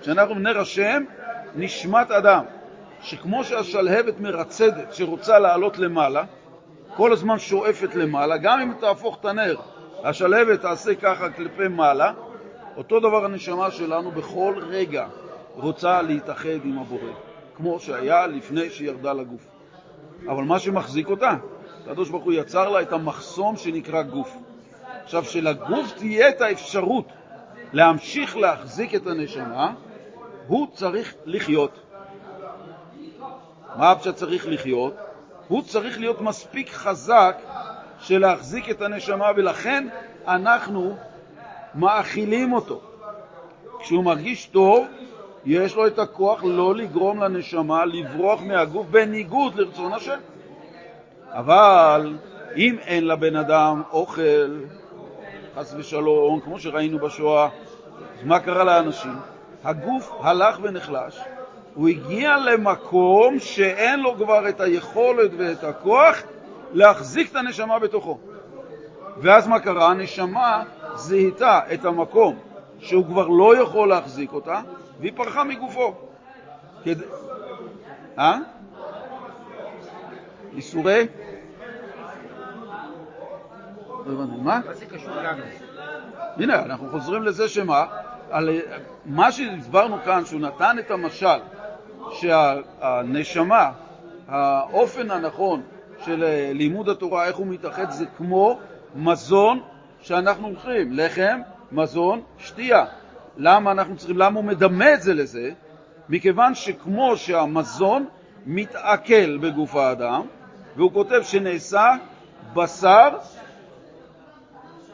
כשאנחנו 0.00 0.34
בני 0.34 0.50
השם, 0.50 1.04
נשמת 1.54 2.10
אדם, 2.10 2.44
שכמו 3.00 3.44
שהשלהבת 3.44 4.20
מרצדת, 4.20 4.94
שרוצה 4.94 5.38
לעלות 5.38 5.78
למעלה, 5.78 6.24
כל 6.96 7.12
הזמן 7.12 7.38
שואפת 7.38 7.94
למעלה, 7.94 8.36
גם 8.36 8.60
אם 8.60 8.72
תהפוך 8.80 9.18
את 9.20 9.24
הנר 9.24 9.56
השלבת 10.04 10.60
תעשה 10.60 10.94
ככה 10.94 11.30
כלפי 11.30 11.68
מעלה, 11.68 12.12
אותו 12.76 13.00
דבר 13.00 13.24
הנשמה 13.24 13.70
שלנו 13.70 14.10
בכל 14.10 14.54
רגע 14.68 15.06
רוצה 15.54 16.02
להתאחד 16.02 16.64
עם 16.64 16.78
הבורא, 16.78 17.12
כמו 17.56 17.80
שהיה 17.80 18.26
לפני 18.26 18.70
שהיא 18.70 18.88
ירדה 18.88 19.12
לגוף. 19.12 19.46
אבל 20.28 20.44
מה 20.44 20.58
שמחזיק 20.58 21.08
אותה, 21.08 21.36
הקדוש 21.82 22.10
ברוך 22.10 22.24
הוא 22.24 22.32
יצר 22.32 22.68
לה 22.68 22.82
את 22.82 22.92
המחסום 22.92 23.56
שנקרא 23.56 24.02
גוף. 24.02 24.36
עכשיו, 25.04 25.24
שלגוף 25.24 25.92
תהיה 25.96 26.28
את 26.28 26.40
האפשרות 26.40 27.06
להמשיך 27.72 28.36
להחזיק 28.36 28.94
את 28.94 29.06
הנשמה, 29.06 29.74
הוא 30.46 30.66
צריך 30.72 31.14
לחיות. 31.24 31.80
מה 33.76 33.90
הפשט 33.90 34.14
צריך 34.14 34.46
לחיות? 34.48 34.94
הוא 35.48 35.62
צריך 35.62 35.98
להיות 35.98 36.20
מספיק 36.20 36.70
חזק 36.70 37.36
של 37.98 38.18
להחזיק 38.18 38.70
את 38.70 38.82
הנשמה, 38.82 39.30
ולכן 39.36 39.88
אנחנו 40.26 40.96
מאכילים 41.74 42.52
אותו. 42.52 42.80
כשהוא 43.80 44.04
מרגיש 44.04 44.46
טוב, 44.46 44.86
יש 45.46 45.76
לו 45.76 45.86
את 45.86 45.98
הכוח 45.98 46.44
לא 46.44 46.74
לגרום 46.74 47.22
לנשמה 47.22 47.84
לברוח 47.84 48.40
מהגוף 48.42 48.86
בניגוד 48.90 49.54
לרצון 49.54 49.92
השם. 49.92 50.18
אבל 51.30 52.16
אם 52.56 52.76
אין 52.86 53.06
לבן 53.06 53.36
אדם 53.36 53.82
אוכל, 53.92 54.60
חס 55.56 55.74
ושלום, 55.78 56.40
כמו 56.40 56.58
שראינו 56.58 56.98
בשואה, 56.98 57.48
אז 58.18 58.24
מה 58.24 58.40
קרה 58.40 58.64
לאנשים? 58.64 59.14
הגוף 59.64 60.12
הלך 60.20 60.58
ונחלש, 60.62 61.20
הוא 61.74 61.88
הגיע 61.88 62.36
למקום 62.36 63.38
שאין 63.38 64.00
לו 64.00 64.14
כבר 64.14 64.48
את 64.48 64.60
היכולת 64.60 65.30
ואת 65.36 65.64
הכוח 65.64 66.22
להחזיק 66.72 67.30
את 67.30 67.36
הנשמה 67.36 67.78
בתוכו. 67.78 68.18
ואז 69.16 69.46
מה 69.46 69.60
קרה? 69.60 69.88
הנשמה 69.88 70.62
זיהתה 70.94 71.60
את 71.74 71.84
המקום 71.84 72.36
שהוא 72.78 73.04
כבר 73.04 73.28
לא 73.28 73.56
יכול 73.62 73.88
להחזיק 73.88 74.32
אותה, 74.32 74.60
והיא 75.00 75.12
פרחה 75.16 75.44
מגופו. 75.44 75.94
אה? 78.18 78.38
איסורי? 80.56 81.06
לא 84.06 84.26
מה? 84.42 84.60
הנה, 86.36 86.62
אנחנו 86.62 86.90
חוזרים 86.90 87.22
לזה 87.22 87.48
שמה? 87.48 87.84
על 88.30 88.60
מה 89.04 89.32
שהסברנו 89.32 89.96
כאן, 90.04 90.24
שהוא 90.24 90.40
נתן 90.40 90.76
את 90.78 90.90
המשל 90.90 91.38
שהנשמה, 92.10 93.70
האופן 94.28 95.10
הנכון 95.10 95.62
של 96.04 96.24
לימוד 96.52 96.88
התורה, 96.88 97.26
איך 97.26 97.36
הוא 97.36 97.46
מתאחד, 97.46 97.90
זה 97.90 98.06
כמו 98.16 98.58
מזון 98.94 99.60
שאנחנו 100.00 100.48
אוכלים, 100.48 100.92
לחם, 100.92 101.40
מזון, 101.72 102.22
שתייה. 102.38 102.84
למה 103.36 103.72
אנחנו 103.72 103.96
צריכים, 103.96 104.18
למה 104.18 104.40
הוא 104.40 104.44
מדמה 104.44 104.94
את 104.94 105.02
זה 105.02 105.14
לזה? 105.14 105.50
מכיוון 106.08 106.54
שכמו 106.54 107.16
שהמזון 107.16 108.06
מתעכל 108.46 109.36
בגוף 109.36 109.74
האדם, 109.76 110.22
והוא 110.76 110.92
כותב 110.92 111.22
שנעשה 111.22 111.92
בשר, 112.54 113.08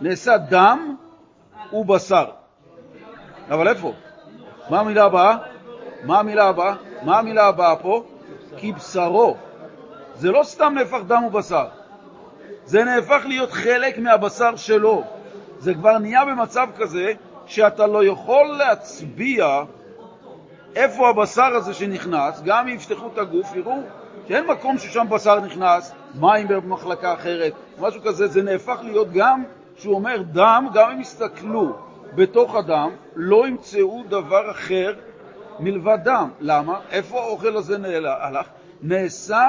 נעשה 0.00 0.36
דם 0.36 0.96
ובשר. 1.72 2.24
אבל 3.50 3.68
איפה? 3.68 3.92
מה 4.70 4.80
המילה 4.80 5.04
הבאה? 5.04 5.36
מה 6.04 6.18
המילה 6.18 6.48
הבאה? 6.48 6.74
מה 7.02 7.18
המילה 7.18 7.46
הבאה 7.46 7.76
פה? 7.76 8.04
כבשרו. 8.58 9.36
זה 10.14 10.30
לא 10.30 10.42
סתם 10.42 10.72
נהפך 10.74 10.98
דם 11.06 11.24
ובשר, 11.24 11.66
זה 12.64 12.84
נהפך 12.84 13.22
להיות 13.26 13.52
חלק 13.52 13.98
מהבשר 13.98 14.56
שלו. 14.56 15.04
זה 15.58 15.74
כבר 15.74 15.98
נהיה 15.98 16.24
במצב 16.24 16.68
כזה 16.78 17.12
שאתה 17.50 17.86
לא 17.86 18.04
יכול 18.04 18.46
להצביע 18.58 19.62
איפה 20.76 21.08
הבשר 21.08 21.54
הזה 21.54 21.74
שנכנס, 21.74 22.42
גם 22.44 22.68
אם 22.68 22.74
יפתחו 22.74 23.06
את 23.12 23.18
הגוף, 23.18 23.56
יראו 23.56 23.82
שאין 24.28 24.46
מקום 24.46 24.78
ששם 24.78 25.06
בשר 25.10 25.40
נכנס, 25.40 25.92
מים 26.14 26.48
במחלקה 26.48 27.14
אחרת, 27.14 27.52
משהו 27.80 28.00
כזה, 28.02 28.26
זה 28.26 28.42
נהפך 28.42 28.78
להיות 28.82 29.12
גם, 29.12 29.44
שהוא 29.76 29.94
אומר 29.94 30.22
דם, 30.22 30.66
גם 30.74 30.90
אם 30.90 31.00
יסתכלו 31.00 31.76
בתוך 32.14 32.54
הדם, 32.54 32.90
לא 33.16 33.48
ימצאו 33.48 34.02
דבר 34.08 34.50
אחר 34.50 34.94
מלבד 35.60 35.98
דם. 36.04 36.30
למה? 36.40 36.80
איפה 36.90 37.20
האוכל 37.20 37.56
הזה 37.56 37.76
הלך? 38.04 38.46
נעשה 38.82 39.48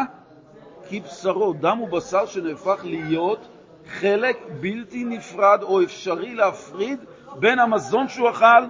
כבשרו, 0.89 1.53
דם 1.53 1.81
ובשר 1.81 2.25
שנהפך 2.25 2.79
להיות 2.83 3.47
חלק 3.87 4.37
בלתי 4.59 5.03
נפרד 5.03 5.63
או 5.63 5.83
אפשרי 5.83 6.35
להפריד 6.35 6.99
בין 7.39 7.59
המזון 7.59 8.07
שהוא 8.07 8.29
אכל 8.29 8.65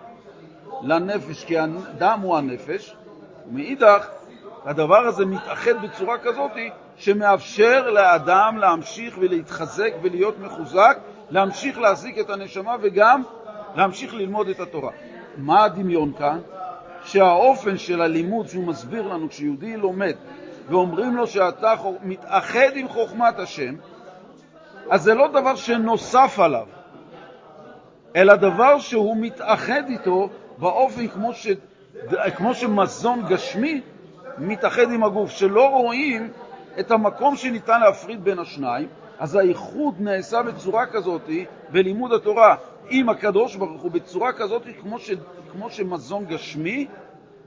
לנפש, 0.82 1.46
כי 1.46 1.60
הדם 1.60 2.20
הוא 2.24 2.38
הנפש, 2.38 2.96
ומאידך 3.48 4.08
הדבר 4.66 5.08
הזה 5.08 5.26
מתאחד 5.26 5.82
בצורה 5.84 6.18
כזאת 6.18 6.52
שמאפשר 6.96 7.90
לאדם 7.90 8.58
להמשיך 8.58 9.18
ולהתחזק 9.20 9.92
ולהיות 10.02 10.40
מחוזק, 10.40 10.98
להמשיך 11.30 11.80
להחזיק 11.80 12.20
את 12.20 12.30
הנשמה 12.30 12.76
וגם 12.82 13.24
להמשיך 13.76 14.14
ללמוד 14.14 14.48
את 14.48 14.60
התורה. 14.60 14.92
מה 15.38 15.64
הדמיון 15.64 16.14
כאן? 16.18 16.40
שהאופן 17.04 17.78
של 17.78 18.02
הלימוד 18.02 18.48
שהוא 18.48 18.68
מסביר 18.68 19.08
לנו 19.08 19.30
כשיהודי 19.30 19.78
לומד 19.78 20.16
ואומרים 20.70 21.16
לו 21.16 21.28
שאתה 21.28 21.74
מתאחד 22.04 22.70
עם 22.76 22.88
חוכמת 22.88 23.40
השם, 23.40 23.76
אז 24.90 25.04
זה 25.04 25.14
לא 25.14 25.28
דבר 25.28 25.56
שנוסף 25.56 26.40
עליו, 26.40 26.66
אלא 28.16 28.36
דבר 28.36 28.80
שהוא 28.80 29.18
מתאחד 29.18 29.84
איתו 29.88 30.30
באופן 30.58 31.08
כמו, 31.08 31.34
ש... 31.34 31.48
כמו 32.38 32.54
שמזון 32.54 33.26
גשמי 33.28 33.82
מתאחד 34.38 34.92
עם 34.92 35.04
הגוף, 35.04 35.32
שלא 35.32 35.70
רואים 35.70 36.32
את 36.80 36.92
המקום 36.92 37.36
שניתן 37.36 37.80
להפריד 37.82 38.24
בין 38.24 38.40
השניים, 38.40 38.88
אז 39.20 39.36
האיחוד 39.36 39.96
נעשה 40.00 40.44
בצורה 40.44 40.86
כזאת 40.86 41.30
בלימוד 41.70 42.14
התורה 42.14 42.56
עם 42.90 43.10
הקדוש 43.10 43.56
ברוך 43.56 43.82
הוא, 43.82 43.92
בצורה 43.92 44.34
כזאת 44.34 44.62
כמו, 44.82 45.00
ש... 45.00 45.12
כמו 45.52 45.70
שמזון 45.70 46.26
גשמי 46.26 46.88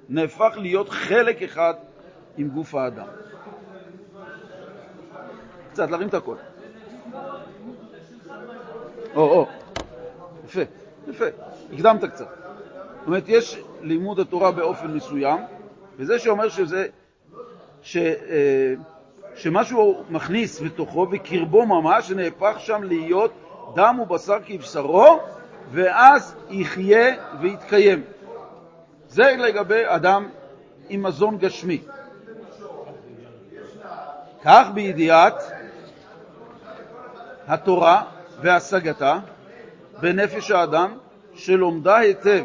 נהפך 0.09 0.53
להיות 0.57 0.89
חלק 0.89 1.43
אחד 1.43 1.75
עם 2.37 2.49
גוף 2.49 2.75
האדם. 2.75 3.07
קצת 5.73 5.91
להרים 5.91 6.09
את 6.09 6.15
הכל. 6.15 6.37
או, 9.15 9.23
או, 9.23 9.47
יפה, 10.55 10.71
יפה, 11.11 11.25
הקדמת 11.73 12.05
קצת. 12.05 12.29
זאת 12.99 13.07
אומרת, 13.07 13.25
יש 13.27 13.59
לימוד 13.83 14.21
התורה 14.21 14.51
באופן 14.51 14.87
מסוים, 14.87 15.41
וזה 15.97 16.19
שאומר 16.19 16.49
שזה, 16.49 16.87
ש, 17.83 17.97
אה, 17.97 18.75
שמשהו 19.35 20.05
מכניס 20.11 20.61
בתוכו 20.61 21.07
וקרבו 21.11 21.67
ממש, 21.67 22.09
שנהפך 22.09 22.57
שם 22.59 22.83
להיות 22.83 23.33
דם 23.75 23.99
ובשר 24.03 24.37
כבשרו, 24.47 25.21
ואז 25.71 26.35
יחיה 26.51 27.15
ויתקיים. 27.41 28.03
זה 29.09 29.37
לגבי 29.39 29.83
אדם 29.87 30.29
עם 30.89 31.03
מזון 31.03 31.39
גשמי. 31.39 31.83
כך 34.45 34.69
בידיעת 34.75 35.43
התורה 37.47 38.03
והשגתה 38.41 39.19
בנפש 40.01 40.51
האדם, 40.51 40.99
שלומדה 41.34 41.97
היטב 41.97 42.45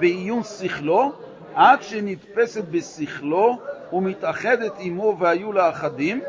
בעיון 0.00 0.42
שכלו, 0.42 1.12
עד 1.54 1.82
שנתפסת 1.82 2.64
בשכלו 2.70 3.58
ומתאחדת 3.92 4.72
עמו 4.78 5.16
והיו 5.18 5.52
לה 5.52 5.70
אחדים, 5.70 6.20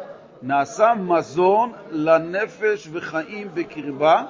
נעשה 0.41 0.93
מזון 0.93 1.71
לנפש 1.91 2.87
וחיים 2.91 3.47
בקרבה, 3.53 4.23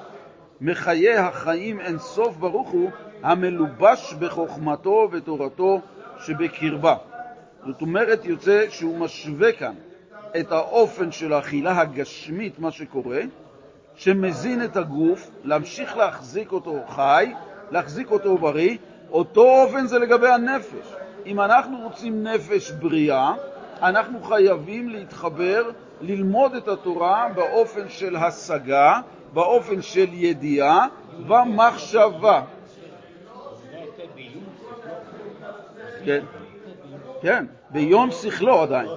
מחיי 0.60 1.16
החיים 1.16 1.80
אין 1.80 1.98
סוף 1.98 2.36
ברוך 2.36 2.68
הוא, 2.68 2.90
המלובש 3.22 4.14
בחוכמתו 4.18 5.08
ותורתו 5.12 5.80
שבקרבה. 6.18 6.96
זאת 7.66 7.80
אומרת, 7.80 8.24
יוצא 8.24 8.64
שהוא 8.68 8.98
משווה 8.98 9.52
כאן 9.52 9.74
את 10.40 10.52
האופן 10.52 11.12
של 11.12 11.32
האכילה 11.32 11.80
הגשמית, 11.80 12.58
מה 12.58 12.70
שקורה, 12.70 13.20
שמזין 13.96 14.64
את 14.64 14.76
הגוף, 14.76 15.30
להמשיך 15.44 15.96
להחזיק 15.96 16.52
אותו 16.52 16.74
חי, 16.88 17.32
להחזיק 17.70 18.10
אותו 18.10 18.38
בריא, 18.38 18.76
אותו 19.10 19.62
אופן 19.62 19.86
זה 19.86 19.98
לגבי 19.98 20.28
הנפש. 20.28 20.92
אם 21.26 21.40
אנחנו 21.40 21.78
רוצים 21.82 22.22
נפש 22.22 22.70
בריאה, 22.70 23.34
אנחנו 23.82 24.22
חייבים 24.22 24.88
להתחבר, 24.88 25.70
ללמוד 26.00 26.54
את 26.54 26.68
התורה 26.68 27.28
באופן 27.34 27.88
של 27.88 28.16
השגה, 28.16 29.00
באופן 29.32 29.82
של 29.82 30.06
ידיעה, 30.12 30.86
במחשבה. 31.26 32.42
כן, 36.04 36.24
כן, 37.22 37.46
ביום 37.70 38.10
שכלו 38.10 38.62
עדיין. 38.62 38.88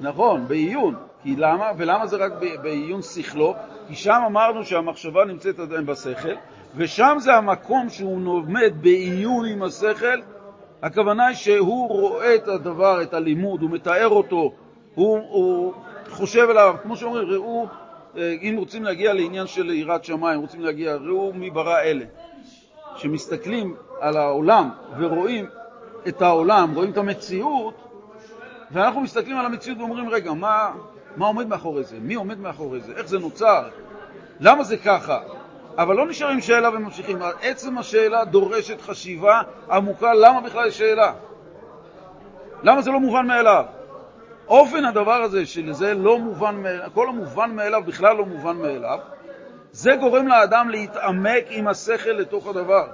נכון, 0.00 0.48
בעיון. 0.48 1.09
כי 1.22 1.36
למה? 1.36 1.70
ולמה 1.76 2.06
זה 2.06 2.16
רק 2.16 2.32
בעיון 2.62 3.02
שכלו? 3.02 3.54
כי 3.88 3.94
שם 3.94 4.22
אמרנו 4.26 4.64
שהמחשבה 4.64 5.24
נמצאת 5.24 5.58
עדיין 5.58 5.86
בשכל, 5.86 6.34
ושם 6.76 7.16
זה 7.20 7.34
המקום 7.34 7.88
שהוא 7.88 8.20
לומד 8.20 8.72
בעיון 8.80 9.46
עם 9.46 9.62
השכל. 9.62 10.20
הכוונה 10.82 11.26
היא 11.26 11.36
שהוא 11.36 11.88
רואה 11.88 12.34
את 12.34 12.48
הדבר, 12.48 13.02
את 13.02 13.14
הלימוד, 13.14 13.62
הוא 13.62 13.70
מתאר 13.70 14.08
אותו, 14.08 14.52
הוא, 14.94 15.18
הוא 15.28 15.72
חושב 16.08 16.50
עליו, 16.50 16.74
כמו 16.82 16.96
שאומרים, 16.96 17.28
ראו, 17.28 17.66
אה, 18.16 18.34
אם 18.42 18.54
רוצים 18.58 18.84
להגיע 18.84 19.12
לעניין 19.12 19.46
של 19.46 19.70
יראת 19.70 20.04
שמיים, 20.04 20.40
רוצים 20.40 20.60
להגיע, 20.60 20.94
ראו 20.94 21.32
מי 21.32 21.50
ברא 21.50 21.78
אלה. 21.80 22.04
שמסתכלים 22.96 23.74
על 24.00 24.16
העולם 24.16 24.70
ורואים 24.98 25.46
את 26.08 26.22
העולם, 26.22 26.74
רואים 26.74 26.90
את 26.90 26.96
המציאות, 26.96 27.74
ואנחנו 28.70 29.00
מסתכלים 29.00 29.36
על 29.36 29.46
המציאות 29.46 29.78
ואומרים, 29.78 30.08
רגע, 30.08 30.32
מה, 30.32 30.70
מה 31.16 31.26
עומד 31.26 31.46
מאחורי 31.46 31.84
זה? 31.84 31.96
מי 32.00 32.14
עומד 32.14 32.38
מאחורי 32.38 32.80
זה? 32.80 32.92
איך 32.96 33.06
זה 33.06 33.18
נוצר? 33.18 33.68
למה 34.40 34.64
זה 34.64 34.76
ככה? 34.76 35.18
אבל 35.78 35.96
לא 35.96 36.06
נשארים 36.06 36.40
שאלה 36.40 36.68
וממשיכים. 36.68 37.18
עצם 37.42 37.78
השאלה 37.78 38.24
דורשת 38.24 38.80
חשיבה 38.80 39.42
עמוקה, 39.70 40.14
למה 40.14 40.40
בכלל 40.40 40.68
יש 40.68 40.78
שאלה? 40.78 41.12
למה 42.62 42.82
זה 42.82 42.90
לא 42.90 43.00
מובן 43.00 43.26
מאליו? 43.26 43.64
אופן 44.48 44.84
הדבר 44.84 45.22
הזה, 45.22 45.46
שזה 45.46 45.94
לא 45.94 46.18
מובן 46.18 46.56
מאליו, 46.56 46.90
כל 46.94 47.08
המובן 47.08 47.50
מאליו 47.50 47.82
בכלל 47.86 48.16
לא 48.16 48.26
מובן 48.26 48.56
מאליו, 48.56 48.98
זה 49.72 49.96
גורם 50.00 50.28
לאדם 50.28 50.68
להתעמק 50.68 51.44
עם 51.50 51.68
השכל 51.68 52.10
לתוך 52.10 52.46
הדבר. 52.46 52.86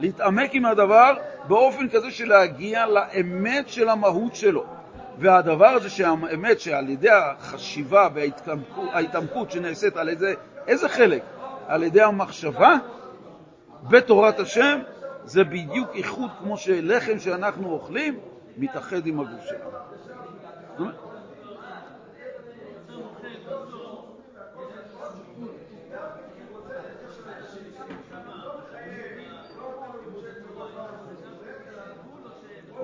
להתעמק 0.00 0.54
עם 0.54 0.66
הדבר 0.66 1.14
באופן 1.48 1.88
כזה 1.88 2.10
של 2.10 2.28
להגיע 2.28 2.86
לאמת 2.86 3.68
של 3.68 3.88
המהות 3.88 4.36
שלו. 4.36 4.64
והדבר 5.18 5.66
הזה 5.66 5.90
שהאמת 5.90 6.60
שעל 6.60 6.88
ידי 6.88 7.10
החשיבה 7.10 8.08
וההתעמקות 8.14 9.50
שנעשית 9.50 9.96
על 9.96 10.08
ידי 10.08 10.34
איזה 10.66 10.88
חלק? 10.88 11.22
על 11.66 11.82
ידי 11.82 12.02
המחשבה 12.02 12.74
בתורת 13.82 14.40
השם, 14.40 14.78
זה 15.24 15.44
בדיוק 15.44 15.88
איחוד 15.94 16.30
כמו 16.38 16.58
שלחם 16.58 17.18
שאנחנו 17.18 17.70
אוכלים 17.70 18.18
מתאחד 18.56 19.06
עם 19.06 19.20
הגוף 19.20 19.44
שלנו. 19.44 19.74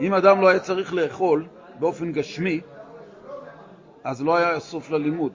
אם 0.01 0.15
אדם 0.15 0.41
לא 0.41 0.49
היה 0.49 0.61
צריך 0.61 0.95
לאכול 0.95 1.47
באופן 1.81 2.13
גשמי, 2.13 2.61
אז 4.05 4.23
לא 4.23 4.37
היה 4.37 4.61
סוף 4.61 4.91
ללימוד. 4.91 5.33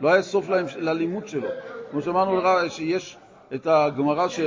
לא 0.00 0.12
היה 0.12 0.22
סוף 0.22 0.48
ללימוד 0.76 1.28
שלו. 1.28 1.48
כמו 1.90 2.02
שאמרנו 2.02 2.36
לך, 2.36 2.72
שיש 2.72 3.16
את 3.54 3.66
הגמרא 3.66 4.28
ש... 4.28 4.40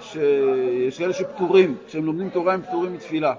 שיש 0.00 0.98
כאלה 0.98 1.12
שפטורים, 1.12 1.76
כשהם 1.86 2.04
לומדים 2.04 2.30
תורה 2.30 2.54
הם 2.54 2.62
פטורים 2.62 2.92
מתפילה. 2.92 3.34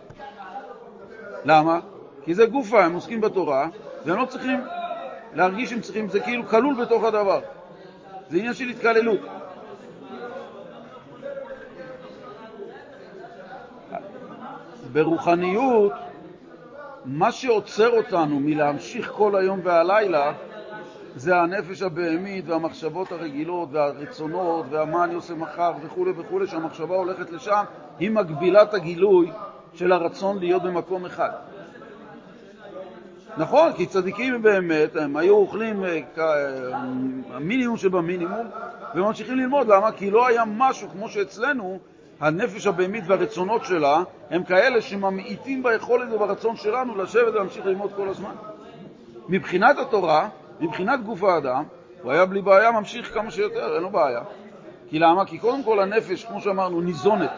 למה? 1.46 1.80
כי 2.24 2.36
זה 2.36 2.46
גופה, 2.46 2.86
הם 2.86 2.94
עוסקים 2.94 3.22
בתורה, 3.22 3.68
והם 4.06 4.18
לא 4.18 4.26
צריכים 4.26 4.60
להרגיש 5.34 5.70
שהם 5.70 5.82
צריכים, 5.82 6.10
זה 6.10 6.20
כאילו 6.20 6.48
כלול 6.48 6.86
בתוך 6.86 7.04
הדבר. 7.04 7.40
זה 8.30 8.38
עניין 8.38 8.54
של 8.54 8.70
התקללות. 8.70 9.20
ברוחניות, 14.92 15.94
מה 17.06 17.32
שעוצר 17.32 17.98
אותנו 17.98 18.40
מלהמשיך 18.40 19.12
כל 19.12 19.36
היום 19.36 19.60
והלילה 19.64 20.34
זה 21.16 21.38
הנפש 21.38 21.82
הבהמית 21.82 22.48
והמחשבות 22.48 23.12
הרגילות 23.12 23.70
והרצונות 23.72 24.66
והמה 24.70 25.04
אני 25.04 25.14
עושה 25.14 25.34
מחר 25.34 25.74
וכו' 25.84 26.06
וכו', 26.18 26.48
שהמחשבה 26.48 26.96
הולכת 26.96 27.32
לשם, 27.32 27.64
היא 28.00 28.12
מגבילה 28.12 28.64
את 28.64 28.74
הגילוי 28.74 29.32
של 29.74 29.92
הרצון 29.92 30.40
להיות 30.40 30.64
במקום 30.64 31.06
אחד. 31.06 31.30
נכון, 33.38 33.74
כי 33.74 33.86
צדיקים 33.86 34.42
באמת, 34.42 34.96
הם 34.96 35.18
היו 35.18 35.36
אוכלים 35.36 35.84
אה, 35.84 36.00
אה, 36.18 36.78
המינימום 37.34 37.78
שבמינימום 37.78 38.48
וממשיכים 38.96 39.38
ללמוד. 39.38 39.68
למה? 39.68 39.92
כי 39.92 40.12
לא 40.12 40.28
היה 40.28 40.44
משהו 40.48 40.90
כמו 40.90 41.10
שאצלנו, 41.10 41.80
הנפש 42.22 42.68
הבהמית 42.68 43.04
והרצונות 43.08 43.66
שלה 43.66 44.04
הם 44.30 44.44
כאלה 44.44 44.82
שממעיטים 44.82 45.64
ביכולת 45.64 46.14
וברצון 46.14 46.56
שלנו 46.56 46.96
לשבת 46.96 47.34
ולהמשיך 47.34 47.66
ללמוד 47.66 47.92
כל 47.96 48.08
הזמן. 48.08 48.36
מבחינת 49.30 49.78
התורה, 49.78 50.30
מבחינת 50.60 51.04
גוף 51.04 51.24
האדם, 51.24 51.64
הוא 52.02 52.12
היה 52.12 52.26
בלי 52.26 52.42
בעיה 52.42 52.72
ממשיך 52.72 53.14
כמה 53.14 53.32
שיותר, 53.32 53.76
אין 53.76 53.84
לו 53.84 53.90
בעיה. 53.90 54.22
כי 54.90 55.00
למה? 55.00 55.26
כי 55.26 55.38
קודם 55.38 55.64
כל 55.64 55.80
הנפש, 55.80 56.26
כמו 56.26 56.42
שאמרנו, 56.42 56.82
ניזונת 56.82 57.32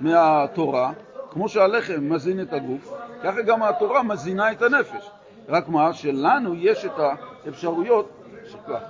מהתורה, 0.00 0.92
כמו 1.30 1.48
שהלחם 1.48 2.08
מזין 2.08 2.40
את 2.40 2.52
הגוף, 2.52 2.92
ככה 3.22 3.42
גם 3.42 3.62
התורה 3.62 4.02
מזינה 4.02 4.52
את 4.52 4.62
הנפש. 4.62 5.10
רק 5.48 5.68
מה? 5.68 5.92
שלנו 5.92 6.54
יש 6.54 6.84
את 6.84 6.98
האפשרויות, 7.46 8.10
שכך, 8.46 8.80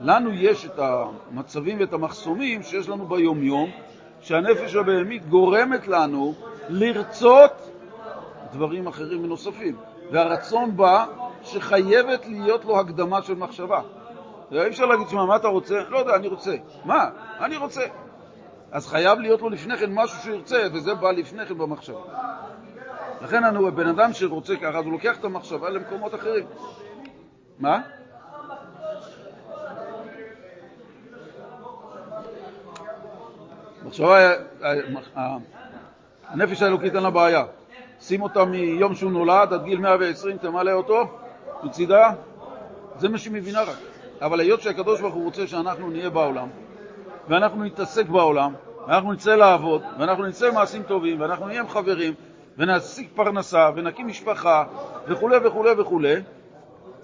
לנו 0.00 0.32
יש 0.32 0.66
את 0.66 0.78
המצבים 0.78 1.80
ואת 1.80 1.92
המחסומים 1.92 2.62
שיש 2.62 2.88
לנו 2.88 3.06
ביומיום, 3.06 3.70
שהנפש 4.20 4.74
הבהמית 4.74 5.28
גורמת 5.28 5.88
לנו 5.88 6.34
לרצות 6.68 7.70
דברים 8.52 8.86
אחרים 8.86 9.24
ונוספים. 9.24 9.76
והרצון 10.10 10.76
בא 10.76 11.06
שחייבת 11.42 12.26
להיות 12.26 12.64
לו 12.64 12.80
הקדמה 12.80 13.22
של 13.22 13.34
מחשבה. 13.34 13.80
אי 14.52 14.68
אפשר 14.68 14.86
להגיד, 14.86 15.08
שמע, 15.08 15.24
מה 15.24 15.36
אתה 15.36 15.48
רוצה? 15.48 15.82
לא 15.88 15.98
יודע, 15.98 16.16
אני 16.16 16.28
רוצה. 16.28 16.56
מה? 16.84 17.10
אני 17.40 17.56
רוצה. 17.56 17.82
אז 18.72 18.86
חייב 18.86 19.18
להיות 19.18 19.40
לו 19.40 19.48
לפני 19.50 19.76
כן 19.76 19.92
משהו 19.94 20.18
שהוא 20.22 20.34
ירצה, 20.34 20.66
וזה 20.72 20.94
בא 20.94 21.10
לפני 21.10 21.46
כן 21.46 21.58
במחשבה. 21.58 22.00
לכן 23.22 23.44
אנו, 23.44 23.72
בן 23.72 23.86
אדם 23.86 24.12
שרוצה 24.12 24.56
ככה, 24.56 24.78
אז 24.78 24.84
הוא 24.84 24.92
לוקח 24.92 25.18
את 25.18 25.24
המחשבה 25.24 25.70
למקומות 25.70 26.14
אחרים. 26.14 26.46
מה? 27.58 27.80
מחשבה, 33.84 34.32
הנפש 36.28 36.62
האלוקית 36.62 36.94
אין 36.94 37.02
לה 37.02 37.10
בעיה. 37.10 37.44
שים 38.00 38.22
אותה 38.22 38.44
מיום 38.44 38.94
שהוא 38.94 39.12
נולד 39.12 39.52
עד 39.52 39.64
גיל 39.64 39.78
120, 39.78 40.36
תמלא 40.36 40.72
אותו, 40.72 41.18
מצידה, 41.62 42.10
זה 42.98 43.08
מה 43.08 43.18
שהיא 43.18 43.32
מבינה 43.32 43.62
רק. 43.62 43.76
אבל 44.22 44.40
היות 44.40 44.60
שהקדוש 44.60 45.00
ברוך 45.00 45.14
הוא 45.14 45.24
רוצה 45.24 45.46
שאנחנו 45.46 45.90
נהיה 45.90 46.10
בעולם, 46.10 46.48
ואנחנו 47.28 47.64
נתעסק 47.64 48.06
בעולם, 48.06 48.52
ואנחנו 48.86 49.12
נצא 49.12 49.34
לעבוד, 49.34 49.82
ואנחנו 49.98 50.26
נצא 50.26 50.52
מעשים 50.52 50.82
טובים, 50.82 51.20
ואנחנו 51.20 51.46
נהיה 51.46 51.60
עם 51.60 51.68
חברים, 51.68 52.14
ונעסיק 52.58 53.10
פרנסה, 53.14 53.70
ונקים 53.76 54.06
משפחה, 54.06 54.64
וכו' 55.06 55.28
וכו' 55.44 55.64
וכו', 55.78 56.00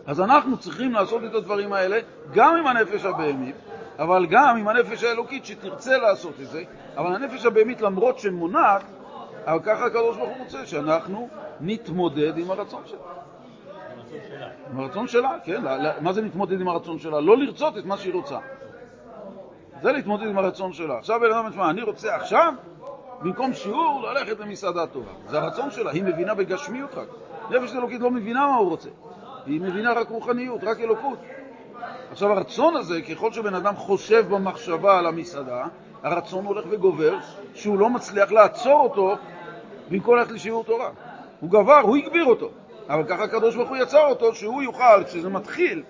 אז 0.07 0.21
אנחנו 0.21 0.59
צריכים 0.59 0.93
לעשות 0.93 1.25
את 1.25 1.35
הדברים 1.35 1.73
האלה 1.73 1.99
גם 2.33 2.57
עם 2.57 2.67
הנפש 2.67 3.05
הבהמית, 3.05 3.57
אבל 3.99 4.27
גם 4.27 4.57
עם 4.57 4.69
הנפש 4.69 5.05
האלוקית 5.05 5.45
שתרצה 5.45 5.99
לעשות 5.99 6.35
את 6.43 6.49
זה, 6.49 6.63
אבל 6.97 7.15
הנפש 7.15 7.47
הבהמית, 7.47 7.81
למרות 7.81 8.19
שמונעת, 8.19 8.83
אבל 9.45 9.59
ככה 9.63 9.87
הקדוש 9.87 10.17
ברוך 10.17 10.29
הוא 10.29 10.39
רוצה, 10.39 10.67
שאנחנו 10.67 11.29
נתמודד 11.61 12.39
עם 12.39 12.51
הרצון 12.51 12.83
שלה. 12.87 12.99
עם 14.71 14.81
הרצון 14.81 15.07
שלה, 15.07 15.37
כן. 15.45 15.63
מה 16.01 16.13
זה 16.13 16.23
להתמודד 16.23 16.61
עם 16.61 16.69
הרצון 16.69 16.99
שלה? 16.99 17.21
לא 17.21 17.37
לרצות 17.37 17.79
את 17.79 17.85
מה 17.85 17.97
שהיא 17.97 18.15
רוצה. 18.15 18.39
זה 19.83 19.93
להתמודד 19.93 20.27
עם 20.27 20.39
הרצון 20.39 20.73
שלה. 20.73 20.99
עכשיו 20.99 21.21
בן 21.21 21.33
אדם 21.33 21.47
אומר, 21.53 21.71
אני 21.71 21.83
רוצה 21.83 22.17
עכשיו, 22.17 22.53
במקום 23.23 23.53
שיעור, 23.53 24.03
ללכת 24.03 24.41
למסעדה 24.41 24.87
טובה. 24.87 25.11
זה 25.27 25.39
הרצון 25.39 25.71
שלה, 25.71 25.91
היא 25.91 26.03
מבינה 26.03 26.35
בגשמיות 26.35 26.95
רק. 26.95 27.09
נפש 27.51 27.75
אלוקית 27.75 28.01
לא 28.01 28.11
מבינה 28.11 28.47
מה 28.47 28.57
הוא 28.57 28.71
רוצה. 28.71 28.89
היא 29.47 29.61
מבינה 29.61 29.93
רק 29.93 30.09
רוחניות, 30.09 30.65
רק 30.65 30.81
אלוקות. 30.81 31.19
עכשיו 32.11 32.33
הרצון 32.33 32.77
הזה, 32.77 33.03
ככל 33.03 33.33
שבן 33.33 33.55
אדם 33.55 33.77
חושב 33.77 34.25
במחשבה 34.29 34.99
על 34.99 35.07
המסעדה, 35.07 35.65
הרצון 36.03 36.47
הולך 36.47 36.65
וגובר, 36.71 37.19
שהוא 37.55 37.79
לא 37.79 37.91
מצליח 37.91 38.33
לעצור 38.33 38.81
אותו 38.81 39.17
במקום 39.91 40.17
ללכת 40.17 40.31
לשיעור 40.31 40.65
תורה. 40.65 40.91
הוא 41.41 41.51
גבר, 41.51 41.81
הוא 41.83 41.97
הגביר 41.97 42.25
אותו. 42.25 42.51
אבל 42.89 43.05
ככה 43.05 43.25
הקדוש 43.25 43.57
ברוך 43.57 43.69
הוא 43.69 43.77
יצר 43.77 44.07
אותו, 44.07 44.35
שהוא 44.35 44.63
יוכל, 44.63 45.05
כשזה 45.07 45.29
מתחיל 45.29 45.83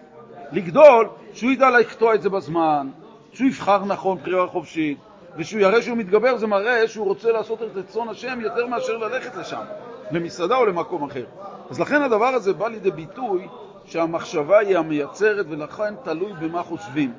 לגדול, 0.53 1.09
שהוא 1.33 1.51
ידע 1.51 1.71
לקטוע 1.71 2.15
את 2.15 2.23
זה 2.23 2.31
בזמן, 2.31 2.89
שהוא 3.33 3.49
יבחר 3.49 3.85
נכון 3.85 4.19
בחירה 4.19 4.47
חופשית, 4.47 4.99
ושהוא 5.37 5.61
יראה 5.61 5.83
שהוא 5.83 5.97
מתגבר, 5.97 6.37
זה 6.37 6.47
מראה 6.47 6.89
שהוא 6.89 7.07
רוצה 7.07 7.33
לעשות 7.33 7.63
את 7.63 7.69
רצון 7.75 8.09
השם 8.09 8.41
יותר 8.41 8.67
מאשר 8.67 8.97
ללכת 8.97 9.37
לשם, 9.37 9.63
למסעדה 10.11 10.57
או 10.57 10.67
למקום 10.67 11.05
אחר. 11.05 11.25
אז 11.71 11.81
לכן 11.81 12.03
הדבר 12.03 12.27
הזה 12.27 12.53
בא 12.53 12.69
לידי 12.69 12.91
ביטוי 12.91 13.49
שהמחשבה 13.87 14.59
היא 14.59 14.79
המייצרת, 14.79 15.47
ולכן 15.49 15.95
תלוי 16.05 16.33
במה 16.33 16.63
חושבים. 16.63 17.13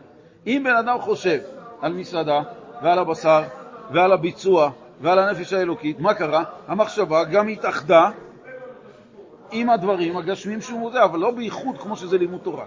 אם 0.48 0.62
בן 0.66 0.76
אדם 0.76 1.02
חושב 1.02 1.40
על 1.82 1.94
מסעדה 1.94 2.42
ועל 2.82 3.00
הבשר 3.00 3.44
ועל 3.92 4.12
הביצוע 4.12 4.72
ועל 5.02 5.20
הנפש 5.20 5.54
האלוקית, 5.54 6.00
מה 6.00 6.14
קרה? 6.14 6.44
המחשבה 6.68 7.24
גם 7.24 7.48
התאחדה 7.48 8.10
עם 9.52 9.70
הדברים 9.70 10.18
הגשמים 10.18 10.62
שהוא 10.62 10.80
מודה, 10.80 11.04
אבל 11.04 11.20
לא 11.20 11.32
בייחוד 11.32 11.78
כמו 11.78 11.96
שזה 11.96 12.18
לימוד 12.18 12.42
תורה. 12.44 12.66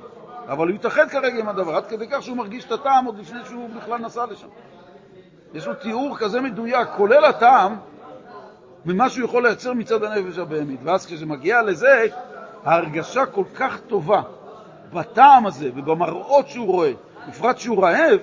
אבל 0.49 0.69
הוא 0.69 0.75
יתאחד 0.75 1.09
כרגע 1.09 1.39
עם 1.39 1.49
הדבר, 1.49 1.77
עד 1.77 1.87
כדי 1.87 2.07
כך 2.11 2.23
שהוא 2.23 2.37
מרגיש 2.37 2.65
את 2.65 2.73
הטעם 2.73 3.05
עוד 3.05 3.19
לפני 3.19 3.39
שהוא 3.45 3.69
בכלל 3.77 3.99
נסע 3.99 4.27
לשם. 4.27 4.49
יש 5.55 5.67
לו 5.67 5.75
תיאור 5.75 6.17
כזה 6.19 6.41
מדויק, 6.41 6.89
כולל 6.97 7.25
הטעם, 7.25 7.77
ממה 8.85 9.11
שהוא 9.11 9.25
יכול 9.25 9.43
לייצר 9.43 9.73
מצד 9.73 10.05
הנפש 10.05 10.39
הבהמית. 10.39 10.81
ואז 10.85 11.07
כשזה 11.07 11.27
מגיע 11.27 11.63
לזה, 11.63 12.07
ההרגשה 12.65 13.27
כל 13.27 13.45
כך 13.55 13.81
טובה 13.81 14.23
בטעם 14.93 15.47
הזה 15.47 15.71
ובמראות 15.75 16.49
שהוא 16.49 16.67
רואה, 16.67 16.93
בפרט 17.29 17.59
שהוא 17.59 17.83
רעב, 17.85 18.21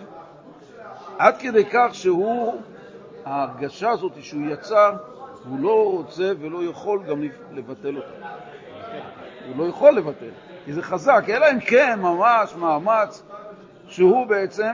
עד 1.17 1.37
כדי 1.37 1.65
כך 1.71 1.87
שהוא, 1.91 2.61
ההרגשה 3.25 3.89
הזאת 3.89 4.11
שהוא 4.21 4.41
יצר, 4.49 4.93
הוא 5.49 5.59
לא 5.59 5.91
רוצה 5.91 6.31
ולא 6.39 6.63
יכול 6.63 7.03
גם 7.03 7.21
לבטל 7.51 7.97
אותה. 7.97 8.27
הוא 9.47 9.57
לא 9.57 9.69
יכול 9.69 9.91
לבטל, 9.91 10.29
כי 10.65 10.73
זה 10.73 10.81
חזק, 10.81 11.25
אלא 11.29 11.45
אם 11.51 11.59
כן 11.59 11.99
ממש 12.01 12.55
מאמץ 12.55 13.23
שהוא 13.87 14.27
בעצם 14.27 14.71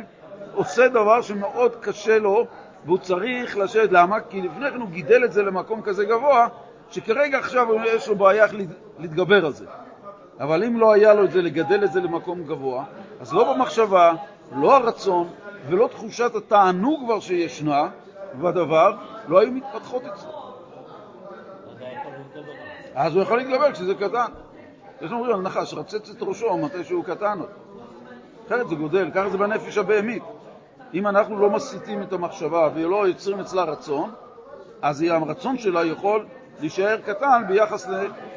עושה 0.53 0.88
דבר 0.88 1.22
שמאוד 1.22 1.76
קשה 1.76 2.20
לו 2.20 2.45
והוא 2.86 2.97
צריך 2.97 3.57
לשבת. 3.57 3.91
למה? 3.91 4.20
כי 4.20 4.41
לפני 4.41 4.72
כן 4.72 4.82
הוא 4.82 4.89
גידל 4.89 5.26
את 5.26 5.32
זה 5.32 5.43
למקום 5.43 5.82
כזה 5.82 6.05
גבוה, 6.05 6.47
שכרגע 6.89 7.38
עכשיו 7.38 7.68
יש 7.86 8.07
לו 8.07 8.16
בעיה 8.16 8.47
להתגבר 9.00 9.46
על 9.46 9.52
זה. 9.52 9.66
אבל 10.39 10.64
אם 10.64 10.80
לא 10.80 10.94
היה 10.94 11.14
לו 11.14 11.26
את 11.26 11.32
זה, 11.32 11.41
לגדל 11.41 11.84
את 11.84 11.91
זה 11.91 12.02
למקום 12.02 12.44
גבוה, 12.44 12.84
אז 13.20 13.34
לא 13.34 13.54
במחשבה, 13.54 14.14
לא 14.56 14.76
הרצון 14.76 15.30
ולא 15.70 15.88
תחושת 15.88 16.36
התענוג 16.36 17.02
כבר 17.06 17.20
שישנה 17.20 17.89
בדבר, 18.41 18.96
לא 19.28 19.39
היו 19.39 19.52
מתפתחות 19.52 20.04
אצלו. 20.06 20.32
אז 22.96 23.16
הוא 23.16 23.22
יכול 23.22 23.38
להתגבר 23.38 23.72
כשזה 23.72 23.96
קטן. 23.96 24.26
יש 25.02 25.12
אומרים 25.12 25.36
על 25.36 25.41
נחש, 25.41 25.74
רצץ 25.74 26.10
את 26.10 26.22
ראשו 26.22 26.58
מתי 26.58 26.84
שהוא 26.84 27.04
קטן. 27.04 27.39
אחרת 28.48 28.68
זה 28.68 28.76
גודל, 28.76 29.12
ככה 29.14 29.30
זה 29.30 29.38
בנפש 29.38 29.78
הבהמית. 29.78 30.24
אם 30.94 31.08
אנחנו 31.08 31.39
לא 31.39 31.50
מסיטים 31.50 32.02
את 32.02 32.14
המחשבה 32.14 32.70
ולא 32.76 33.08
יוצרים 33.08 33.39
אצלה 33.39 33.64
רצון, 33.64 34.12
אז 34.82 35.02
הרצון 35.02 35.58
שלה 35.58 35.86
יכול 35.86 36.26
להישאר 36.64 36.97
קטן 37.05 37.43
ביחס 37.47 37.88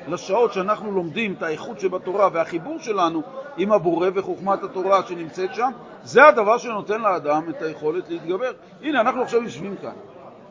לשעות 0.09 0.53
שאנחנו 0.53 0.93
לומדים 0.93 1.33
את 1.33 1.43
האיכות 1.43 1.81
שבתורה 1.81 2.29
והחיבור 2.33 2.79
שלנו 2.79 3.23
עם 3.57 3.73
הבורא 3.73 4.09
וחוכמת 4.15 4.63
התורה 4.63 5.03
שנמצאת 5.03 5.55
שם, 5.55 5.71
זה 6.03 6.27
הדבר 6.29 6.59
שנותן 6.59 7.01
לאדם 7.01 7.51
את 7.51 7.63
היכולת 7.63 8.09
להתגבר. 8.09 8.53
הנה, 8.83 9.01
אנחנו 9.01 9.23
עכשיו 9.23 9.43
יושבים 9.43 9.77
כאן. 9.83 9.93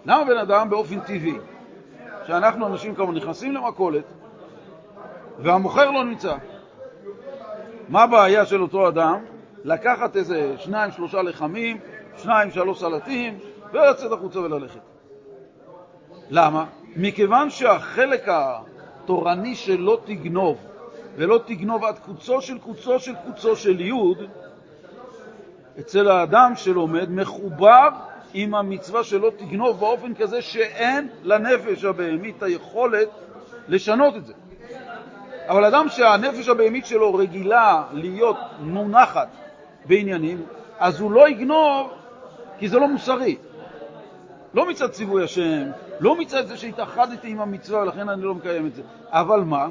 למה 0.05 0.23
בן 0.25 0.37
אדם 0.37 0.69
באופן 0.69 0.99
טבעי, 0.99 1.37
שאנחנו 2.27 2.67
אנשים 2.67 2.95
כמובן 2.95 3.15
נכנסים 3.15 3.53
למכולת 3.53 4.03
והמוכר 5.39 5.91
לא 5.91 6.03
נמצא, 6.03 6.35
מה 7.89 8.03
הבעיה 8.03 8.45
של 8.45 8.61
אותו 8.61 8.87
אדם? 8.87 9.19
לקחת 9.63 10.15
איזה 10.15 10.55
שניים, 10.57 10.91
שלושה 10.91 11.21
לחמים, 11.21 11.77
שניים, 12.17 12.51
שלוש 12.51 12.79
סלטים, 12.79 13.39
ולצאת 13.73 14.11
החוצה 14.11 14.39
וללכת. 14.39 14.79
למה? 16.29 16.65
מכיוון 16.95 17.49
שהחלק 17.49 18.27
התורני 18.27 19.55
של 19.55 19.79
לא 19.79 19.99
תגנוב, 20.05 20.57
ולא 21.15 21.39
תגנוב 21.45 21.83
עד 21.83 21.99
קוצו 21.99 22.41
של 22.41 22.59
קוצו 22.59 22.99
של 22.99 23.13
קוצו 23.25 23.55
של 23.55 23.81
יוד, 23.81 24.17
אצל 25.79 26.07
האדם 26.07 26.53
שלומד 26.55 27.11
מחובר 27.11 27.89
עם 28.33 28.55
המצווה 28.55 29.03
שלא 29.03 29.31
תגנוב 29.37 29.79
באופן 29.79 30.13
כזה 30.13 30.41
שאין 30.41 31.09
לנפש 31.23 31.83
הבהמית 31.83 32.43
היכולת 32.43 33.09
לשנות 33.67 34.15
את 34.15 34.25
זה. 34.25 34.33
אבל 35.47 35.65
אדם 35.65 35.89
שהנפש 35.89 36.47
הבהמית 36.49 36.85
שלו 36.85 37.13
רגילה 37.13 37.83
להיות 37.93 38.37
מונחת 38.59 39.27
בעניינים, 39.85 40.45
אז 40.79 40.99
הוא 40.99 41.11
לא 41.11 41.29
יגנוב 41.29 41.91
כי 42.59 42.69
זה 42.69 42.79
לא 42.79 42.87
מוסרי. 42.87 43.37
לא 44.53 44.69
מצד 44.69 44.91
ציווי 44.91 45.23
השם, 45.23 45.71
לא 45.99 46.15
מצד 46.15 46.47
זה 46.47 46.57
שהתאחדתי 46.57 47.29
עם 47.29 47.41
המצווה 47.41 47.81
ולכן 47.81 48.09
אני 48.09 48.21
לא 48.21 48.35
מקיים 48.35 48.67
את 48.67 48.75
זה. 48.75 48.81
אבל 49.09 49.39
מה? 49.39 49.67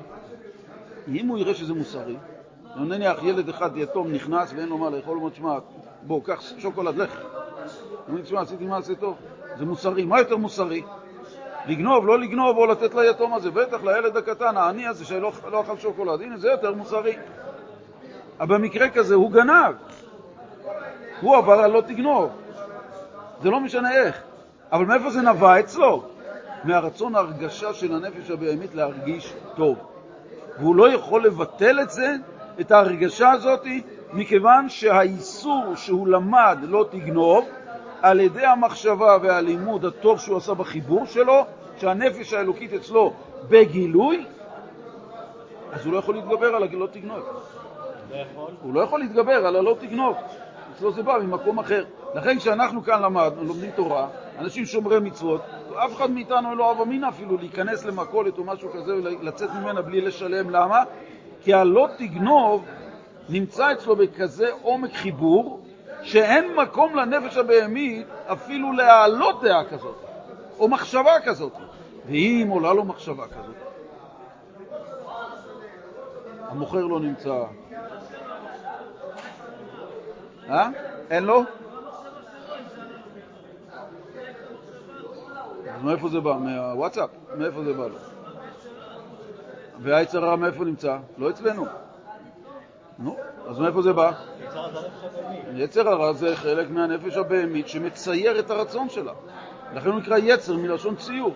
אם 1.09 1.29
הוא 1.29 1.39
יראה 1.39 1.55
שזה 1.55 1.75
מוסרי, 1.75 2.17
נניח 2.77 3.23
ילד 3.23 3.49
אחד 3.49 3.77
יתום 3.77 4.13
נכנס 4.13 4.53
ואין 4.57 4.69
לו 4.69 4.79
מה 4.79 4.91
לאכול, 4.91 5.15
הוא 5.15 5.23
אומר, 5.23 5.31
תשמע, 5.31 5.59
בוא, 6.03 6.21
קח 6.25 6.43
שוקולד, 6.59 6.97
לך. 6.97 7.21
הוא 7.21 7.29
אומר, 8.09 8.23
תשמע, 8.23 8.41
עשיתי 8.41 8.65
מעשה 8.65 8.95
טוב. 8.95 9.17
זה 9.59 9.65
מוסרי. 9.65 10.05
מה 10.05 10.19
יותר 10.19 10.37
מוסרי? 10.37 10.83
לגנוב, 11.67 12.07
לא 12.07 12.19
לגנוב, 12.21 12.57
או 12.57 12.67
לתת 12.67 12.95
ליתום 12.95 13.35
הזה. 13.35 13.51
בטח 13.51 13.85
לילד 13.85 14.17
הקטן, 14.17 14.57
העני 14.57 14.87
הזה 14.87 15.05
שלא 15.05 15.33
לא 15.51 15.61
אכל 15.61 15.79
שוקולד. 15.79 16.21
הנה, 16.21 16.37
זה 16.37 16.49
יותר 16.49 16.75
מוסרי. 16.75 17.17
אבל 18.41 18.59
במקרה 18.59 18.89
כזה 18.89 19.15
הוא 19.15 19.31
גנב. 19.31 19.75
הוא 21.21 21.39
אבל 21.39 21.71
לא 21.71 21.81
תגנוב. 21.81 22.31
זה 23.43 23.51
לא 23.51 23.61
משנה 23.61 23.93
איך. 23.93 24.23
אבל 24.73 24.85
מאיפה 24.85 25.11
זה 25.11 25.23
נבע 25.23 25.61
אצלו? 25.61 26.14
מהרצון 26.65 27.15
ההרגשה 27.15 27.75
של 27.75 27.95
הנפש 27.95 28.31
הבהמית 28.31 28.75
להרגיש 28.75 29.35
טוב. 29.57 29.79
והוא 30.59 30.77
לא 30.77 30.93
יכול 30.93 31.27
לבטל 31.27 31.81
את 31.81 31.91
זה, 31.91 32.15
את 32.61 32.73
ההרגשה 32.73 33.31
הזאת, 33.31 33.67
מכיוון 34.13 34.69
שהאיסור 34.69 35.65
שהוא 35.77 36.09
למד 36.09 36.59
לא 36.63 36.87
תגנוב, 36.91 37.49
על 38.03 38.21
ידי 38.21 38.47
המחשבה 38.47 39.17
והלימוד 39.23 39.85
הטוב 39.85 40.19
שהוא 40.19 40.37
עשה 40.37 40.55
בחיבור 40.55 41.07
שלו, 41.07 41.45
שהנפש 41.79 42.33
האלוקית 42.33 42.73
אצלו 42.73 43.13
בגילוי, 43.49 44.25
אז 45.73 45.87
הוא 45.87 45.93
לא 45.93 45.99
יכול 45.99 46.15
להתגבר 46.15 46.47
על 46.47 46.63
הלא 46.63 46.87
תגנוב. 46.87 47.19
לא 48.11 48.49
הוא 48.63 48.75
לא 48.75 48.81
יכול 48.81 49.01
להתגבר 49.01 49.47
על 49.47 49.57
הלא 49.57 49.77
תגנוב. 49.81 50.17
אצלו 50.77 50.93
זה 50.93 51.03
בא 51.03 51.19
ממקום 51.23 51.59
אחר. 51.59 51.85
לכן 52.15 52.39
כשאנחנו 52.39 52.83
כאן 52.83 53.03
למדנו, 53.03 53.45
לומדים 53.45 53.71
תורה, 53.71 54.09
אנשים 54.39 54.65
שומרי 54.65 55.01
מצוות, 55.01 55.41
אף 55.77 55.97
אחד 55.97 56.11
מאיתנו 56.11 56.55
לא 56.55 56.73
אב 56.73 56.81
אמינא 56.81 57.09
אפילו 57.09 57.37
להיכנס 57.37 57.85
למכולת 57.85 58.39
או 58.39 58.45
משהו 58.45 58.73
כזה 58.73 58.95
ולצאת 58.95 59.51
ממנה 59.51 59.83
בלי 59.83 60.01
לשלם. 60.01 60.51
למה? 60.51 60.85
כי 61.43 61.55
הלא 61.55 61.89
תגנוב 61.99 62.65
נמצא 63.29 63.73
אצלו 63.73 63.97
בכזה 63.97 64.49
עומק 64.63 64.95
חיבור, 64.95 65.61
שאין 66.03 66.55
מקום 66.57 66.97
לנפש 66.97 67.37
הבהמית 67.37 68.07
אפילו 68.27 68.73
להעלות 68.73 69.43
דעה 69.43 69.65
כזאת, 69.65 69.97
או 70.59 70.69
מחשבה 70.69 71.21
כזאת. 71.25 71.53
ואם 72.07 72.49
עולה 72.51 72.73
לו 72.73 72.85
מחשבה 72.85 73.25
כזאת, 73.27 73.57
המוכר 76.49 76.87
לא 76.87 77.01
נמצא. 77.01 77.45
אה? 80.51 80.69
אין 81.11 81.25
לו? 81.25 81.43
אז 85.71 85.83
מאיפה 85.83 86.09
זה 86.09 86.21
בא? 86.21 86.37
מהוואטסאפ? 86.41 87.11
מאיפה 87.37 87.65
זה 87.65 87.73
בא 87.73 87.87
לו? 87.87 87.97
והיצר 89.79 90.25
הרע 90.25 90.37
מאיפה 90.37 90.65
נמצא? 90.65 90.97
לא 91.19 91.31
אצלנו. 91.31 91.65
נו, 92.99 93.17
אז 93.49 93.59
מאיפה 93.59 93.83
זה 93.83 93.93
בא? 93.93 94.13
יצר 95.55 95.89
הרע 95.89 96.13
זה 96.13 96.37
חלק 96.37 96.71
מהנפש 96.71 97.17
הבהמית 97.17 97.69
שמצייר 97.69 98.39
את 98.39 98.51
הרצון 98.51 98.89
שלה. 98.89 99.13
לכן 99.75 99.89
הוא 99.89 100.01
נקרא 100.01 100.17
יצר 100.19 100.57
מלשון 100.57 100.97
ציור. 100.97 101.35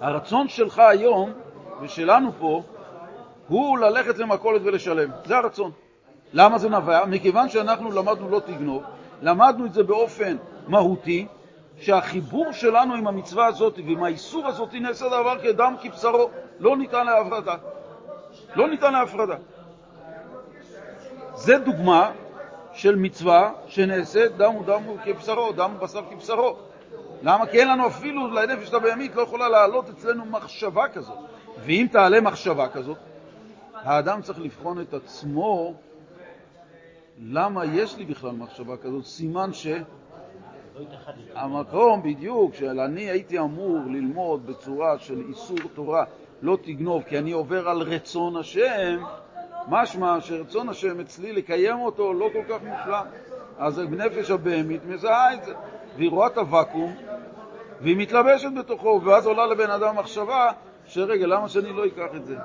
הרצון 0.00 0.48
שלך 0.48 0.78
היום, 0.78 1.32
ושלנו 1.82 2.32
פה, 2.38 2.62
הוא 3.48 3.78
ללכת 3.78 4.18
למכולת 4.18 4.62
ולשלם. 4.64 5.10
זה 5.24 5.36
הרצון. 5.36 5.70
למה 6.32 6.58
זה 6.58 6.68
נבע? 6.68 7.04
מכיוון 7.06 7.48
שאנחנו 7.48 7.90
למדנו 7.90 8.30
לא 8.30 8.40
תגנוב, 8.40 8.82
למדנו 9.22 9.66
את 9.66 9.72
זה 9.72 9.82
באופן 9.82 10.36
מהותי, 10.68 11.26
שהחיבור 11.80 12.52
שלנו 12.52 12.94
עם 12.94 13.06
המצווה 13.06 13.46
הזאת 13.46 13.78
ועם 13.86 14.04
האיסור 14.04 14.46
הזאת 14.46 14.74
נעשה 14.74 15.06
דבר 15.06 15.38
כדם 15.42 15.74
כבשרו, 15.82 16.30
לא 16.58 16.76
ניתן 16.76 17.06
להפרדה. 17.06 17.54
לא 18.54 18.68
ניתן 18.68 18.92
להפרדה. 18.92 19.36
זה 21.34 21.58
דוגמה 21.58 22.10
של 22.72 22.96
מצווה 22.96 23.52
שנעשית 23.66 24.36
דם 24.36 24.56
ודם 24.56 24.82
כבשרו, 25.04 25.52
דם 25.52 25.74
ובשר 25.76 26.02
כבשרו. 26.10 26.56
למה? 27.22 27.46
כי 27.46 27.60
אין 27.60 27.68
לנו 27.68 27.86
אפילו, 27.86 28.30
לנפש 28.30 28.74
הבהמית 28.74 29.16
לא 29.16 29.22
יכולה 29.22 29.48
לעלות 29.48 29.88
אצלנו 29.88 30.24
מחשבה 30.24 30.88
כזאת. 30.88 31.18
ואם 31.64 31.86
תעלה 31.92 32.20
מחשבה 32.20 32.68
כזאת, 32.68 32.98
האדם 33.74 34.22
צריך 34.22 34.40
לבחון 34.40 34.80
את 34.80 34.94
עצמו 34.94 35.74
למה 37.18 37.64
יש 37.64 37.96
לי 37.96 38.04
בכלל 38.04 38.30
מחשבה 38.30 38.76
כזאת, 38.76 39.04
סימן 39.04 39.52
ש... 39.52 39.66
המקום 41.34 42.02
בדיוק 42.02 42.54
של 42.54 42.80
אני 42.80 43.02
הייתי 43.02 43.38
אמור 43.38 43.78
ללמוד 43.86 44.46
בצורה 44.46 44.98
של 44.98 45.22
איסור 45.28 45.58
תורה 45.74 46.04
לא 46.42 46.58
תגנוב 46.62 47.02
כי 47.02 47.18
אני 47.18 47.32
עובר 47.32 47.68
על 47.68 47.82
רצון 47.82 48.36
השם, 48.36 49.02
משמע 49.68 50.20
שרצון 50.20 50.68
השם 50.68 51.00
אצלי 51.00 51.32
לקיים 51.32 51.80
אותו 51.80 52.12
לא 52.12 52.28
כל 52.32 52.42
כך 52.48 52.62
מושלם. 52.62 53.04
אז 53.58 53.78
נפש 53.78 54.30
הבהמית 54.30 54.84
מזהה 54.84 55.34
את 55.34 55.44
זה, 55.44 55.54
והיא 55.96 56.10
רואה 56.10 56.26
את 56.26 56.38
הוואקום 56.38 56.94
והיא 57.80 57.96
מתלבשת 57.96 58.48
בתוכו, 58.58 59.00
ואז 59.04 59.26
עולה 59.26 59.46
לבן 59.46 59.70
אדם 59.70 59.96
מחשבה 59.96 60.50
שרגע, 60.86 61.26
למה 61.26 61.48
שאני 61.48 61.72
לא 61.72 61.86
אקח 61.86 62.14
את 62.16 62.24
זה? 62.24 62.36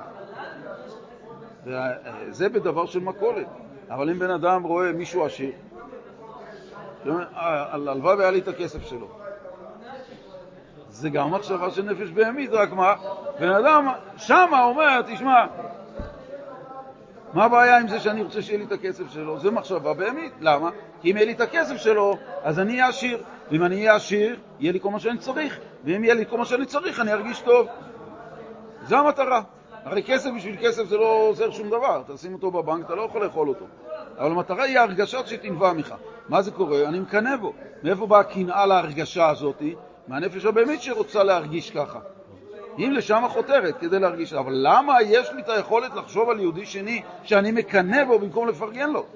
זה 2.30 2.48
בדבר 2.48 2.86
של 2.86 3.00
מכולת. 3.00 3.46
אבל 3.90 4.10
אם 4.10 4.18
בן 4.18 4.30
אדם 4.30 4.62
רואה 4.62 4.92
מישהו 4.92 5.24
עשיר, 5.24 5.52
הלוואי 7.34 8.16
והיה 8.16 8.30
לי 8.30 8.38
את 8.38 8.48
הכסף 8.48 8.82
שלו. 8.86 9.08
זה 10.88 11.10
גם 11.10 11.34
מחשבה 11.34 11.70
של 11.70 11.82
נפש 11.82 12.10
בהמית, 12.10 12.50
רק 12.52 12.72
מה? 12.72 12.94
בן 13.40 13.50
אדם 13.50 13.88
שמה 14.16 14.64
אומר, 14.64 15.02
תשמע, 15.02 15.46
מה 17.32 17.44
הבעיה 17.44 17.78
עם 17.78 17.88
זה 17.88 18.00
שאני 18.00 18.22
רוצה 18.22 18.42
שיהיה 18.42 18.58
לי 18.58 18.64
את 18.64 18.72
הכסף 18.72 19.04
שלו? 19.10 19.38
זו 19.38 19.52
מחשבה 19.52 19.94
בהמית. 19.94 20.32
למה? 20.40 20.70
כי 21.00 21.10
אם 21.10 21.16
יהיה 21.16 21.26
לי 21.26 21.32
את 21.32 21.40
הכסף 21.40 21.76
שלו, 21.76 22.16
אז 22.42 22.58
אני 22.60 22.72
אהיה 22.72 22.88
עשיר. 22.88 23.22
ואם 23.50 23.64
אני 23.64 23.76
אהיה 23.76 23.94
עשיר, 23.94 24.36
יהיה 24.60 24.72
לי 24.72 24.80
כל 24.80 24.90
מה 24.90 25.00
שאני 25.00 25.18
צריך. 25.18 25.58
ואם 25.84 26.04
יהיה 26.04 26.14
לי 26.14 26.26
כל 26.26 26.38
מה 26.38 26.44
שאני 26.44 26.66
צריך, 26.66 27.00
אני 27.00 27.12
ארגיש 27.12 27.40
טוב. 27.40 27.66
זו 28.82 28.96
המטרה. 28.96 29.42
הרי 29.84 30.02
כסף 30.02 30.30
בשביל 30.36 30.56
כסף 30.62 30.84
זה 30.84 30.96
לא 30.96 31.26
עוזר 31.28 31.50
שום 31.50 31.68
דבר. 31.68 32.02
תשים 32.06 32.34
אותו 32.34 32.50
בבנק, 32.50 32.86
אתה 32.86 32.94
לא 32.94 33.02
יכול 33.02 33.24
לאכול 33.24 33.48
אותו. 33.48 33.64
אבל 34.18 34.30
המטרה 34.30 34.64
היא 34.64 34.78
ההרגשה 34.78 35.26
שתנבע 35.26 35.72
ממך. 35.72 35.94
מה 36.28 36.42
זה 36.42 36.50
קורה? 36.50 36.88
אני 36.88 37.00
מקנא 37.00 37.36
בו. 37.36 37.52
מאיפה 37.82 38.06
באה 38.06 38.20
הקנאה 38.20 38.66
להרגשה 38.66 39.28
הזאת? 39.28 39.62
מהנפש 40.08 40.44
הבהמית 40.44 40.82
שרוצה 40.82 41.22
להרגיש 41.22 41.70
ככה. 41.70 41.98
אם 42.78 42.92
לשם 42.92 43.22
חותרת 43.28 43.78
כדי 43.78 43.98
להרגיש, 43.98 44.32
אבל 44.32 44.52
למה 44.52 45.02
יש 45.02 45.32
לי 45.32 45.42
את 45.42 45.48
היכולת 45.48 45.94
לחשוב 45.94 46.30
על 46.30 46.40
יהודי 46.40 46.66
שני 46.66 47.02
שאני 47.22 47.52
מקנא 47.52 48.04
בו 48.04 48.18
במקום 48.18 48.48
לפרגן 48.48 48.90
לו? 48.90 49.06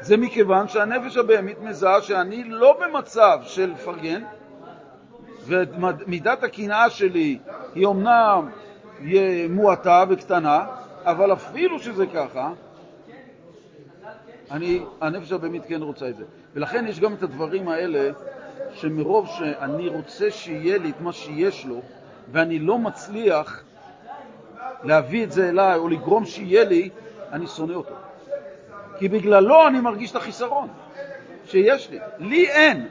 זה 0.00 0.16
מכיוון 0.16 0.68
שהנפש 0.68 1.16
הבהמית 1.16 1.60
מזהה 1.60 2.02
שאני 2.02 2.44
לא 2.44 2.78
במצב 2.80 3.38
של 3.42 3.70
לפרגן, 3.70 4.22
ומידת 5.46 6.42
הקנאה 6.42 6.90
שלי 6.90 7.38
היא 7.74 7.86
אומנם 7.86 8.48
מועטה 9.50 10.04
וקטנה, 10.08 10.66
אבל 11.04 11.32
אפילו 11.32 11.78
שזה 11.78 12.06
ככה, 12.06 12.50
אני, 14.50 14.82
הנפש 15.00 15.32
הבהמית 15.32 15.62
כן 15.68 15.82
רוצה 15.82 16.08
את 16.08 16.16
זה. 16.16 16.24
ולכן 16.54 16.86
יש 16.86 17.00
גם 17.00 17.14
את 17.14 17.22
הדברים 17.22 17.68
האלה 17.68 18.10
שמרוב 18.72 19.28
שאני 19.28 19.88
רוצה 19.88 20.30
שיהיה 20.30 20.78
לי 20.78 20.90
את 20.90 21.00
מה 21.00 21.12
שיש 21.12 21.66
לו, 21.66 21.82
ואני 22.32 22.58
לא 22.58 22.78
מצליח 22.78 23.62
להביא 24.84 25.24
את 25.24 25.32
זה 25.32 25.48
אליי 25.48 25.78
או 25.78 25.88
לגרום 25.88 26.24
שיהיה 26.24 26.64
לי, 26.64 26.90
אני 27.32 27.46
שונא 27.46 27.72
אותו. 27.72 27.94
כי 28.98 29.08
בגללו 29.08 29.68
אני 29.68 29.80
מרגיש 29.80 30.10
את 30.10 30.16
החיסרון 30.16 30.68
שיש 31.46 31.90
לי. 31.90 31.98
לי 32.18 32.48
אין. 32.48 32.88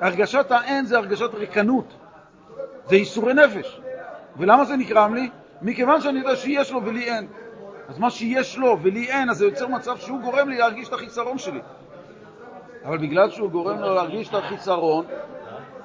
הרגשת 0.00 0.50
האין 0.50 0.86
זה 0.86 0.96
הרגשת 0.96 1.34
ריקנות. 1.34 1.94
זה 2.88 2.96
ייסורי 2.96 3.34
נפש. 3.34 3.80
ולמה 4.36 4.64
זה 4.64 4.76
נקרם 4.76 5.14
לי? 5.14 5.30
מכיוון 5.62 6.00
שאני 6.00 6.18
יודע 6.18 6.36
שיש 6.36 6.72
לו 6.72 6.84
ולי 6.84 7.04
אין. 7.04 7.26
אז 7.88 7.98
מה 7.98 8.10
שיש 8.10 8.58
לו 8.58 8.78
ולי 8.82 9.10
אין, 9.10 9.30
אז 9.30 9.36
זה 9.38 9.44
יוצר 9.44 9.68
מצב 9.68 9.96
שהוא 9.96 10.20
גורם 10.20 10.48
לי 10.48 10.58
להרגיש 10.58 10.88
את 10.88 10.92
החיסרון 10.92 11.38
שלי. 11.38 11.60
אבל 12.84 12.98
בגלל 12.98 13.30
שהוא 13.30 13.50
גורם 13.50 13.78
לו 13.78 13.94
להרגיש 13.94 14.28
את 14.28 14.34
החיסרון, 14.34 15.04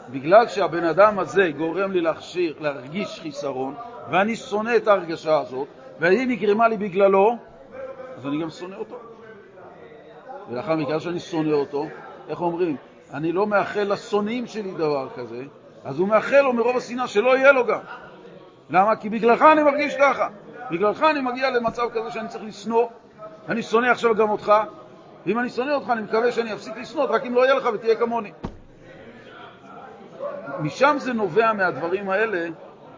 בגלל 0.10 0.48
שהבן 0.48 0.84
אדם 0.84 1.20
הזה 1.20 1.52
גורם 1.58 1.92
לי 1.92 2.02
להכשיר, 2.02 2.56
להרגיש 2.60 3.20
חיסרון, 3.20 3.76
ואני 4.10 4.36
שונא 4.36 4.76
את 4.76 4.88
ההרגשה 4.88 5.40
הזאת, 5.40 5.68
והיא 6.00 6.28
נגרמה 6.28 6.68
לי 6.68 6.78
בגללו, 6.78 7.38
אז 8.18 8.26
אני 8.28 8.42
גם 8.42 8.50
שונא 8.50 8.76
אותו. 8.76 8.96
ולאחר 10.50 10.76
מכן 10.76 11.00
שאני 11.00 11.20
שונא 11.20 11.54
אותו, 11.54 11.88
איך 12.30 12.42
אומרים? 12.42 12.76
אני 13.14 13.32
לא 13.32 13.48
מאחל 13.48 13.94
לשונאים 13.94 14.48
שלי 14.48 14.72
דבר 14.72 15.10
כזה, 15.16 15.44
אז 15.84 16.00
הוא 16.00 16.08
מאחל 16.08 16.42
לו 16.42 16.54
מרוב 16.54 16.78
השנאה 16.78 17.08
שלא 17.08 17.38
יהיה 17.38 17.52
לו 17.52 17.66
גם. 17.66 17.80
למה? 18.70 18.96
כי 18.96 19.10
בגללך 19.10 19.42
אני 19.42 19.64
מרגיש 19.64 19.96
ככה. 19.96 20.28
בגללך 20.72 21.04
אני 21.04 21.22
מגיע 21.22 21.50
למצב 21.50 21.90
כזה 21.94 22.12
שאני 22.12 22.28
צריך 22.28 22.44
לשנוא, 22.44 22.88
אני 23.50 23.64
שונא 23.64 23.88
עכשיו 23.88 24.16
גם 24.16 24.30
אותך, 24.30 24.54
ואם 25.26 25.40
אני 25.40 25.50
שונא 25.50 25.72
אותך 25.72 25.90
אני 25.90 26.02
מקווה 26.02 26.32
שאני 26.32 26.54
אפסיק 26.54 26.78
לשנוא, 26.78 27.04
רק 27.04 27.26
אם 27.26 27.36
לא 27.36 27.46
יהיה 27.46 27.54
לך 27.54 27.70
ותהיה 27.74 27.96
כמוני. 27.96 28.32
משם 30.60 30.96
זה 31.00 31.14
נובע 31.14 31.54
מהדברים 31.54 32.10
האלה, 32.10 32.48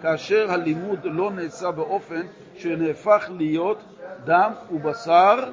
כאשר 0.02 0.52
הלימוד 0.52 1.00
לא 1.04 1.32
נעשה 1.32 1.72
באופן 1.72 2.22
שנהפך 2.56 3.30
להיות 3.38 3.78
דם 4.26 4.52
ובשר 4.72 5.52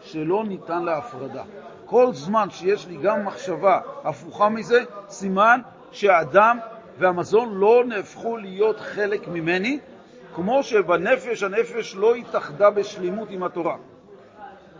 שלא 0.00 0.44
ניתן 0.44 0.82
להפרדה. 0.82 1.42
כל 1.84 2.12
זמן 2.12 2.50
שיש 2.50 2.86
לי 2.86 2.96
גם 2.96 3.24
מחשבה 3.24 3.80
הפוכה 4.04 4.48
מזה, 4.48 4.84
סימן 5.08 5.60
שהאדם 5.90 6.58
והמזון 6.98 7.54
לא 7.54 7.82
נהפכו 7.86 8.36
להיות 8.36 8.80
חלק 8.80 9.28
ממני, 9.28 9.78
כמו 10.38 10.62
שבנפש 10.62 11.42
הנפש 11.42 11.94
לא 11.96 12.14
התאחדה 12.14 12.70
בשלימות 12.70 13.28
עם 13.30 13.42
התורה. 13.42 13.76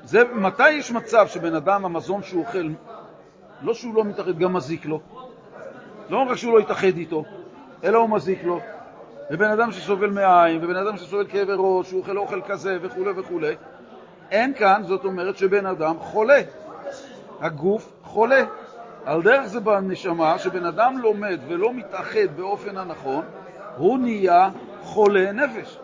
זה, 0.05 0.23
מתי 0.35 0.71
יש 0.71 0.91
מצב 0.91 1.27
שבן 1.27 1.55
אדם, 1.55 1.85
המזון 1.85 2.23
שהוא 2.23 2.45
אוכל, 2.47 2.69
לא 3.63 3.75
שהוא 3.75 3.95
לא 3.95 4.05
מתאחד, 4.05 4.39
גם 4.39 4.53
מזיק 4.53 4.87
לו. 4.87 5.01
לא 6.11 6.19
רק 6.19 6.37
שהוא 6.37 6.53
לא 6.53 6.61
יתאחד 6.61 6.97
איתו, 6.97 7.25
אלא 7.85 7.99
הוא 7.99 8.11
מזיק 8.11 8.45
לו. 8.45 8.61
ובן 9.31 9.51
אדם 9.51 9.73
שסובל 9.73 10.11
מעיים, 10.11 10.65
ובן 10.65 10.77
אדם 10.77 10.97
שסובל 10.97 11.27
כאבי 11.27 11.53
ראש, 11.57 11.89
שהוא 11.89 12.01
אוכל 12.01 12.19
אוכל 12.19 12.41
כזה 12.47 12.79
וכו' 12.83 13.05
וכו', 13.17 13.41
אין 14.31 14.55
כאן, 14.55 14.83
זאת 14.87 15.05
אומרת 15.05 15.37
שבן 15.37 15.67
אדם 15.67 15.99
חולה. 15.99 16.41
הגוף 17.41 17.93
חולה. 18.03 18.45
על 19.05 19.23
דרך 19.23 19.47
זה 19.47 19.61
בנשמה, 19.61 20.39
שבן 20.39 20.67
אדם 20.67 20.99
לומד 20.99 21.39
ולא 21.49 21.75
מתאחד 21.75 22.37
באופן 22.37 22.77
הנכון, 22.77 23.25
הוא 23.77 23.99
נהיה 23.99 24.51
חולה 24.89 25.33
נפש. 25.33 25.79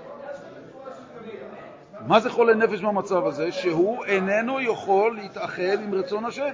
מה 2.07 2.21
זה 2.21 2.31
חולה 2.31 2.55
נפש 2.55 2.81
במצב 2.81 3.27
הזה? 3.27 3.53
שהוא 3.53 4.05
איננו 4.05 4.61
יכול 4.61 5.17
להתאחד 5.17 5.83
עם 5.83 5.95
רצון 5.95 6.25
השם. 6.25 6.51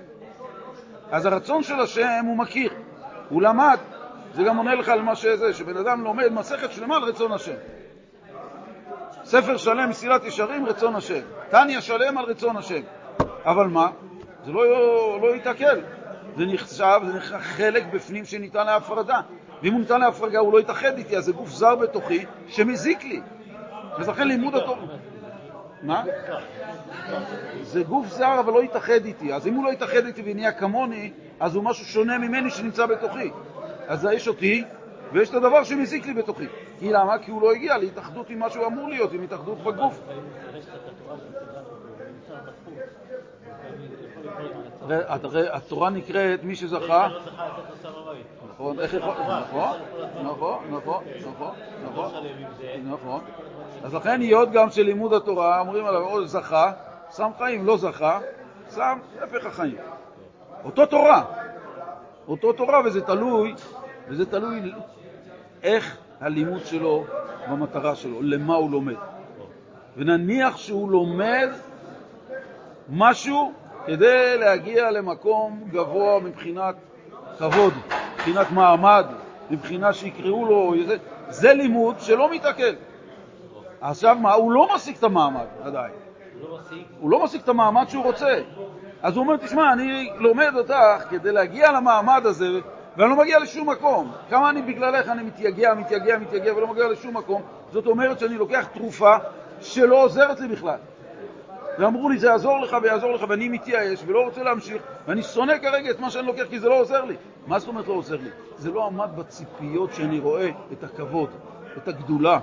אז 1.11 1.26
הרצון 1.26 1.62
של 1.62 1.80
השם 1.80 2.24
הוא 2.26 2.36
מכיר, 2.36 2.72
הוא 3.28 3.42
למד. 3.42 3.78
זה 4.34 4.42
גם 4.42 4.57
עונה 4.57 4.74
לך 4.74 4.88
על 4.88 5.03
מה 5.03 5.14
שזה, 5.14 5.55
שבן 5.55 5.76
אדם 5.76 6.05
לומד 6.05 6.32
מסכת 6.32 6.72
שלמה 6.72 6.96
על 6.96 7.03
רצון 7.03 7.32
השם. 7.32 7.55
ספר 9.24 9.57
שלם, 9.57 9.90
מסילת 9.90 10.24
ישרים, 10.24 10.66
רצון 10.66 10.96
השם. 10.96 11.20
טניה 11.51 11.80
שלם 11.80 12.18
על 12.18 12.24
רצון 12.24 12.57
השם. 12.57 12.80
אבל 13.44 13.66
מה? 13.66 13.90
זה 14.44 14.53
לא, 14.53 14.62
לא 15.22 15.34
ייתקל. 15.34 15.80
זה 16.36 16.46
נחשב, 16.46 17.00
זה 17.06 17.12
נחשב 17.12 17.38
חלק 17.38 17.84
בפנים 17.92 18.24
שניתן 18.24 18.66
להפרדה. 18.66 19.20
ואם 19.62 19.72
הוא 19.72 19.80
ניתן 19.80 20.00
להפרדה, 20.00 20.38
הוא 20.38 20.52
לא 20.52 20.60
יתאחד 20.60 20.98
איתי, 20.98 21.16
אז 21.16 21.24
זה 21.24 21.32
גוף 21.32 21.48
זר 21.48 21.74
בתוכי 21.76 22.24
שמזיק 22.48 23.04
לי. 23.04 23.20
אז 23.96 24.08
לכן 24.08 24.28
לימוד 24.28 24.54
התורה... 24.54 24.86
מה? 25.82 26.04
זה 27.62 27.82
גוף 27.82 28.06
זר, 28.06 28.40
אבל 28.40 28.52
לא 28.52 28.62
יתאחד 28.62 29.04
איתי. 29.04 29.32
אז 29.32 29.46
אם 29.46 29.54
הוא 29.54 29.64
לא 29.64 29.72
יתאחד 29.72 30.06
איתי 30.06 30.22
ונהיה 30.24 30.52
כמוני, 30.52 31.12
אז 31.40 31.54
הוא 31.54 31.64
משהו 31.64 31.84
שונה 31.84 32.18
ממני 32.18 32.50
שנמצא 32.50 32.86
בתוכי. 32.86 33.30
אז 33.88 34.08
יש 34.12 34.28
אותי, 34.28 34.64
ויש 35.12 35.30
את 35.30 35.34
הדבר 35.34 35.64
שמזיק 35.64 36.06
לי 36.06 36.14
בתוכי. 36.14 36.46
כי 36.78 36.92
למה? 36.92 37.18
כי 37.18 37.30
הוא 37.30 37.42
לא 37.42 37.52
הגיע 37.52 37.78
להתאחדות 37.78 38.30
עם 38.30 38.38
מה 38.38 38.50
שהוא 38.50 38.66
אמור 38.66 38.88
להיות, 38.88 39.12
עם 39.12 39.22
התאחדות 39.22 39.64
בגוף. 39.64 40.00
התורה 45.52 45.90
נקראת 45.90 46.44
מי 46.44 46.56
שזכה 46.56 47.08
נכון, 48.60 48.80
איך 48.80 48.94
יכול... 48.94 49.12
נכון, 49.12 49.78
נכון, 50.24 50.58
נכון, 50.70 51.00
נכון, 51.30 51.54
נכון, 51.84 52.10
נכון. 52.84 53.20
אז 53.84 53.94
לכן 53.94 54.20
היות 54.20 54.50
גם 54.52 54.70
של 54.70 54.82
לימוד 54.82 55.12
התורה, 55.12 55.60
אומרים 55.60 55.86
עליו, 55.86 56.00
או 56.00 56.26
זכה, 56.26 56.72
שם 57.16 57.30
חיים, 57.38 57.66
לא 57.66 57.76
זכה, 57.76 58.18
שם 58.74 58.98
הפך 59.22 59.46
החיים. 59.46 59.76
אותו 60.64 60.86
תורה, 60.86 61.24
אותו 62.28 62.52
תורה, 62.52 62.80
וזה 62.84 63.00
תלוי, 63.00 63.54
וזה 64.08 64.26
תלוי 64.30 64.72
איך 65.62 65.96
הלימוד 66.20 66.64
שלו 66.64 67.04
במטרה 67.50 67.94
שלו, 67.94 68.22
למה 68.22 68.54
הוא 68.54 68.70
לומד. 68.70 68.96
ונניח 69.96 70.56
שהוא 70.56 70.90
לומד 70.90 71.48
משהו 72.88 73.52
כדי 73.86 74.38
להגיע 74.38 74.90
למקום 74.90 75.64
גבוה 75.70 76.20
מבחינת 76.20 76.74
כבוד, 77.38 77.72
מבחינת 78.14 78.50
מעמד, 78.50 79.06
מבחינה 79.50 79.92
שיקראו 79.92 80.44
לו, 80.46 80.74
זה, 80.86 80.96
זה 81.28 81.52
לימוד 81.52 82.00
שלא 82.00 82.30
מתעכל. 82.30 82.74
עכשיו 83.80 84.16
מה, 84.20 84.32
הוא 84.32 84.52
לא 84.52 84.68
משיג 84.74 84.96
את 84.96 85.04
המעמד 85.04 85.46
עדיין. 85.62 85.92
הוא 87.00 87.10
לא 87.10 87.24
משיג 87.24 87.40
את 87.40 87.48
המעמד 87.48 87.88
שהוא 87.88 88.04
רוצה. 88.04 88.40
אז 89.02 89.16
הוא 89.16 89.24
אומר, 89.24 89.36
תשמע, 89.36 89.72
אני 89.72 90.10
לומד 90.16 90.52
אותך 90.56 91.04
כדי 91.10 91.32
להגיע 91.32 91.72
למעמד 91.72 92.26
הזה, 92.26 92.48
ואני 92.96 93.10
לא 93.10 93.16
מגיע 93.16 93.38
לשום 93.38 93.70
מקום. 93.70 94.12
כמה 94.30 94.50
אני 94.50 94.62
בגללך 94.62 95.08
אני 95.08 95.22
מתייגע, 95.22 95.74
מתייגע, 95.74 96.18
מתייגע 96.18 96.56
ולא 96.56 96.66
מגיע 96.66 96.88
לשום 96.88 97.16
מקום. 97.16 97.42
זאת 97.72 97.86
אומרת 97.86 98.18
שאני 98.20 98.34
לוקח 98.34 98.66
תרופה 98.74 99.16
שלא 99.60 100.04
עוזרת 100.04 100.40
לי 100.40 100.48
בכלל. 100.48 100.78
ואמרו 101.78 102.08
לי, 102.08 102.18
זה 102.18 102.26
יעזור 102.26 102.60
לך 102.60 102.76
ויעזור 102.82 103.12
לך, 103.12 103.24
ואני 103.28 103.48
מתייאש 103.48 104.02
ולא 104.06 104.24
רוצה 104.24 104.42
להמשיך, 104.42 104.82
ואני 105.06 105.22
שונא 105.22 105.58
כרגע 105.62 105.90
את 105.90 106.00
מה 106.00 106.10
שאני 106.10 106.26
לוקח 106.26 106.44
כי 106.50 106.60
זה 106.60 106.68
לא 106.68 106.80
עוזר 106.80 107.04
לי. 107.04 107.16
מה 107.46 107.58
זאת 107.58 107.68
אומרת 107.68 107.88
לא 107.88 107.92
עוזר 107.92 108.16
לי? 108.16 108.30
זה 108.56 108.70
לא 108.70 108.86
עמד 108.86 109.08
בציפיות 109.16 109.94
שאני 109.94 110.18
רואה 110.18 110.50
את 110.72 110.84
הכבוד, 110.84 111.30
את 111.76 111.88
הגדולה, 111.88 112.38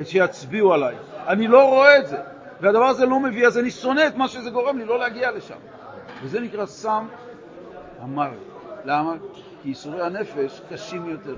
את 0.00 0.06
שיצביעו 0.06 0.74
עליי. 0.74 0.96
אני 1.26 1.46
לא 1.46 1.68
רואה 1.68 1.98
את 1.98 2.06
זה, 2.06 2.18
והדבר 2.60 2.84
הזה 2.84 3.06
לא 3.06 3.20
מביא, 3.20 3.46
אז 3.46 3.58
אני 3.58 3.70
שונא 3.70 4.06
את 4.06 4.16
מה 4.16 4.28
שזה 4.28 4.50
גורם 4.50 4.78
לי 4.78 4.84
לא 4.84 4.98
להגיע 4.98 5.30
לשם. 5.30 5.58
וזה 6.22 6.40
נקרא 6.40 6.66
סם 6.66 7.06
המוות. 8.00 8.52
למה? 8.84 9.14
כי 9.62 9.68
ייסורי 9.68 10.02
הנפש 10.02 10.60
קשים 10.70 11.08
יותר. 11.08 11.36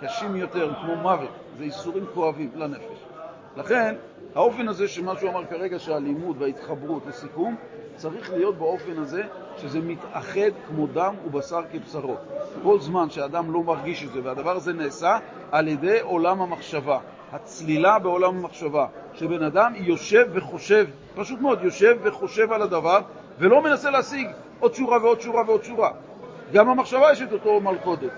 קשים 0.00 0.36
יותר, 0.36 0.74
כמו 0.74 0.96
מוות. 0.96 1.30
זה 1.58 1.64
ייסורים 1.64 2.04
כואבים 2.14 2.50
לנפש. 2.54 3.04
לכן, 3.56 3.94
האופן 4.34 4.68
הזה 4.68 4.88
שמה 4.88 5.16
שהוא 5.16 5.30
אמר 5.30 5.44
כרגע, 5.46 5.78
שהלימוד 5.78 6.42
וההתחברות, 6.42 7.06
לסיכום, 7.06 7.56
צריך 7.96 8.32
להיות 8.32 8.58
באופן 8.58 8.98
הזה 8.98 9.22
שזה 9.56 9.80
מתאחד 9.80 10.50
כמו 10.68 10.86
דם 10.86 11.14
ובשר 11.26 11.60
כבשרו. 11.72 12.14
כל 12.62 12.80
זמן 12.80 13.10
שאדם 13.10 13.52
לא 13.52 13.62
מרגיש 13.62 14.04
את 14.04 14.12
זה, 14.12 14.20
והדבר 14.24 14.56
הזה 14.56 14.72
נעשה 14.72 15.18
על 15.52 15.68
ידי 15.68 16.00
עולם 16.00 16.42
המחשבה, 16.42 16.98
הצלילה 17.32 17.98
בעולם 17.98 18.36
המחשבה, 18.36 18.86
שבן 19.14 19.42
אדם 19.42 19.72
יושב 19.76 20.26
וחושב, 20.32 20.86
פשוט 21.14 21.40
מאוד, 21.40 21.62
יושב 21.62 21.98
וחושב 22.02 22.52
על 22.52 22.62
הדבר, 22.62 23.00
ולא 23.38 23.62
מנסה 23.62 23.90
להשיג 23.90 24.28
עוד 24.60 24.74
שורה 24.74 25.02
ועוד 25.02 25.20
שורה 25.20 25.42
ועוד 25.46 25.64
שורה. 25.64 25.90
גם 26.52 26.68
המחשבה 26.68 27.12
יש 27.12 27.22
את 27.22 27.32
אותו 27.32 27.60
מלכודת. 27.60 28.12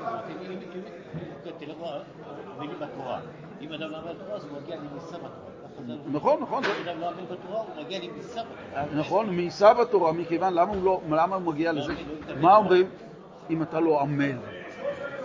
אם 3.60 3.72
אדם 3.72 3.90
לא 3.90 3.96
עמד 3.96 4.10
בתורה, 4.16 4.36
אז 4.36 4.44
הוא 4.44 4.58
מגיע 4.62 4.76
לניסה 4.76 5.16
בתורה. 5.16 5.43
נכון, 6.12 6.40
נכון. 6.40 6.62
לא 7.50 7.56
הוא 7.56 7.84
מגיע 7.84 7.98
לניסה 7.98 9.74
בתורה. 9.74 10.12
נכון, 10.12 10.20
מכיוון, 10.20 10.54
לא, 10.54 11.00
למה 11.10 11.36
הוא 11.36 11.42
מגיע 11.42 11.72
לזה? 11.72 11.92
מה 12.40 12.56
אומרים? 12.56 12.86
אם 13.50 13.62
אתה 13.62 13.80
לא 13.80 14.00
עמל. 14.00 14.36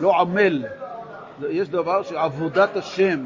לא 0.02 0.22
עמל. 0.22 0.66
יש 1.50 1.70
דבר 1.70 2.04
שעבודת 2.04 2.78
השם, 2.78 3.26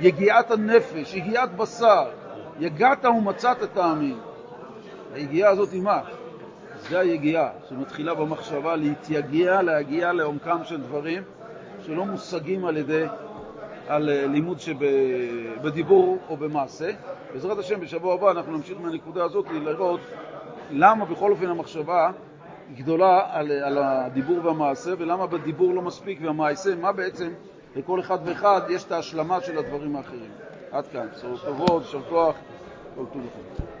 יגיעת 0.00 0.50
הנפש, 0.50 1.14
יגיעת 1.14 1.56
בשר, 1.56 2.08
יגעת 2.60 3.04
ומצאת 3.04 3.62
תאמין. 3.72 4.18
היגיעה 5.14 5.50
הזאת 5.50 5.72
היא 5.72 5.82
מה? 5.82 6.00
זה 6.88 6.98
היגיעה 6.98 7.48
שמתחילה 7.68 8.14
במחשבה 8.14 8.76
להתייגע, 8.76 9.62
להגיע 9.62 10.12
לעומקם 10.12 10.58
של 10.64 10.80
דברים 10.80 11.22
שלא 11.86 12.04
מושגים 12.04 12.64
על 12.64 12.76
ידי 12.76 13.04
על 13.88 14.08
אה, 14.08 14.26
לימוד 14.26 14.60
שבדיבור 14.60 16.18
או 16.28 16.36
במעשה. 16.36 16.90
בעזרת 17.32 17.58
השם, 17.58 17.80
בשבוע 17.80 18.14
הבא 18.14 18.30
אנחנו 18.30 18.52
נמשיך 18.52 18.80
מהנקודה 18.80 19.24
הזאת 19.24 19.46
לראות 19.50 20.00
למה 20.70 21.04
בכל 21.04 21.30
אופן 21.30 21.46
המחשבה 21.46 22.10
גדולה 22.74 23.20
על, 23.30 23.52
על 23.52 23.78
הדיבור 23.78 24.44
והמעשה, 24.44 24.90
ולמה 24.98 25.26
בדיבור 25.26 25.74
לא 25.74 25.82
מספיק 25.82 26.18
והמעשה, 26.22 26.74
מה 26.74 26.92
בעצם 26.92 27.32
לכל 27.76 28.00
אחד 28.00 28.18
ואחד 28.24 28.60
יש 28.70 28.84
את 28.84 28.92
ההשלמה 28.92 29.40
של 29.40 29.58
הדברים 29.58 29.96
האחרים. 29.96 30.30
עד 30.70 30.86
כאן. 30.86 31.06
בשורות 31.12 31.40
טובות, 31.44 31.82
יישר 31.82 32.02
כוח, 32.08 32.36
כל 32.94 33.04
טוב 33.12 33.22
לכם. 33.22 33.75